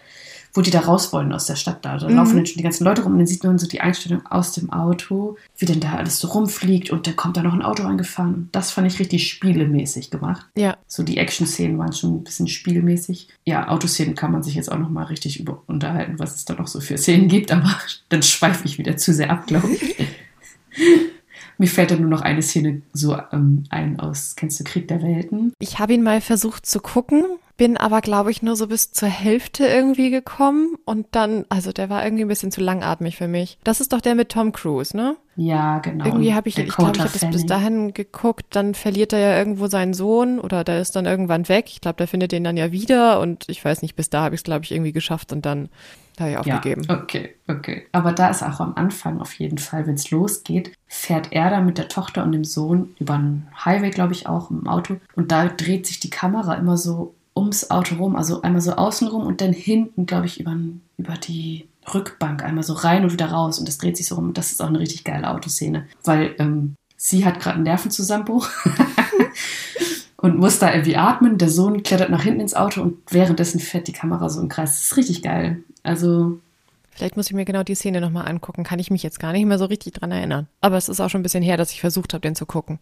[0.55, 1.97] wo die da raus wollen aus der Stadt da.
[1.99, 2.17] Da Mhm.
[2.17, 4.53] laufen dann schon die ganzen Leute rum und dann sieht man so die Einstellung aus
[4.53, 7.83] dem Auto, wie denn da alles so rumfliegt und dann kommt da noch ein Auto
[7.85, 8.35] angefahren.
[8.35, 10.47] Und das fand ich richtig spielemäßig gemacht.
[10.57, 10.77] Ja.
[10.87, 13.29] So die Action-Szenen waren schon ein bisschen spielmäßig.
[13.45, 16.55] Ja, Autoszenen kann man sich jetzt auch noch mal richtig über unterhalten, was es da
[16.55, 17.71] noch so für Szenen gibt, aber
[18.09, 19.97] dann schweife ich wieder zu sehr ab, glaube ich.
[21.59, 25.03] Mir fällt da nur noch eine Szene so ähm, ein aus, kennst du Krieg der
[25.03, 25.53] Welten?
[25.59, 27.23] Ich habe ihn mal versucht zu gucken,
[27.61, 31.91] bin aber, glaube ich, nur so bis zur Hälfte irgendwie gekommen und dann, also der
[31.91, 33.59] war irgendwie ein bisschen zu langatmig für mich.
[33.65, 35.19] Das ist doch der mit Tom Cruise, ne?
[35.37, 36.07] Ja, genau.
[36.07, 39.37] Irgendwie habe ich, ich glaube, ich habe das bis dahin geguckt, dann verliert er ja
[39.37, 41.67] irgendwo seinen Sohn oder der ist dann irgendwann weg.
[41.69, 44.35] Ich glaube, der findet den dann ja wieder und ich weiß nicht, bis da habe
[44.35, 45.69] ich es, glaube ich, irgendwie geschafft und dann
[46.19, 46.85] habe ich aufgegeben.
[46.89, 47.87] Ja, okay, okay.
[47.93, 51.61] Aber da ist auch am Anfang auf jeden Fall, wenn es losgeht, fährt er da
[51.61, 54.97] mit der Tochter und dem Sohn über einen Highway, glaube ich, auch im Auto.
[55.15, 59.09] Und da dreht sich die Kamera immer so ums Auto rum, also einmal so außen
[59.09, 60.57] rum und dann hinten, glaube ich, über,
[60.99, 63.59] über die Rückbank, einmal so rein und wieder raus.
[63.59, 64.35] Und das dreht sich so rum.
[64.35, 68.49] Das ist auch eine richtig geile Autoszene, weil ähm, sie hat gerade einen Nervenzusammenbruch.
[70.22, 71.39] Und muss da irgendwie atmen.
[71.39, 74.72] Der Sohn klettert nach hinten ins Auto und währenddessen fährt die Kamera so im Kreis.
[74.72, 75.64] Das ist richtig geil.
[75.83, 76.39] Also
[76.91, 78.62] Vielleicht muss ich mir genau die Szene nochmal angucken.
[78.62, 80.47] Kann ich mich jetzt gar nicht mehr so richtig dran erinnern.
[80.61, 82.78] Aber es ist auch schon ein bisschen her, dass ich versucht habe, den zu gucken.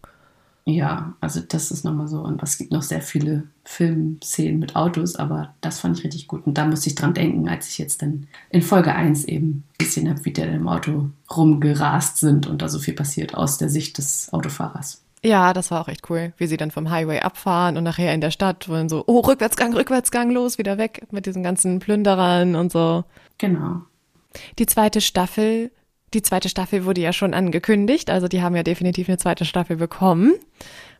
[0.69, 2.19] Ja, also das ist nochmal so.
[2.21, 6.45] Und es gibt noch sehr viele Filmszenen mit Autos, aber das fand ich richtig gut.
[6.45, 10.09] Und da musste ich dran denken, als ich jetzt dann in Folge 1 eben gesehen
[10.09, 13.97] habe, wie der im Auto rumgerast sind und da so viel passiert aus der Sicht
[13.97, 15.01] des Autofahrers.
[15.23, 18.21] Ja, das war auch echt cool, wie sie dann vom Highway abfahren und nachher in
[18.21, 22.71] der Stadt wollen so, oh, Rückwärtsgang, Rückwärtsgang, los, wieder weg mit diesen ganzen Plünderern und
[22.71, 23.03] so.
[23.37, 23.81] Genau.
[24.59, 25.71] Die zweite Staffel,
[26.13, 29.77] die zweite Staffel wurde ja schon angekündigt, also die haben ja definitiv eine zweite Staffel
[29.77, 30.33] bekommen.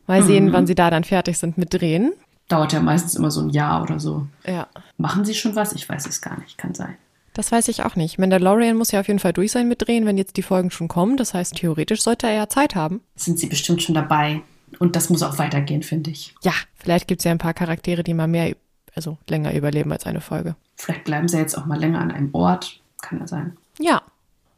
[0.06, 0.52] Mal sehen, Mhm.
[0.52, 2.12] wann sie da dann fertig sind mit Drehen.
[2.48, 4.26] Dauert ja meistens immer so ein Jahr oder so.
[4.46, 4.66] Ja.
[4.96, 5.72] Machen sie schon was?
[5.72, 6.58] Ich weiß es gar nicht.
[6.58, 6.96] Kann sein.
[7.32, 8.18] Das weiß ich auch nicht.
[8.18, 10.88] Mandalorian muss ja auf jeden Fall durch sein mit Drehen, wenn jetzt die Folgen schon
[10.88, 11.16] kommen.
[11.16, 13.02] Das heißt, theoretisch sollte er ja Zeit haben.
[13.14, 14.42] Sind sie bestimmt schon dabei.
[14.80, 16.34] Und das muss auch weitergehen, finde ich.
[16.42, 18.54] Ja, vielleicht gibt's ja ein paar Charaktere, die mal mehr,
[18.96, 20.56] also länger überleben als eine Folge.
[20.76, 22.80] Vielleicht bleiben sie jetzt auch mal länger an einem Ort.
[23.00, 23.56] Kann ja sein.
[23.78, 24.02] Ja.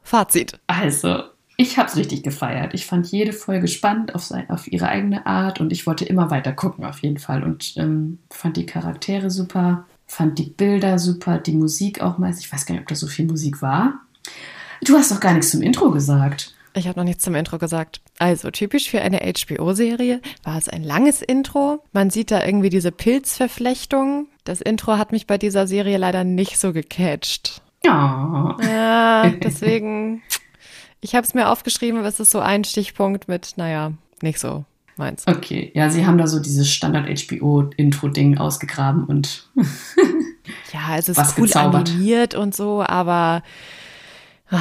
[0.02, 0.58] Fazit.
[0.66, 1.22] Also,
[1.56, 2.74] ich habe es richtig gefeiert.
[2.74, 6.30] Ich fand jede Folge spannend auf, sein, auf ihre eigene Art und ich wollte immer
[6.30, 7.44] weiter gucken, auf jeden Fall.
[7.44, 12.40] Und ähm, fand die Charaktere super, fand die Bilder super, die Musik auch meist.
[12.40, 14.00] Ich weiß gar nicht, ob da so viel Musik war.
[14.82, 16.54] Du hast doch gar nichts zum Intro gesagt.
[16.74, 18.00] Ich habe noch nichts zum Intro gesagt.
[18.18, 21.84] Also, typisch für eine HBO-Serie war es ein langes Intro.
[21.92, 24.28] Man sieht da irgendwie diese Pilzverflechtung.
[24.44, 27.61] Das Intro hat mich bei dieser Serie leider nicht so gecatcht.
[27.84, 28.56] Ja.
[28.62, 30.22] Ja, deswegen,
[31.00, 34.64] ich habe es mir aufgeschrieben, aber es ist so ein Stichpunkt mit, naja, nicht so
[34.96, 35.26] meins.
[35.26, 39.48] Okay, ja, sie haben da so dieses Standard-HBO-Intro-Ding ausgegraben und
[40.72, 41.90] Ja, es ist Was cool gezaubert.
[41.90, 43.42] animiert und so, aber
[44.50, 44.60] ah,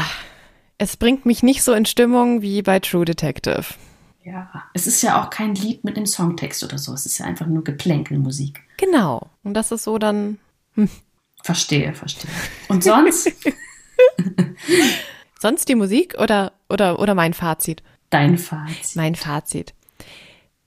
[0.78, 3.66] es bringt mich nicht so in Stimmung wie bei True Detective.
[4.24, 6.94] ja, es ist ja auch kein Lied mit einem Songtext oder so.
[6.94, 8.62] Es ist ja einfach nur Geplänkelmusik.
[8.78, 9.30] Genau.
[9.44, 10.38] Und das ist so dann,
[11.44, 12.30] Verstehe, verstehe.
[12.68, 13.30] Und sonst
[15.40, 17.82] sonst die Musik oder, oder, oder mein Fazit?
[18.12, 18.96] dein Fazit.
[18.96, 19.74] Mein Fazit.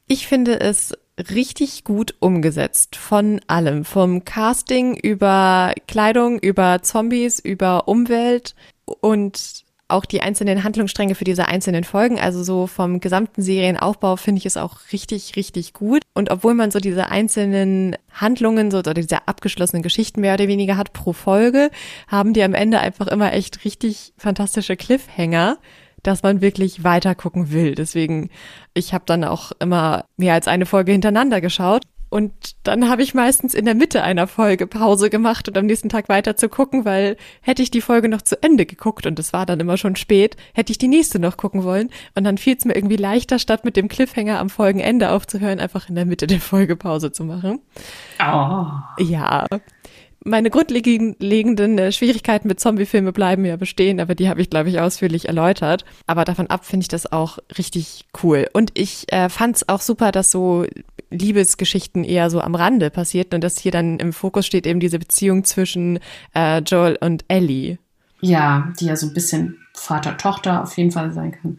[0.09, 3.85] Ich finde es richtig gut umgesetzt von allem.
[3.85, 11.47] Vom Casting über Kleidung, über Zombies, über Umwelt und auch die einzelnen Handlungsstränge für diese
[11.47, 12.19] einzelnen Folgen.
[12.19, 16.03] Also so vom gesamten Serienaufbau finde ich es auch richtig, richtig gut.
[16.15, 20.77] Und obwohl man so diese einzelnen Handlungen, so oder diese abgeschlossenen Geschichten mehr oder weniger
[20.77, 21.71] hat pro Folge,
[22.09, 25.59] haben die am Ende einfach immer echt richtig fantastische Cliffhanger
[26.05, 27.75] dass man wirklich weiter gucken will.
[27.75, 28.31] Deswegen,
[28.75, 31.85] ich habe dann auch immer mehr als eine Folge hintereinander geschaut.
[32.15, 35.89] Und dann habe ich meistens in der Mitte einer Folge Pause gemacht und am nächsten
[35.89, 39.33] Tag weiter zu gucken, weil hätte ich die Folge noch zu Ende geguckt und es
[39.33, 41.91] war dann immer schon spät, hätte ich die nächste noch gucken wollen.
[42.15, 45.89] Und dann fiel es mir irgendwie leichter, statt mit dem Cliffhanger am Folgenende aufzuhören, einfach
[45.89, 47.59] in der Mitte der Folge Pause zu machen.
[48.21, 48.67] Oh.
[49.03, 49.47] Ja.
[50.23, 54.79] Meine grundlegenden äh, Schwierigkeiten mit Zombiefilme bleiben ja bestehen, aber die habe ich, glaube ich,
[54.79, 55.85] ausführlich erläutert.
[56.07, 58.49] Aber davon ab finde ich das auch richtig cool.
[58.53, 60.65] Und ich äh, fand es auch super, dass so
[61.19, 64.99] Liebesgeschichten eher so am Rande passierten und dass hier dann im Fokus steht eben diese
[64.99, 65.99] Beziehung zwischen
[66.35, 67.79] äh, Joel und Ellie.
[68.21, 71.59] Ja, die ja so ein bisschen Vater-Tochter auf jeden Fall sein kann.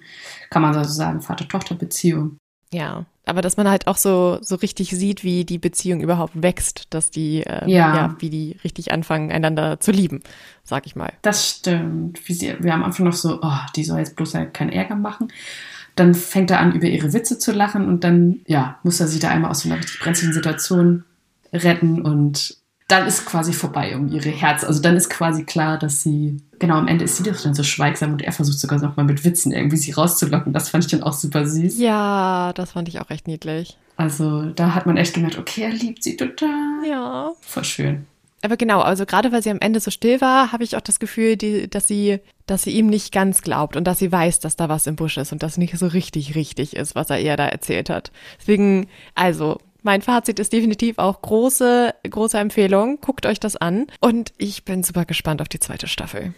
[0.50, 2.38] Kann man so sagen, Vater-Tochter-Beziehung.
[2.74, 6.94] Ja, aber dass man halt auch so so richtig sieht, wie die Beziehung überhaupt wächst,
[6.94, 7.96] dass die äh, Ja.
[7.96, 10.22] ja, wie die richtig anfangen einander zu lieben,
[10.64, 11.14] sag ich mal.
[11.22, 12.28] Das stimmt.
[12.28, 14.72] Wie sie, wir haben am Anfang noch so, oh, die soll jetzt bloß halt keinen
[14.72, 15.30] Ärger machen.
[15.96, 19.20] Dann fängt er an, über ihre Witze zu lachen und dann, ja, muss er sich
[19.20, 21.06] da einmal aus so einer richtig brenzlichen Situation
[21.54, 22.58] retten und
[22.88, 24.64] dann ist quasi vorbei um ihre Herz.
[24.64, 27.64] Also dann ist quasi klar, dass sie, genau, am Ende ist sie doch dann so
[27.64, 30.54] schweigsam und er versucht sogar noch mal mit Witzen irgendwie sie rauszulocken.
[30.54, 31.80] Das fand ich dann auch super süß.
[31.80, 33.78] Ja, das fand ich auch echt niedlich.
[33.98, 36.86] Also da hat man echt gemerkt, okay, er liebt sie total.
[36.88, 37.32] Ja.
[37.42, 38.06] Voll schön.
[38.46, 41.00] Aber genau, also gerade weil sie am Ende so still war, habe ich auch das
[41.00, 44.56] Gefühl, die, dass sie, dass sie ihm nicht ganz glaubt und dass sie weiß, dass
[44.56, 47.38] da was im Busch ist und das nicht so richtig richtig ist, was er ihr
[47.38, 48.12] da erzählt hat.
[48.40, 48.86] Deswegen,
[49.16, 53.00] also mein Fazit ist definitiv auch große, große Empfehlung.
[53.02, 53.88] Guckt euch das an.
[54.00, 56.36] Und ich bin super gespannt auf die zweite Staffel.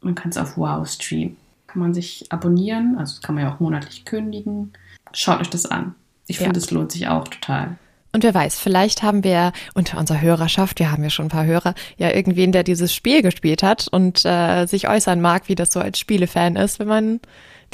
[0.00, 1.36] Man kann es auf Wow streamen.
[1.68, 4.72] Kann man sich abonnieren, also kann man ja auch monatlich kündigen.
[5.12, 5.94] Schaut euch das an.
[6.26, 7.78] Ich finde, es lohnt sich auch total.
[8.14, 11.44] Und wer weiß, vielleicht haben wir unter unserer Hörerschaft, wir haben ja schon ein paar
[11.44, 15.72] Hörer, ja irgendwen, der dieses Spiel gespielt hat und äh, sich äußern mag, wie das
[15.72, 17.20] so als Spielefan ist, wenn man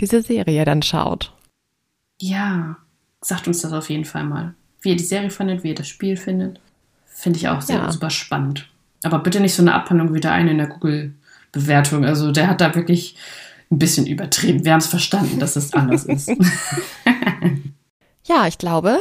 [0.00, 1.32] diese Serie dann schaut.
[2.20, 2.78] Ja,
[3.20, 5.88] sagt uns das auf jeden Fall mal wie ihr die Serie findet, wie ihr das
[5.88, 6.60] Spiel findet.
[7.06, 7.92] Finde ich auch sehr ja.
[7.92, 8.68] super spannend.
[9.02, 12.04] Aber bitte nicht so eine Abhandlung wie der eine in der Google-Bewertung.
[12.04, 13.16] Also der hat da wirklich
[13.70, 14.64] ein bisschen übertrieben.
[14.64, 16.28] Wir haben es verstanden, dass es anders ist.
[18.26, 19.00] ja, ich glaube,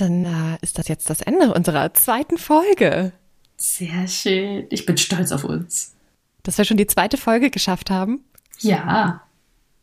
[0.00, 3.12] dann äh, ist das jetzt das Ende unserer zweiten Folge.
[3.56, 4.66] Sehr schön.
[4.70, 5.94] Ich bin stolz auf uns.
[6.42, 8.24] Dass wir schon die zweite Folge geschafft haben.
[8.60, 9.22] Ja.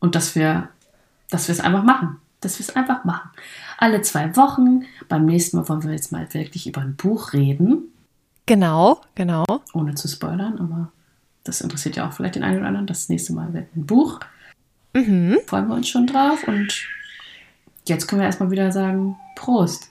[0.00, 0.68] Und dass wir,
[1.30, 2.18] dass wir es einfach machen.
[2.40, 3.30] Dass wir es einfach machen
[3.78, 4.84] alle zwei Wochen.
[5.08, 7.92] Beim nächsten Mal wollen wir jetzt mal wirklich über ein Buch reden.
[8.46, 9.44] Genau, genau.
[9.72, 10.92] Ohne zu spoilern, aber
[11.44, 12.86] das interessiert ja auch vielleicht den einen oder anderen.
[12.86, 14.20] Das nächste Mal wird ein Buch.
[14.94, 15.38] Mhm.
[15.46, 16.46] Freuen wir uns schon drauf.
[16.46, 16.86] Und
[17.86, 19.90] jetzt können wir erstmal wieder sagen: Prost.